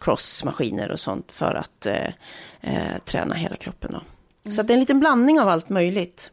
crossmaskiner 0.00 0.90
och 0.90 1.00
sånt 1.00 1.32
för 1.32 1.54
att 1.54 1.86
eh, 1.86 2.06
eh, 2.60 2.98
träna 3.04 3.34
hela 3.34 3.56
kroppen. 3.56 3.92
Då. 3.92 4.50
Så 4.50 4.60
att 4.60 4.66
det 4.66 4.72
är 4.72 4.74
en 4.74 4.80
liten 4.80 5.00
blandning 5.00 5.40
av 5.40 5.48
allt 5.48 5.68
möjligt. 5.68 6.30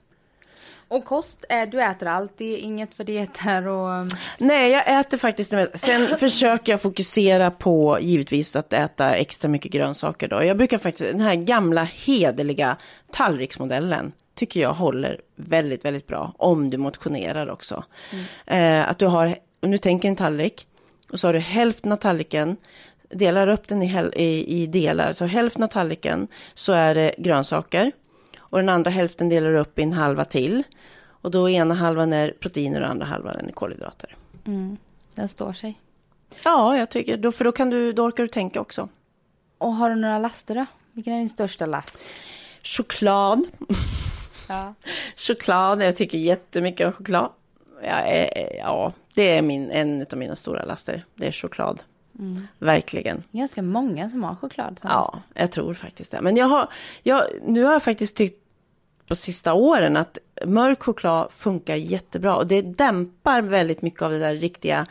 Och 0.92 1.06
kost, 1.06 1.46
eh, 1.50 1.70
du 1.70 1.82
äter 1.82 2.08
allt, 2.08 2.32
det 2.38 2.54
är 2.54 2.58
inget 2.58 2.94
för 2.94 3.04
dieter 3.04 3.68
och... 3.68 3.90
um, 3.90 4.08
Nej, 4.38 4.72
jag 4.72 5.00
äter 5.00 5.18
faktiskt. 5.18 5.54
Sen 5.74 6.08
försöker 6.20 6.72
jag 6.72 6.82
fokusera 6.82 7.52
på 7.52 7.98
givetvis 8.02 8.56
att 8.56 8.74
äta 8.74 9.16
extra 9.16 9.50
mycket 9.50 9.72
grönsaker 9.72 10.28
då. 10.28 10.44
Jag 10.44 10.58
brukar 10.58 10.78
faktiskt, 10.78 11.12
den 11.12 11.22
här 11.22 11.36
gamla 11.36 11.84
hederliga 11.84 12.78
tallriksmodellen 13.12 14.12
tycker 14.36 14.60
jag 14.60 14.74
håller 14.74 15.22
väldigt, 15.36 15.86
väldigt 15.86 16.08
bra 16.08 16.34
om 16.38 16.70
du 16.70 16.78
motionerar 16.78 17.50
också. 17.50 17.84
Eh, 18.46 18.90
att 18.90 19.00
du 19.00 19.06
har, 19.06 19.36
om 19.60 19.72
du 19.72 19.78
tänker 19.78 20.10
en 20.10 20.16
tallrik 20.16 20.68
och 21.12 21.20
så 21.20 21.28
har 21.28 21.34
du 21.34 21.40
hälften 21.40 21.92
av 21.92 21.98
tallriken, 21.98 22.58
delar 23.10 23.48
upp 23.48 23.68
den 23.68 23.84
i, 23.84 24.12
i, 24.16 24.62
i 24.62 24.68
delar, 24.68 25.14
så 25.14 25.26
hälften 25.26 25.64
av 25.64 25.68
tallriken 25.68 26.28
så 26.54 26.74
är 26.74 26.96
det 26.96 27.16
grönsaker 27.18 27.92
och 28.52 28.58
den 28.58 28.70
andra 28.70 28.92
hälften 28.92 29.30
delar 29.30 29.56
upp 29.56 29.80
i 29.80 29.84
en 29.84 29.94
halva 29.94 30.26
till. 30.26 30.64
Och 31.04 31.32
då 31.32 31.50
ena 31.50 31.74
halvan 31.74 32.14
är 32.14 32.32
proteiner 32.40 32.82
och 32.82 32.90
andra 32.90 33.06
halvan 33.06 33.36
är 33.36 33.52
kolhydrater. 33.52 34.16
Den 35.16 35.28
står 35.28 35.54
sig. 35.54 35.80
Ja, 36.44 36.78
jag 36.78 36.90
tycker, 36.90 37.18
då, 37.18 37.32
för 37.32 37.46
då, 37.46 37.52
kan 37.52 37.70
du, 37.70 37.92
då 37.92 38.04
orkar 38.04 38.24
du 38.24 38.28
tänka 38.28 38.62
också. 38.62 38.90
Och 39.58 39.74
har 39.74 39.90
du 39.90 39.96
några 39.96 40.20
laster 40.20 40.56
då? 40.56 40.66
Vilken 40.92 41.14
är 41.14 41.18
din 41.18 41.30
största 41.30 41.66
last? 41.66 42.00
Choklad. 42.64 43.48
Ja. 44.48 44.74
Choklad, 45.16 45.84
jag 45.84 45.96
tycker 45.96 46.18
jättemycket 46.18 46.88
om 46.88 46.94
choklad. 46.94 47.30
Ja, 47.84 48.02
eh, 48.02 48.58
ja 48.58 48.94
det 49.16 49.38
är 49.38 49.42
min, 49.42 49.72
en 49.72 50.06
av 50.12 50.18
mina 50.18 50.36
stora 50.36 50.66
laster. 50.66 51.06
Det 51.16 51.28
är 51.28 51.32
choklad. 51.32 51.84
Verkligen. 52.60 53.24
Ganska 53.32 53.62
många 53.62 54.10
som 54.10 54.24
har 54.24 54.36
choklad 54.36 54.80
Ja, 54.84 55.20
jag 55.34 55.52
tror 55.52 55.74
faktiskt 55.74 56.12
det. 56.12 56.22
Men 56.22 56.36
jag 56.36 56.46
har, 56.46 56.68
jag, 57.04 57.24
nu 57.48 57.64
har 57.64 57.72
jag 57.74 57.84
faktiskt 57.84 58.16
tyckt 58.16 58.38
på 59.08 59.16
sista 59.16 59.54
åren 59.54 59.98
att 59.98 60.18
mörk 60.46 60.84
choklad 60.84 61.28
funkar 61.32 61.76
jättebra. 61.76 62.36
Och 62.36 62.48
det 62.48 62.62
dämpar 62.62 63.42
väldigt 63.42 63.82
mycket 63.82 64.02
av 64.02 64.12
det 64.12 64.20
där 64.20 64.36
riktiga 64.36 64.86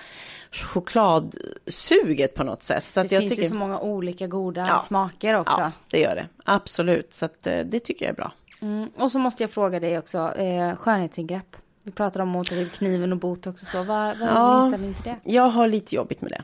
chokladsuget 0.52 2.34
på 2.34 2.44
något 2.44 2.62
sätt. 2.62 2.84
Så 2.90 3.00
Det 3.00 3.06
att 3.06 3.12
jag 3.12 3.20
finns 3.20 3.30
tycker, 3.30 3.42
ju 3.42 3.48
så 3.48 3.54
många 3.54 3.78
olika 3.80 4.26
goda 4.26 4.66
Ja. 4.68 4.84
smaker 4.86 5.34
också. 5.34 5.60
Ja, 5.60 5.72
det 5.90 5.98
gör 6.00 6.14
det. 6.14 6.26
Absolut. 6.44 7.14
Så 7.14 7.24
att, 7.24 7.46
eh, 7.46 7.58
det 7.64 7.80
tycker 7.80 8.04
jag 8.04 8.12
är 8.12 8.16
bra. 8.16 8.32
Mm. 8.60 8.88
Och 8.96 9.12
så 9.12 9.18
måste 9.18 9.42
jag 9.42 9.50
fråga 9.50 9.80
dig 9.80 9.98
också, 9.98 10.34
eh, 10.36 10.76
skönhetsingrepp. 10.76 11.56
Vi 11.82 11.92
pratar 11.92 12.20
om 12.20 12.44
till 12.44 12.70
kniven 12.70 13.12
och 13.12 13.18
botox 13.18 13.62
och 13.62 13.68
så. 13.68 13.78
Vad, 13.78 13.86
vad 14.18 14.28
är 14.28 14.34
Ja. 14.34 14.54
din 14.56 14.64
inställning 14.64 14.94
till 14.94 15.04
det? 15.04 15.16
Jag 15.32 15.42
har 15.48 15.68
lite 15.68 15.94
jobbigt 15.94 16.20
med 16.22 16.30
det. 16.30 16.42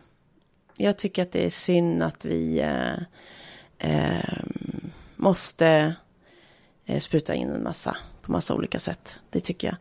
Jag 0.77 0.99
tycker 0.99 1.23
att 1.23 1.33
det 1.33 1.47
är 1.47 1.51
synd 1.51 2.03
att 2.03 2.25
vi 2.25 2.61
eh, 2.61 2.93
eh, 3.79 4.39
måste 5.17 5.95
eh, 6.87 7.01
spruta 7.01 7.35
in 7.35 7.51
en 7.51 7.63
massa 7.63 7.97
på 8.23 8.33
massa 8.33 8.55
olika 8.55 8.79
sätt. 8.79 9.17
Det 9.31 9.41
tycker 9.41 9.69
jag. 9.69 9.77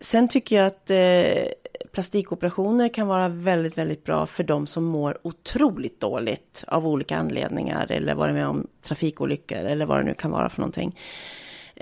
Sen 0.00 0.28
tycker 0.28 0.56
jag 0.56 0.66
att 0.66 0.90
eh, 0.90 1.44
plastikoperationer 1.92 2.88
kan 2.88 3.06
vara 3.06 3.28
väldigt, 3.28 3.78
väldigt 3.78 4.04
bra 4.04 4.26
för 4.26 4.44
de 4.44 4.66
som 4.66 4.84
mår 4.84 5.18
otroligt 5.22 6.00
dåligt 6.00 6.64
av 6.68 6.86
olika 6.86 7.16
anledningar 7.16 7.92
eller 7.92 8.14
varit 8.14 8.34
med 8.34 8.46
om 8.46 8.66
trafikolyckor 8.82 9.58
eller 9.58 9.86
vad 9.86 9.98
det 9.98 10.04
nu 10.04 10.14
kan 10.14 10.30
vara 10.30 10.48
för 10.48 10.60
någonting. 10.60 10.98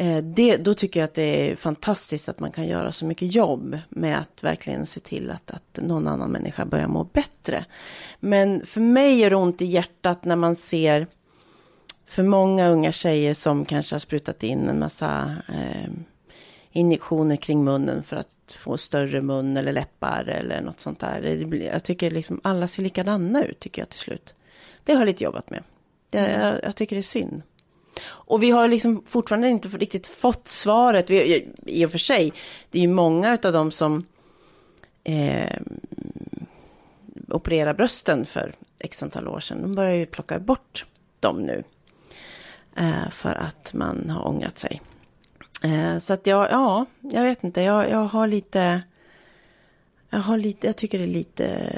Eh, 0.01 0.25
det, 0.25 0.57
då 0.57 0.75
tycker 0.75 1.01
jag 1.01 1.05
att 1.05 1.15
det 1.15 1.51
är 1.51 1.57
fantastiskt 1.57 2.29
att 2.29 2.41
man 2.41 2.53
kan 2.53 2.67
göra 2.67 2.93
så 2.93 3.07
mycket 3.07 3.35
jobb 3.35 3.79
med 3.89 4.19
att 4.19 4.45
verkligen 4.45 4.87
se 4.87 5.01
till 5.01 5.31
att, 5.31 5.51
att 5.51 5.79
någon 5.83 6.09
annan 6.09 6.31
människa 6.31 6.65
börjar 6.65 6.89
må 6.89 7.05
bättre. 7.05 7.65
Men 8.21 8.67
för 8.67 8.81
mig 8.81 9.23
är 9.23 9.31
det 9.31 9.37
ont 9.37 9.63
i 9.63 9.67
hjärtat 9.67 10.25
när 10.25 10.37
man 10.37 10.57
ser 10.57 11.07
för 12.07 12.23
många 12.23 12.69
unga 12.69 12.93
tjejer 12.93 13.35
som 13.35 13.65
kanske 13.65 13.95
har 13.95 14.01
sprutat 14.01 14.43
in 14.43 14.69
en 14.69 14.79
massa 14.79 15.37
eh, 15.49 15.91
injektioner 16.73 17.37
kring 17.37 17.65
munnen 17.65 18.03
för 18.03 18.17
att 18.17 18.57
få 18.59 18.77
större 18.77 19.23
mun 19.23 19.57
eller 19.57 19.73
läppar 19.73 20.25
eller 20.25 20.61
något 20.61 20.81
sånt 20.81 21.01
där. 21.01 21.55
Jag 21.73 21.85
tycker 21.85 22.11
liksom 22.11 22.41
alla 22.45 22.69
ser 22.69 22.83
likadana 22.83 23.45
ut 23.45 23.61
tycker 23.61 23.83
jag 23.83 23.89
till 23.89 24.01
slut. 24.01 24.35
Det 24.85 24.93
har 24.93 25.01
jag 25.01 25.07
lite 25.07 25.25
jobbat 25.25 25.51
med. 25.51 25.63
Det, 26.11 26.31
jag, 26.31 26.61
jag 26.63 26.77
tycker 26.77 26.97
det 26.97 27.01
är 27.01 27.03
synd. 27.03 27.43
Och 28.03 28.43
vi 28.43 28.51
har 28.51 28.69
liksom 28.69 29.03
fortfarande 29.07 29.49
inte 29.49 29.69
riktigt 29.69 30.07
fått 30.07 30.49
svaret. 30.49 31.11
Vi, 31.11 31.49
I 31.67 31.87
och 31.87 31.91
för 31.91 31.99
sig, 31.99 32.33
det 32.71 32.79
är 32.79 32.83
ju 32.83 32.89
många 32.89 33.39
av 33.45 33.53
dem 33.53 33.71
som 33.71 34.07
eh, 35.05 35.61
opererar 37.29 37.75
brösten 37.75 38.27
för 38.27 38.55
x 38.81 39.03
antal 39.03 39.29
år 39.29 39.41
sedan. 39.41 39.63
De 39.63 39.75
börjar 39.75 39.95
ju 39.95 40.07
plocka 40.07 40.39
bort 40.39 40.87
dem 41.21 41.37
nu. 41.43 41.65
Eh, 42.77 43.11
för 43.11 43.35
att 43.35 43.73
man 43.75 44.11
har 44.11 44.29
ångrat 44.29 44.59
sig. 44.59 44.81
Eh, 45.63 45.99
så 45.99 46.13
att 46.13 46.27
jag, 46.27 46.51
ja, 46.51 46.87
jag 47.01 47.23
vet 47.23 47.45
inte. 47.45 47.63
Jag, 47.63 47.91
jag 47.91 48.05
har 48.05 48.27
lite... 48.27 48.83
Jag 50.11 50.19
har 50.19 50.39
lite, 50.39 50.67
jag 50.67 50.77
tycker 50.77 50.99
det 50.99 51.05
är 51.05 51.09
lite... 51.09 51.73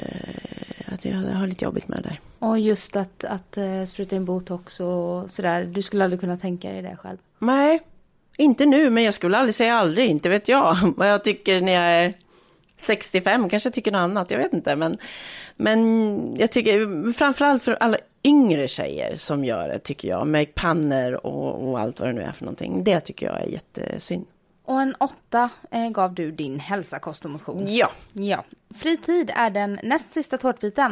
Att 0.85 1.05
jag, 1.05 1.17
har 1.17 1.47
lite 1.47 1.65
jobbigt 1.65 1.87
med 1.87 1.97
det 1.97 2.09
där. 2.09 2.19
Och 2.43 2.59
just 2.59 2.95
att, 2.95 3.23
att 3.23 3.57
eh, 3.57 3.85
spruta 3.85 4.15
in 4.15 4.25
botox 4.25 4.79
och 4.79 5.31
sådär. 5.31 5.63
Du 5.63 5.81
skulle 5.81 6.03
aldrig 6.03 6.19
kunna 6.19 6.37
tänka 6.37 6.71
dig 6.71 6.81
det 6.81 6.97
själv. 6.97 7.17
Nej, 7.39 7.81
inte 8.37 8.65
nu, 8.65 8.89
men 8.89 9.03
jag 9.03 9.13
skulle 9.13 9.37
aldrig 9.37 9.55
säga 9.55 9.75
aldrig, 9.75 10.09
inte 10.09 10.29
vet 10.29 10.47
jag. 10.47 10.77
Vad 10.97 11.09
jag 11.09 11.23
tycker 11.23 11.61
när 11.61 11.71
jag 11.71 12.05
är 12.05 12.13
65, 12.77 13.49
kanske 13.49 13.67
jag 13.67 13.73
tycker 13.73 13.91
något 13.91 13.99
annat, 13.99 14.31
jag 14.31 14.37
vet 14.37 14.53
inte. 14.53 14.75
Men, 14.75 14.97
men 15.55 16.35
jag 16.35 16.51
tycker, 16.51 17.11
framförallt 17.11 17.63
för 17.63 17.73
alla 17.73 17.97
yngre 18.23 18.67
tjejer 18.67 19.17
som 19.17 19.45
gör 19.45 19.67
det, 19.67 19.79
tycker 19.79 20.07
jag, 20.07 20.27
med 20.27 20.55
pannor 20.55 21.25
och, 21.25 21.69
och 21.69 21.79
allt 21.79 21.99
vad 21.99 22.09
det 22.09 22.13
nu 22.13 22.21
är 22.21 22.31
för 22.31 22.45
någonting. 22.45 22.83
Det 22.83 22.99
tycker 22.99 23.25
jag 23.25 23.41
är 23.41 23.45
jättesynd. 23.45 24.25
Och 24.65 24.81
en 24.81 24.95
åtta 24.99 25.49
eh, 25.71 25.89
gav 25.89 26.13
du 26.13 26.31
din 26.31 26.59
hälsa, 26.59 26.99
kost 26.99 27.25
och 27.25 27.31
motion. 27.31 27.65
Ja, 27.67 27.91
Ja. 28.13 28.43
Fritid 28.75 29.31
är 29.35 29.49
den 29.49 29.79
näst 29.83 30.13
sista 30.13 30.37
tårtbiten. 30.37 30.91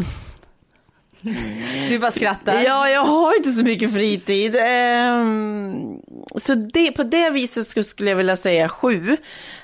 Du 1.89 1.99
bara 1.99 2.11
skrattar. 2.11 2.61
ja 2.63 2.89
jag 2.89 3.01
har 3.05 3.37
inte 3.37 3.51
så 3.51 3.63
mycket 3.63 3.93
fritid. 3.93 4.55
Ehm, 4.59 5.99
så 6.35 6.55
det, 6.55 6.91
på 6.91 7.03
det 7.03 7.29
viset 7.29 7.85
skulle- 7.87 8.09
jag 8.11 8.17
vilja 8.17 8.35
säga 8.35 8.69
sju. 8.69 9.17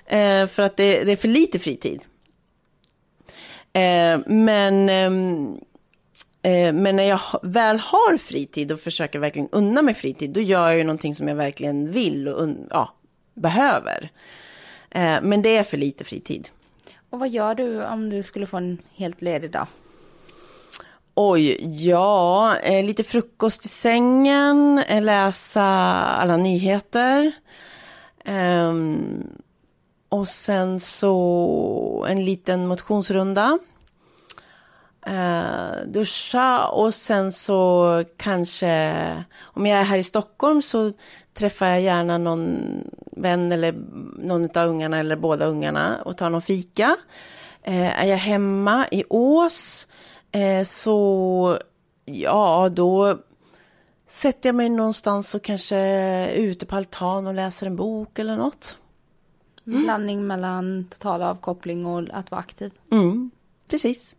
Eh, 0.06 0.48
för 0.48 0.60
att 0.62 0.78
det, 0.78 1.04
det 1.04 1.12
är 1.12 1.16
för 1.16 1.28
lite 1.28 1.60
fritid. 1.60 2.02
Eh, 3.74 4.20
men, 4.26 4.90
ehm, 4.90 5.58
eh, 6.42 6.74
men 6.74 6.96
när 6.96 7.04
jag 7.04 7.20
väl 7.44 7.80
har 7.80 8.18
fritid 8.18 8.72
och 8.72 8.80
försöker 8.80 9.20
verkligen 9.20 9.50
unna 9.52 9.82
mig 9.82 9.94
fritid, 9.94 10.30
då 10.30 10.42
gör 10.42 10.68
jag 10.68 10.78
ju 10.78 10.84
någonting 10.84 11.16
som 11.16 11.28
jag 11.28 11.36
verkligen 11.36 11.92
vill 11.92 12.28
och 12.28 12.50
ja, 12.70 12.94
behöver. 13.34 14.10
Eh, 14.92 15.16
men 15.22 15.42
det 15.42 15.58
är 15.58 15.64
för 15.64 15.78
lite 15.78 16.04
fritid. 16.04 16.50
Och 17.10 17.20
vad 17.20 17.30
gör 17.30 17.56
du 17.56 17.84
om 17.86 18.10
du 18.10 18.24
skulle 18.24 18.46
få 18.46 18.58
en 18.58 18.78
helt 18.96 19.22
ledig 19.22 19.52
dag? 19.52 19.68
Oj, 21.20 21.58
ja, 21.62 22.58
eh, 22.58 22.86
lite 22.86 23.04
frukost 23.04 23.66
i 23.66 23.68
sängen, 23.68 24.80
eh, 24.88 25.02
läsa 25.02 25.64
alla 25.96 26.38
nyheter. 26.38 27.32
Ehm, 28.26 29.28
och 30.10 30.28
sen 30.28 30.80
så 30.80 32.06
en 32.10 32.26
liten 32.26 32.68
motionsrunda. 32.68 33.60
Uh, 35.08 35.88
duscha 35.88 36.68
och 36.68 36.94
sen 36.94 37.32
så 37.32 38.04
kanske, 38.18 39.24
om 39.42 39.66
jag 39.66 39.80
är 39.80 39.84
här 39.84 39.98
i 39.98 40.04
Stockholm 40.04 40.62
så 40.62 40.92
träffar 41.34 41.68
jag 41.68 41.82
gärna 41.82 42.18
någon 42.18 42.60
vän 43.12 43.52
eller 43.52 43.76
någon 44.18 44.58
av 44.58 44.70
ungarna 44.70 45.00
eller 45.00 45.16
båda 45.16 45.46
ungarna 45.46 45.98
och 46.06 46.18
tar 46.18 46.30
någon 46.30 46.42
fika. 46.42 46.96
Uh, 47.68 48.04
är 48.04 48.06
jag 48.06 48.18
hemma 48.18 48.88
i 48.92 49.04
Ås 49.10 49.88
eh, 50.32 50.64
så, 50.64 51.60
ja 52.06 52.70
då 52.72 53.18
sätter 54.08 54.50
jag 54.50 54.56
mig 54.56 54.70
någonstans 54.70 55.36
och 55.36 55.44
kanske 55.44 55.76
är 55.78 56.30
ute 56.30 56.66
på 56.66 56.76
altan 56.76 57.28
och 57.28 57.34
läser 57.34 57.68
en 57.68 57.76
bok 57.76 58.20
eller 58.20 58.38
något. 58.38 58.78
Blandning 59.64 60.28
mellan 60.28 60.88
total 60.90 61.22
avkoppling 61.22 61.86
och 61.86 62.04
att 62.12 62.32
vara 62.32 62.42
aktiv. 62.42 62.72
Mm, 62.92 63.32
precis. 63.68 64.16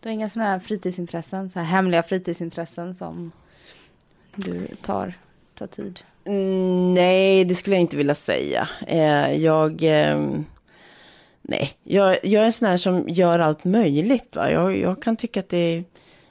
Du 0.00 0.08
har 0.08 0.14
inga 0.14 0.28
sådana 0.28 0.50
här 0.50 0.58
fritidsintressen, 0.58 1.50
så 1.50 1.58
här 1.58 1.66
hemliga 1.66 2.02
fritidsintressen 2.02 2.94
som 2.94 3.32
du 4.34 4.68
tar, 4.82 5.14
tar 5.58 5.66
tid? 5.66 6.00
Mm, 6.24 6.94
nej, 6.94 7.44
det 7.44 7.54
skulle 7.54 7.76
jag 7.76 7.80
inte 7.80 7.96
vilja 7.96 8.14
säga. 8.14 8.68
Eh, 8.86 9.32
jag... 9.32 9.82
ehm, 9.82 10.44
nej, 11.48 11.72
jag, 11.82 12.18
jag 12.22 12.42
är 12.42 12.46
en 12.46 12.52
sån 12.52 12.68
här 12.68 12.76
som 12.76 13.08
gör 13.08 13.38
allt 13.38 13.64
möjligt. 13.64 14.36
Va? 14.36 14.50
Jag, 14.50 14.76
jag 14.76 15.02
kan 15.02 15.16
tycka 15.16 15.40
att 15.40 15.48
det 15.48 15.56
är... 15.56 15.84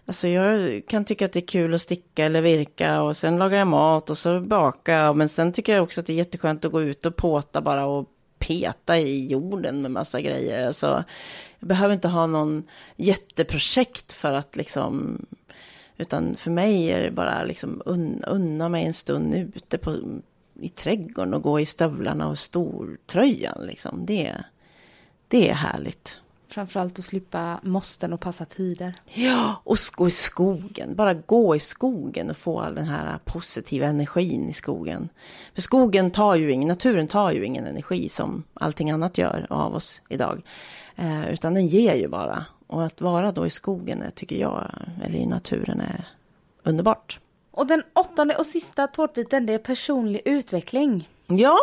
Alltså 0.05 0.28
jag 0.28 0.84
kan 0.88 1.05
tycka 1.05 1.26
att 1.26 1.32
det 1.32 1.39
är 1.39 1.47
kul 1.47 1.74
att 1.74 1.82
sticka 1.82 2.26
eller 2.26 2.41
virka 2.41 3.01
och 3.01 3.18
sen 3.18 3.38
lagar 3.38 3.57
jag 3.57 3.68
mat 3.68 4.09
och 4.09 4.18
så 4.18 4.39
baka. 4.39 5.13
Men 5.13 5.30
sen 5.30 5.53
tycker 5.53 5.74
jag 5.74 5.84
också 5.84 6.01
att 6.01 6.07
det 6.07 6.13
är 6.13 6.18
jätteskönt 6.18 6.65
att 6.65 6.72
gå 6.72 6.82
ut 6.82 7.05
och 7.05 7.15
påta 7.15 7.61
bara 7.61 7.86
och 7.86 8.09
peta 8.39 8.97
i 8.97 9.28
jorden 9.28 9.82
med 9.82 9.91
massa 9.91 10.22
grejer. 10.22 10.68
Alltså, 10.68 11.03
jag 11.59 11.68
behöver 11.68 11.93
inte 11.93 12.07
ha 12.07 12.28
någon 12.28 12.63
jätteprojekt 12.95 14.11
för 14.11 14.34
att 14.34 14.55
liksom... 14.55 15.26
Utan 15.97 16.36
för 16.36 16.51
mig 16.51 16.91
är 16.91 17.03
det 17.03 17.11
bara 17.11 17.43
liksom 17.43 17.82
un, 17.86 18.24
unna 18.28 18.70
mig 18.70 18.86
en 18.86 18.93
stund 18.93 19.36
ute 19.36 19.78
på, 19.78 19.95
i 20.59 20.70
trädgården 20.70 21.34
och 21.34 21.41
gå 21.41 21.59
i 21.59 21.65
stövlarna 21.65 22.28
och 22.28 22.38
stortröjan. 22.38 23.65
Liksom. 23.65 24.05
Det, 24.05 24.43
det 25.28 25.49
är 25.49 25.53
härligt. 25.53 26.19
Framförallt 26.49 26.99
att 26.99 27.05
slippa 27.05 27.59
måsten 27.63 28.13
och 28.13 28.19
passa 28.19 28.45
tider. 28.45 28.95
Ja, 29.13 29.61
och 29.63 29.78
gå 29.95 30.07
i 30.07 30.11
skogen. 30.11 30.95
Bara 30.95 31.13
gå 31.13 31.55
i 31.55 31.59
skogen 31.59 32.30
och 32.30 32.38
få 32.38 32.59
all 32.59 32.75
den 32.75 32.86
här 32.86 33.19
positiva 33.25 33.86
energin 33.86 34.49
i 34.49 34.53
skogen. 34.53 35.09
För 35.53 35.61
skogen 35.61 36.11
tar 36.11 36.36
ju 36.36 36.51
ingen, 36.51 36.67
naturen 36.67 37.07
tar 37.07 37.32
ju 37.32 37.45
ingen 37.45 37.65
energi 37.65 38.09
som 38.09 38.43
allting 38.53 38.91
annat 38.91 39.17
gör 39.17 39.47
av 39.49 39.75
oss 39.75 40.01
idag. 40.09 40.41
Eh, 40.95 41.34
utan 41.34 41.53
den 41.53 41.67
ger 41.67 41.95
ju 41.95 42.07
bara. 42.07 42.45
Och 42.67 42.84
att 42.84 43.01
vara 43.01 43.32
då 43.32 43.45
i 43.45 43.49
skogen 43.49 44.01
är, 44.01 44.11
tycker 44.11 44.36
jag, 44.36 44.71
eller 45.03 45.19
i 45.19 45.25
naturen 45.25 45.82
är 45.82 46.07
underbart. 46.63 47.19
Och 47.51 47.67
den 47.67 47.84
åttonde 47.93 48.36
och 48.36 48.45
sista 48.45 48.88
tårtbiten 48.88 49.45
det 49.45 49.53
är 49.53 49.57
personlig 49.57 50.21
utveckling. 50.25 51.09
Ja. 51.28 51.57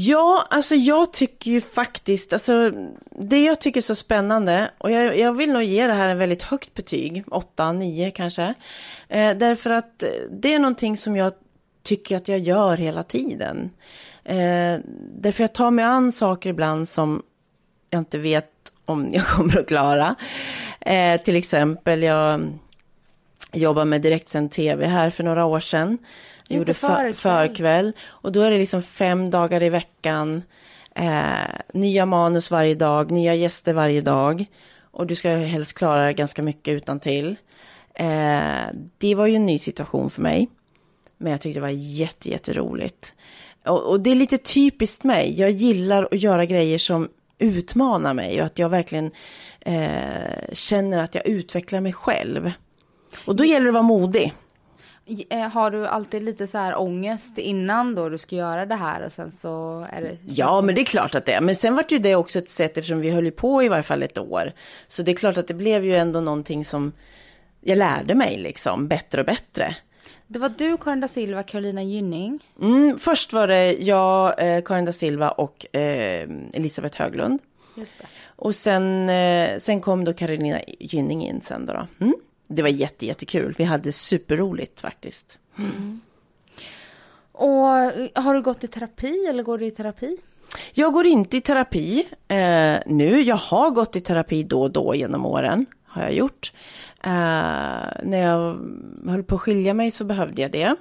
Ja, 0.00 0.46
alltså 0.50 0.74
jag 0.74 1.12
tycker 1.12 1.50
ju 1.50 1.60
faktiskt, 1.60 2.32
alltså 2.32 2.72
det 3.10 3.44
jag 3.44 3.60
tycker 3.60 3.80
är 3.80 3.82
så 3.82 3.94
spännande, 3.94 4.70
och 4.78 4.90
jag, 4.90 5.18
jag 5.18 5.32
vill 5.32 5.52
nog 5.52 5.62
ge 5.62 5.86
det 5.86 5.92
här 5.92 6.08
en 6.08 6.18
väldigt 6.18 6.42
högt 6.42 6.74
betyg, 6.74 7.24
8, 7.30 7.72
9 7.72 8.10
kanske. 8.10 8.54
Eh, 9.08 9.36
därför 9.36 9.70
att 9.70 10.02
eh, 10.02 10.08
det 10.30 10.54
är 10.54 10.58
någonting 10.58 10.96
som 10.96 11.16
jag 11.16 11.32
tycker 11.82 12.16
att 12.16 12.28
jag 12.28 12.38
gör 12.38 12.76
hela 12.76 13.02
tiden. 13.02 13.70
Eh, 14.24 14.80
därför 15.14 15.42
jag 15.42 15.52
tar 15.52 15.70
mig 15.70 15.84
an 15.84 16.12
saker 16.12 16.50
ibland 16.50 16.88
som 16.88 17.22
jag 17.90 18.00
inte 18.00 18.18
vet 18.18 18.50
om 18.84 19.12
jag 19.12 19.26
kommer 19.26 19.58
att 19.58 19.68
klara. 19.68 20.14
Eh, 20.80 21.20
till 21.20 21.36
exempel, 21.36 22.02
jag 22.02 22.58
jobbade 23.52 23.86
med 23.86 24.02
direktsänd 24.02 24.50
tv 24.50 24.86
här 24.86 25.10
för 25.10 25.24
några 25.24 25.44
år 25.44 25.60
sedan 25.60 25.98
det, 26.48 26.54
gjorde 26.54 26.74
för, 26.74 26.88
förkväll. 26.88 27.14
förkväll. 27.14 27.92
Och 28.06 28.32
då 28.32 28.42
är 28.42 28.50
det 28.50 28.58
liksom 28.58 28.82
fem 28.82 29.30
dagar 29.30 29.62
i 29.62 29.68
veckan. 29.68 30.42
Eh, 30.94 31.60
nya 31.72 32.06
manus 32.06 32.50
varje 32.50 32.74
dag, 32.74 33.10
nya 33.10 33.34
gäster 33.34 33.72
varje 33.72 34.00
dag. 34.00 34.44
Och 34.80 35.06
du 35.06 35.14
ska 35.14 35.28
helst 35.30 35.78
klara 35.78 36.12
ganska 36.12 36.42
mycket 36.42 36.74
utan 36.74 37.00
till. 37.00 37.36
Eh, 37.94 38.66
det 38.98 39.14
var 39.14 39.26
ju 39.26 39.36
en 39.36 39.46
ny 39.46 39.58
situation 39.58 40.10
för 40.10 40.22
mig. 40.22 40.48
Men 41.18 41.32
jag 41.32 41.40
tyckte 41.40 41.58
det 41.58 41.62
var 41.62 41.68
jätte, 41.68 42.30
jätteroligt. 42.30 43.14
Och, 43.66 43.90
och 43.90 44.00
det 44.00 44.10
är 44.10 44.14
lite 44.14 44.38
typiskt 44.38 45.04
mig. 45.04 45.40
Jag 45.40 45.50
gillar 45.50 46.08
att 46.10 46.22
göra 46.22 46.44
grejer 46.44 46.78
som 46.78 47.08
utmanar 47.38 48.14
mig 48.14 48.40
och 48.40 48.46
att 48.46 48.58
jag 48.58 48.68
verkligen 48.68 49.10
eh, 49.60 50.52
känner 50.52 50.98
att 50.98 51.14
jag 51.14 51.26
utvecklar 51.26 51.80
mig 51.80 51.92
själv. 51.92 52.52
Och 53.24 53.36
då 53.36 53.44
gäller 53.44 53.64
det 53.64 53.70
att 53.70 53.74
vara 53.74 53.82
modig. 53.82 54.34
Eh, 55.30 55.40
Har 55.48 55.70
du 55.70 55.86
alltid 55.86 56.22
lite 56.22 56.46
så 56.46 56.58
här 56.58 56.78
ångest 56.80 57.38
innan 57.38 57.94
då 57.94 58.08
du 58.08 58.18
ska 58.18 58.36
göra 58.36 58.66
det 58.66 58.74
här 58.74 59.02
och 59.02 59.12
sen 59.12 59.32
så 59.32 59.86
är 59.90 60.02
det... 60.02 60.16
Ja, 60.26 60.60
men 60.60 60.74
det 60.74 60.80
är 60.80 60.84
klart 60.84 61.14
att 61.14 61.24
det 61.26 61.32
är. 61.32 61.40
Men 61.40 61.56
sen 61.56 61.74
var 61.74 61.84
ju 61.88 61.98
det 61.98 62.14
också 62.16 62.38
ett 62.38 62.50
sätt 62.50 62.76
eftersom 62.76 63.00
vi 63.00 63.10
höll 63.10 63.30
på 63.30 63.62
i 63.62 63.68
varje 63.68 63.82
fall 63.82 64.02
ett 64.02 64.18
år. 64.18 64.52
Så 64.86 65.02
det 65.02 65.12
är 65.12 65.16
klart 65.16 65.38
att 65.38 65.48
det 65.48 65.54
blev 65.54 65.84
ju 65.84 65.94
ändå 65.94 66.20
någonting 66.20 66.64
som 66.64 66.92
jag 67.60 67.78
lärde 67.78 68.14
mig 68.14 68.38
liksom 68.38 68.88
bättre 68.88 69.20
och 69.20 69.26
bättre. 69.26 69.76
Det 70.26 70.38
var 70.38 70.52
du, 70.56 70.76
Karin 70.76 71.00
da 71.00 71.08
Silva, 71.08 71.42
Carolina 71.42 71.82
Gynning. 71.82 72.44
Mm, 72.60 72.98
först 72.98 73.32
var 73.32 73.46
det 73.48 73.72
jag, 73.72 74.42
eh, 74.56 74.62
Karin 74.62 74.84
da 74.84 74.92
Silva 74.92 75.30
och 75.30 75.76
eh, 75.76 76.28
Elisabeth 76.54 76.98
Höglund. 76.98 77.40
Just 77.76 77.98
det. 77.98 78.06
Och 78.26 78.54
sen, 78.54 79.08
eh, 79.08 79.58
sen 79.58 79.80
kom 79.80 80.04
då 80.04 80.12
Carolina 80.12 80.60
Gynning 80.78 81.26
in 81.26 81.40
sen 81.40 81.66
då. 81.66 81.72
då. 81.72 82.04
Mm. 82.04 82.14
Det 82.48 82.62
var 82.62 82.68
jätte, 82.68 83.06
jättekul. 83.06 83.54
Vi 83.58 83.64
hade 83.64 83.92
superroligt 83.92 84.80
faktiskt. 84.80 85.38
Och 87.32 87.76
eh, 87.78 88.08
har 88.14 88.34
du 88.34 88.42
gått 88.42 88.64
i 88.64 88.66
terapi 88.66 89.26
eller 89.28 89.42
går 89.42 89.58
du 89.58 89.66
i 89.66 89.70
terapi? 89.70 90.16
Jag 90.72 90.92
går 90.92 91.06
inte 91.06 91.36
i 91.36 91.40
terapi 91.40 92.08
eh, 92.28 92.76
nu. 92.86 93.20
Jag 93.20 93.36
har 93.36 93.70
gått 93.70 93.96
i 93.96 94.00
terapi 94.00 94.42
då 94.42 94.62
och 94.62 94.70
då 94.70 94.94
genom 94.94 95.26
åren. 95.26 95.66
Har 95.84 96.02
jag 96.02 96.14
gjort. 96.14 96.52
Eh, 97.04 97.10
när 98.02 98.18
jag 98.18 98.58
höll 99.10 99.22
på 99.22 99.34
att 99.34 99.40
skilja 99.40 99.74
mig 99.74 99.90
så 99.90 100.04
behövde 100.04 100.42
jag 100.42 100.50
det. 100.50 100.76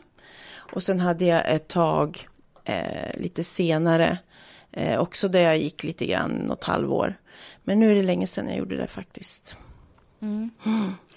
Och 0.55 0.83
sen 0.83 0.99
hade 0.99 1.25
jag 1.25 1.55
ett 1.55 1.67
tag 1.67 2.27
eh, 2.63 3.19
lite 3.19 3.43
senare. 3.43 4.17
Eh, 4.71 4.99
också 4.99 5.27
där 5.27 5.39
jag 5.39 5.57
gick 5.57 5.83
lite 5.83 6.05
grann, 6.05 6.31
något 6.31 6.63
halvår. 6.63 7.15
Men 7.63 7.79
nu 7.79 7.91
är 7.91 7.95
det 7.95 8.03
länge 8.03 8.27
sedan 8.27 8.47
jag 8.47 8.57
gjorde 8.57 8.77
det 8.77 8.87
faktiskt. 8.87 9.57
Mm. 10.21 10.51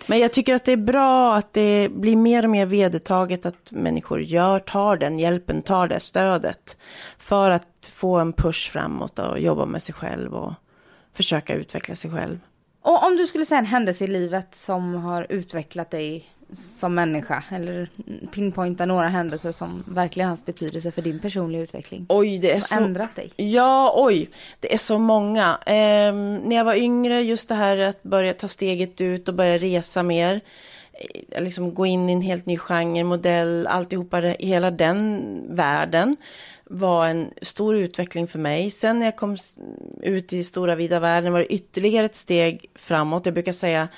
Men 0.07 0.19
jag 0.19 0.33
tycker 0.33 0.55
att 0.55 0.65
det 0.65 0.73
är 0.73 0.77
bra 0.77 1.35
att 1.35 1.53
det 1.53 1.89
blir 1.89 2.17
mer 2.17 2.45
och 2.45 2.51
mer 2.51 2.67
vedertaget 2.67 3.47
att 3.47 3.73
människor 3.73 4.21
gör, 4.21 4.59
tar 4.59 4.97
den 4.97 5.19
hjälpen, 5.19 5.63
tar 5.63 5.89
det 5.89 6.01
stödet. 6.01 6.77
För 7.19 7.51
att 7.51 7.93
få 7.93 8.19
en 8.19 8.33
push 8.33 8.71
framåt 8.73 9.19
och 9.19 9.41
jobba 9.41 9.67
med 9.67 9.83
sig 9.83 9.95
själv 9.95 10.35
och 10.35 10.53
försöka 11.15 11.55
utveckla 11.55 11.95
sig 11.95 12.11
själv. 12.11 12.39
Och 12.83 13.05
om 13.05 13.17
du 13.17 13.27
skulle 13.27 13.45
säga 13.45 13.59
en 13.59 13.67
händelse 13.67 14.05
i 14.05 14.07
livet 14.07 14.55
som 14.55 14.95
har 14.95 15.27
utvecklat 15.29 15.91
dig 15.91 16.31
som 16.53 16.95
människa 16.95 17.45
eller 17.51 17.91
pinpointa 18.31 18.87
några 18.87 19.09
händelser 19.09 19.53
som 19.53 19.85
verkligen 19.87 20.29
haft 20.29 20.47
betydelse 20.47 20.93
för 20.93 21.03
din 21.03 21.19
personliga 21.19 21.63
utveckling. 21.63 22.07
Oj, 22.09 22.39
det 22.39 22.51
är 22.53 22.61
Som 22.61 22.79
så... 22.79 22.85
ändrat 22.85 23.17
dig. 23.17 23.33
Ja, 23.37 23.93
oj, 23.97 24.31
det 24.61 24.75
är 24.75 24.79
så 24.79 24.99
många. 24.99 25.59
Ehm, 25.67 26.37
när 26.37 26.57
jag 26.57 26.65
var 26.65 26.75
yngre, 26.75 27.23
just 27.23 27.49
det 27.49 27.55
här 27.55 27.77
att 27.77 28.03
börja 28.03 28.35
ta 28.35 28.49
steget 28.49 29.01
ut 29.01 29.29
och 29.29 29.35
börja 29.35 29.59
resa 29.59 30.03
mer. 30.03 30.41
Eh, 31.33 31.43
Liksom 31.43 31.75
gå 31.75 31.87
in 31.87 32.09
i 32.09 32.13
en 32.13 32.21
helt 32.21 32.47
ny 32.47 32.59
genre, 32.59 33.05
modell, 33.05 33.67
alltihopa, 33.67 34.21
hela 34.21 34.71
den 34.71 35.23
världen 35.57 36.17
var 36.65 37.09
en 37.09 37.31
stor 37.43 37.77
utveckling 37.77 38.29
för 38.29 38.39
mig. 38.39 38.71
Sen 38.71 38.99
när 38.99 39.07
jag 39.07 39.17
kom 39.17 39.37
ut 40.03 40.33
i 40.33 40.45
stora 40.45 40.75
vida 40.75 41.01
världen 41.01 41.33
var 41.33 41.41
det 41.41 41.55
ytterligare 41.55 42.07
ett 42.07 42.15
steg 42.15 42.67
framåt. 42.75 43.27
Jag 43.27 43.35
brukar 43.35 43.53
säga 43.53 43.89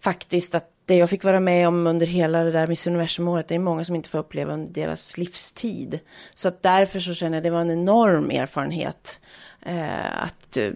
faktiskt 0.00 0.54
att 0.54 0.70
det 0.86 0.96
jag 0.96 1.10
fick 1.10 1.24
vara 1.24 1.40
med 1.40 1.68
om 1.68 1.86
under 1.86 2.06
hela 2.06 2.44
det 2.44 2.50
där 2.52 2.66
Miss 2.66 2.86
Universum-året, 2.86 3.48
det 3.48 3.54
är 3.54 3.58
många 3.58 3.84
som 3.84 3.94
inte 3.94 4.08
får 4.08 4.18
uppleva 4.18 4.52
under 4.52 4.72
deras 4.72 5.18
livstid. 5.18 6.00
Så 6.34 6.48
att 6.48 6.62
därför 6.62 7.00
så 7.00 7.14
känner 7.14 7.36
jag 7.36 7.40
att 7.40 7.44
det 7.44 7.50
var 7.50 7.60
en 7.60 7.70
enorm 7.70 8.30
erfarenhet 8.30 9.20
eh, 9.62 10.22
att 10.22 10.56
eh, 10.56 10.70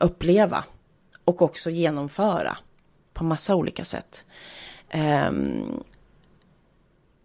uppleva 0.00 0.64
och 1.24 1.42
också 1.42 1.70
genomföra 1.70 2.56
på 3.12 3.24
massa 3.24 3.54
olika 3.54 3.84
sätt. 3.84 4.24
Eh, 4.88 5.30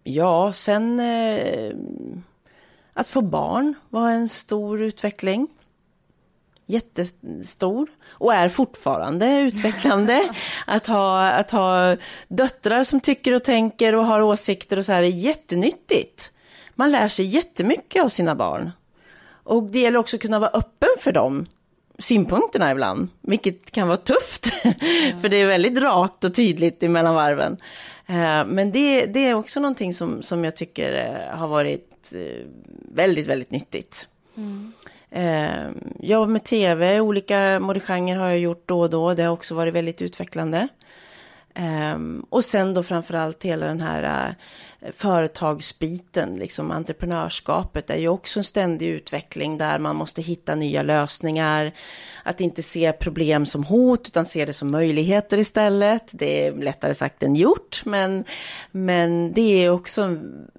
ja, 0.04 0.52
sen 0.52 1.00
eh, 1.00 1.76
att 2.92 3.08
få 3.08 3.20
barn 3.20 3.74
var 3.90 4.10
en 4.10 4.28
stor 4.28 4.82
utveckling 4.82 5.48
jättestor 6.66 7.88
och 8.08 8.34
är 8.34 8.48
fortfarande 8.48 9.40
utvecklande. 9.40 10.28
att, 10.66 10.86
ha, 10.86 11.28
att 11.30 11.50
ha 11.50 11.96
döttrar 12.28 12.84
som 12.84 13.00
tycker 13.00 13.34
och 13.34 13.44
tänker 13.44 13.94
och 13.94 14.06
har 14.06 14.22
åsikter 14.22 14.76
och 14.76 14.84
så 14.84 14.92
här 14.92 15.02
är 15.02 15.06
jättenyttigt. 15.06 16.32
Man 16.74 16.92
lär 16.92 17.08
sig 17.08 17.26
jättemycket 17.26 18.04
av 18.04 18.08
sina 18.08 18.34
barn. 18.34 18.70
Och 19.28 19.62
det 19.62 19.78
gäller 19.78 19.98
också 19.98 20.16
att 20.16 20.22
kunna 20.22 20.38
vara 20.38 20.50
öppen 20.50 20.88
för 20.98 21.12
de 21.12 21.46
synpunkterna 21.98 22.70
ibland, 22.70 23.08
vilket 23.20 23.70
kan 23.70 23.88
vara 23.88 23.96
tufft. 23.96 24.46
för 25.20 25.28
det 25.28 25.36
är 25.36 25.46
väldigt 25.46 25.78
rakt 25.78 26.24
och 26.24 26.34
tydligt 26.34 26.82
emellan 26.82 27.14
varven. 27.14 27.56
Eh, 28.06 28.46
Men 28.46 28.72
det, 28.72 29.06
det 29.06 29.28
är 29.28 29.34
också 29.34 29.60
någonting 29.60 29.92
som, 29.92 30.22
som 30.22 30.44
jag 30.44 30.56
tycker 30.56 30.92
eh, 30.92 31.38
har 31.38 31.48
varit 31.48 32.12
eh, 32.12 32.46
väldigt, 32.94 33.26
väldigt 33.26 33.50
nyttigt. 33.50 34.08
Eh, 35.16 35.70
jobba 36.00 36.26
med 36.26 36.44
tv, 36.44 37.00
olika 37.00 37.60
modegenrer 37.60 38.16
har 38.16 38.28
jag 38.28 38.38
gjort 38.38 38.62
då 38.68 38.80
och 38.80 38.90
då. 38.90 39.14
Det 39.14 39.22
har 39.22 39.32
också 39.32 39.54
varit 39.54 39.74
väldigt 39.74 40.02
utvecklande. 40.02 40.68
Eh, 41.54 41.98
och 42.30 42.44
sen 42.44 42.74
då 42.74 42.82
framförallt 42.82 43.44
hela 43.44 43.66
den 43.66 43.80
här 43.80 44.28
eh, 44.80 44.92
företagsbiten, 44.92 46.34
liksom 46.34 46.70
entreprenörskapet 46.70 47.90
är 47.90 47.96
ju 47.98 48.08
också 48.08 48.40
en 48.40 48.44
ständig 48.44 48.86
utveckling 48.88 49.58
där 49.58 49.78
man 49.78 49.96
måste 49.96 50.22
hitta 50.22 50.54
nya 50.54 50.82
lösningar. 50.82 51.72
Att 52.22 52.40
inte 52.40 52.62
se 52.62 52.92
problem 52.92 53.46
som 53.46 53.64
hot 53.64 54.08
utan 54.08 54.26
se 54.26 54.44
det 54.44 54.52
som 54.52 54.70
möjligheter 54.70 55.38
istället. 55.38 56.08
Det 56.10 56.46
är 56.46 56.52
lättare 56.52 56.94
sagt 56.94 57.22
än 57.22 57.34
gjort, 57.36 57.82
men, 57.84 58.24
men 58.70 59.32
det 59.32 59.64
är 59.64 59.70
också 59.70 60.02
en- 60.02 60.50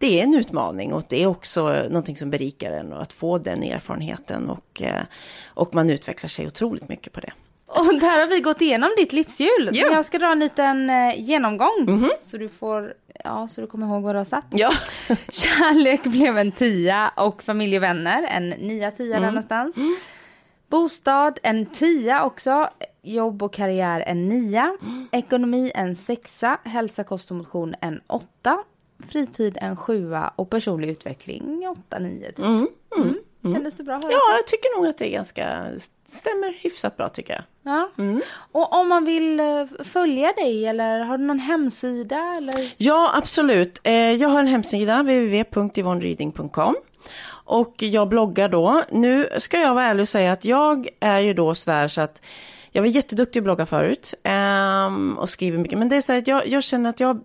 det 0.00 0.20
är 0.20 0.24
en 0.24 0.34
utmaning 0.34 0.92
och 0.92 1.02
det 1.08 1.22
är 1.22 1.26
också 1.26 1.62
någonting 1.88 2.16
som 2.16 2.30
berikar 2.30 2.70
en 2.72 2.92
och 2.92 3.02
att 3.02 3.12
få 3.12 3.38
den 3.38 3.62
erfarenheten 3.62 4.50
och, 4.50 4.82
eh, 4.82 5.02
och 5.46 5.74
man 5.74 5.90
utvecklar 5.90 6.28
sig 6.28 6.46
otroligt 6.46 6.88
mycket 6.88 7.12
på 7.12 7.20
det. 7.20 7.32
Och 7.66 7.94
där 8.00 8.20
har 8.20 8.26
vi 8.26 8.40
gått 8.40 8.60
igenom 8.60 8.90
ditt 8.96 9.12
livshjul. 9.12 9.64
Men 9.64 9.74
jag 9.92 10.04
ska 10.04 10.18
dra 10.18 10.32
en 10.32 10.38
liten 10.38 10.90
eh, 10.90 11.20
genomgång. 11.20 12.08
Så 12.20 12.36
du 12.38 12.48
får, 12.48 12.94
ja 13.24 13.48
så 13.48 13.60
du 13.60 13.66
kommer 13.66 13.86
ihåg 13.86 14.02
var 14.02 14.14
du 14.14 14.20
har 14.20 14.24
satt. 14.24 14.44
Ja, 14.50 14.72
Kärlek 15.28 16.02
blev 16.02 16.38
en 16.38 16.52
tia 16.52 17.08
och 17.16 17.42
familj 17.42 17.76
och 17.76 17.82
vänner 17.82 18.22
en 18.22 18.50
nia, 18.50 18.90
tia 18.90 19.06
Mm. 19.16 19.22
där 19.22 19.28
någonstans. 19.30 19.76
Bostad 20.68 21.38
en 21.42 21.66
tia 21.66 22.24
också. 22.24 22.68
Jobb 23.02 23.42
och 23.42 23.52
karriär 23.52 24.00
en 24.06 24.28
nia. 24.28 24.76
Mm. 24.82 25.08
Ekonomi 25.12 25.72
en 25.74 25.94
sexa. 25.96 26.58
Hälsa, 26.64 27.04
kost 27.04 27.30
och 27.30 27.36
motion 27.36 27.74
en 27.80 28.00
åtta. 28.06 28.58
Fritid 29.08 29.58
en 29.60 29.76
sjua 29.76 30.32
och 30.36 30.50
personlig 30.50 30.88
utveckling 30.90 31.68
åtta, 31.68 31.98
nio. 31.98 32.26
Typ. 32.32 32.38
Mm, 32.38 32.68
Kändes 33.42 33.74
det 33.74 33.82
bra? 33.82 33.92
Jag 33.94 34.04
ja 34.04 34.10
sagt? 34.10 34.36
jag 34.38 34.46
tycker 34.46 34.76
nog 34.76 34.86
att 34.86 34.98
det 34.98 35.06
är 35.08 35.10
ganska, 35.10 35.66
stämmer 36.08 36.52
hyfsat 36.62 36.96
bra 36.96 37.08
tycker 37.08 37.32
jag. 37.32 37.42
ja. 37.74 37.90
Mm. 37.98 38.20
Och 38.52 38.72
om 38.72 38.88
man 38.88 39.04
vill 39.04 39.40
eh, 39.40 39.64
följa 39.84 40.32
dig 40.32 40.66
eller 40.66 40.98
har 41.00 41.18
du 41.18 41.24
någon 41.24 41.38
hemsida 41.38 42.34
eller? 42.36 42.74
Ja, 42.76 43.10
absolut. 43.14 43.80
Eh, 43.82 43.92
Jag 43.94 44.28
har 44.28 44.40
en 44.40 44.46
hemsida, 44.46 45.02
www.yvonneryding.com. 45.02 46.76
Och 47.44 47.74
jag 47.82 48.08
bloggar 48.08 48.48
då. 48.48 48.82
Nu 48.90 49.28
ska 49.38 49.60
jag 49.60 49.74
vara 49.74 49.84
ärlig 49.86 50.02
och 50.02 50.08
säga 50.08 50.32
att 50.32 50.44
jag 50.44 50.88
är 51.00 51.18
ju 51.18 51.34
då 51.34 51.54
sådär 51.54 51.88
så 51.88 52.00
att 52.00 52.22
jag 52.72 52.82
var 52.82 52.88
jätteduktig 52.88 53.40
att 53.40 53.44
blogga 53.44 53.66
förut 53.66 54.14
ehm, 54.22 55.18
och 55.18 55.28
skriver 55.28 55.58
mycket. 55.58 55.78
Men 55.78 55.88
det 55.88 55.96
är 55.96 56.00
så 56.00 56.12
att 56.12 56.26
jag, 56.26 56.46
jag 56.48 56.62
känner 56.62 56.90
att 56.90 57.00
jag, 57.00 57.20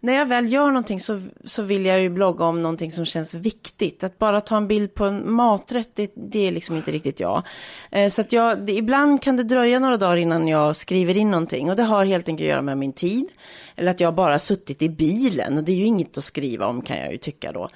när 0.00 0.12
jag 0.12 0.26
väl 0.26 0.52
gör 0.52 0.66
någonting 0.66 1.00
så, 1.00 1.20
så 1.44 1.62
vill 1.62 1.86
jag 1.86 2.00
ju 2.00 2.08
blogga 2.08 2.44
om 2.44 2.62
någonting 2.62 2.92
som 2.92 3.04
känns 3.04 3.34
viktigt. 3.34 4.04
Att 4.04 4.18
bara 4.18 4.40
ta 4.40 4.56
en 4.56 4.68
bild 4.68 4.94
på 4.94 5.04
en 5.04 5.32
maträtt, 5.32 5.90
det, 5.94 6.12
det 6.14 6.48
är 6.48 6.52
liksom 6.52 6.76
inte 6.76 6.90
riktigt 6.90 7.20
jag. 7.20 7.42
Eh, 7.90 8.08
så 8.08 8.20
att 8.20 8.32
jag, 8.32 8.58
det, 8.66 8.72
ibland 8.72 9.22
kan 9.22 9.36
det 9.36 9.42
dröja 9.42 9.78
några 9.78 9.96
dagar 9.96 10.16
innan 10.16 10.48
jag 10.48 10.76
skriver 10.76 11.16
in 11.16 11.30
någonting. 11.30 11.70
Och 11.70 11.76
det 11.76 11.82
har 11.82 12.04
helt 12.04 12.28
enkelt 12.28 12.46
att 12.46 12.50
göra 12.50 12.62
med 12.62 12.78
min 12.78 12.92
tid. 12.92 13.28
Eller 13.76 13.90
att 13.90 14.00
jag 14.00 14.14
bara 14.14 14.38
suttit 14.38 14.82
i 14.82 14.88
bilen. 14.88 15.58
Och 15.58 15.64
det 15.64 15.72
är 15.72 15.76
ju 15.76 15.84
inget 15.84 16.18
att 16.18 16.24
skriva 16.24 16.66
om 16.66 16.82
kan 16.82 16.98
jag 16.98 17.12
ju 17.12 17.18
tycka 17.18 17.52
då. 17.52 17.68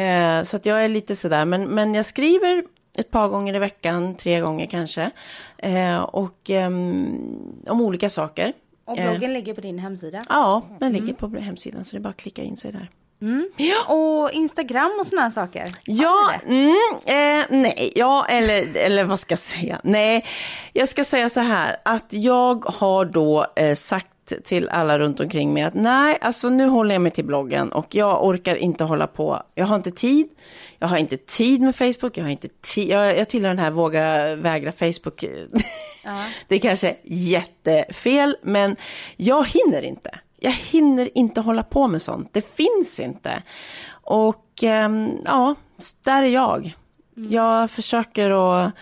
Eh, 0.00 0.42
så 0.42 0.56
att 0.56 0.66
jag 0.66 0.84
är 0.84 0.88
lite 0.88 1.16
sådär, 1.16 1.44
men, 1.44 1.64
men 1.64 1.94
jag 1.94 2.06
skriver 2.06 2.64
ett 2.96 3.10
par 3.10 3.28
gånger 3.28 3.54
i 3.54 3.58
veckan, 3.58 4.16
tre 4.16 4.40
gånger 4.40 4.66
kanske. 4.66 5.10
Eh, 5.58 6.02
och 6.02 6.50
eh, 6.50 6.66
om 6.66 7.80
olika 7.80 8.10
saker. 8.10 8.52
Och 8.84 8.98
Eh, 8.98 9.10
bloggen 9.10 9.32
ligger 9.32 9.54
på 9.54 9.60
din 9.60 9.78
hemsida. 9.78 10.20
Ja, 10.28 10.62
den 10.80 10.92
ligger 10.92 11.14
på 11.14 11.28
hemsidan 11.28 11.84
så 11.84 11.96
det 11.96 12.00
är 12.00 12.02
bara 12.02 12.08
att 12.08 12.16
klicka 12.16 12.42
in 12.42 12.56
sig 12.56 12.72
där. 12.72 12.88
Och 13.88 14.32
Instagram 14.32 14.96
och 15.00 15.06
såna 15.06 15.22
här 15.22 15.30
saker. 15.30 15.70
Ja, 15.84 16.32
mm, 16.46 16.74
eh, 17.04 17.46
nej, 17.50 17.92
ja, 17.96 18.26
eller, 18.28 18.76
eller 18.76 19.04
vad 19.04 19.20
ska 19.20 19.32
jag 19.32 19.38
säga? 19.38 19.80
Nej, 19.84 20.24
jag 20.72 20.88
ska 20.88 21.04
säga 21.04 21.28
så 21.28 21.40
här 21.40 21.76
att 21.84 22.12
jag 22.12 22.64
har 22.64 23.04
då 23.04 23.46
eh, 23.56 23.74
sagt 23.74 24.08
till 24.44 24.68
alla 24.68 24.98
runt 24.98 25.20
omkring 25.20 25.52
mig 25.52 25.62
att 25.62 25.74
nej, 25.74 26.18
alltså 26.20 26.48
nu 26.48 26.66
håller 26.66 26.94
jag 26.94 27.02
mig 27.02 27.12
till 27.12 27.24
bloggen 27.24 27.72
och 27.72 27.94
jag 27.94 28.24
orkar 28.26 28.56
inte 28.56 28.84
hålla 28.84 29.06
på. 29.06 29.42
Jag 29.54 29.66
har 29.66 29.76
inte 29.76 29.90
tid. 29.90 30.28
Jag 30.78 30.88
har 30.88 30.96
inte 30.96 31.16
tid 31.16 31.60
med 31.60 31.76
Facebook. 31.76 32.18
Jag 32.18 32.24
har 32.24 32.30
inte 32.30 32.48
tid. 32.48 32.88
Jag, 32.88 33.18
jag 33.18 33.28
tillhör 33.28 33.48
den 33.48 33.58
här 33.58 33.70
våga 33.70 34.36
vägra 34.36 34.72
Facebook. 34.72 35.24
Det 36.48 36.54
är 36.54 36.60
kanske 36.60 36.96
jättefel, 37.04 38.36
men 38.42 38.76
jag 39.16 39.46
hinner 39.46 39.82
inte. 39.82 40.18
Jag 40.40 40.52
hinner 40.52 41.18
inte 41.18 41.40
hålla 41.40 41.62
på 41.62 41.86
med 41.88 42.02
sånt. 42.02 42.28
Det 42.32 42.54
finns 42.56 43.00
inte. 43.00 43.42
Och 43.90 44.44
ehm, 44.62 45.10
ja, 45.24 45.54
där 46.04 46.22
är 46.22 46.26
jag. 46.28 46.74
Jag 47.14 47.70
försöker 47.70 48.30
att 48.30 48.72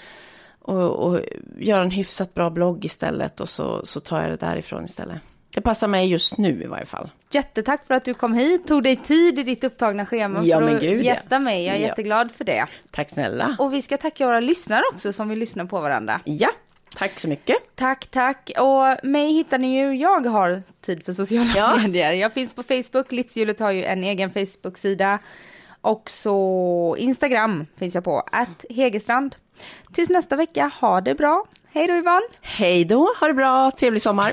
och, 0.64 0.90
och 1.06 1.20
göra 1.58 1.82
en 1.82 1.90
hyfsat 1.90 2.34
bra 2.34 2.50
blogg 2.50 2.84
istället 2.84 3.40
och 3.40 3.48
så, 3.48 3.86
så 3.86 4.00
tar 4.00 4.20
jag 4.22 4.30
det 4.30 4.36
därifrån 4.36 4.84
istället. 4.84 5.16
Det 5.54 5.60
passar 5.60 5.88
mig 5.88 6.08
just 6.10 6.38
nu 6.38 6.62
i 6.62 6.66
varje 6.66 6.86
fall. 6.86 7.10
Jättetack 7.30 7.86
för 7.86 7.94
att 7.94 8.04
du 8.04 8.14
kom 8.14 8.34
hit, 8.34 8.66
tog 8.66 8.82
dig 8.82 8.96
tid 8.96 9.38
i 9.38 9.42
ditt 9.42 9.64
upptagna 9.64 10.06
schema 10.06 10.40
Ja, 10.44 10.58
för 10.58 10.74
att 10.74 10.80
gud, 10.80 10.98
ja. 10.98 11.02
gästa 11.04 11.38
mig. 11.38 11.64
Jag 11.64 11.74
är 11.76 11.80
Ja. 11.80 11.86
jätteglad 11.86 12.32
för 12.32 12.44
det. 12.44 12.66
Tack 12.90 13.10
snälla. 13.10 13.56
Och 13.58 13.74
vi 13.74 13.82
ska 13.82 13.96
tacka 13.96 14.26
våra 14.26 14.40
lyssnare 14.40 14.82
också 14.92 15.12
som 15.12 15.28
vill 15.28 15.38
lyssna 15.38 15.66
på 15.66 15.80
varandra. 15.80 16.20
Ja, 16.24 16.50
tack 16.98 17.20
så 17.20 17.28
mycket. 17.28 17.56
Tack, 17.76 18.06
tack. 18.06 18.50
Och 18.58 19.06
mig 19.08 19.32
hittar 19.32 19.58
ni 19.58 19.78
ju, 19.80 19.94
jag 19.96 20.26
har 20.26 20.62
tid 20.80 21.04
för 21.04 21.12
sociala 21.12 21.50
Ja. 21.56 21.76
medier. 21.76 22.12
Jag 22.12 22.32
finns 22.32 22.54
på 22.54 22.62
Facebook, 22.62 23.12
Livshjulet 23.12 23.60
har 23.60 23.70
ju 23.70 23.84
en 23.84 24.04
egen 24.04 24.30
Facebook-sida. 24.30 25.18
Och 25.80 26.10
så 26.10 26.96
Instagram 26.98 27.66
finns 27.78 27.94
jag 27.94 28.04
på, 28.04 28.20
att 28.32 28.64
Hegerstrand. 28.70 29.36
Tills 29.92 30.08
nästa 30.10 30.36
vecka, 30.36 30.70
ha 30.80 31.00
det 31.00 31.14
bra. 31.14 31.44
Hej 31.72 31.86
då 31.86 31.94
Yvonne! 31.94 32.26
Hej 32.40 32.84
då, 32.84 33.08
ha 33.20 33.26
det 33.28 33.34
bra, 33.34 33.70
trevlig 33.70 34.02
sommar. 34.02 34.32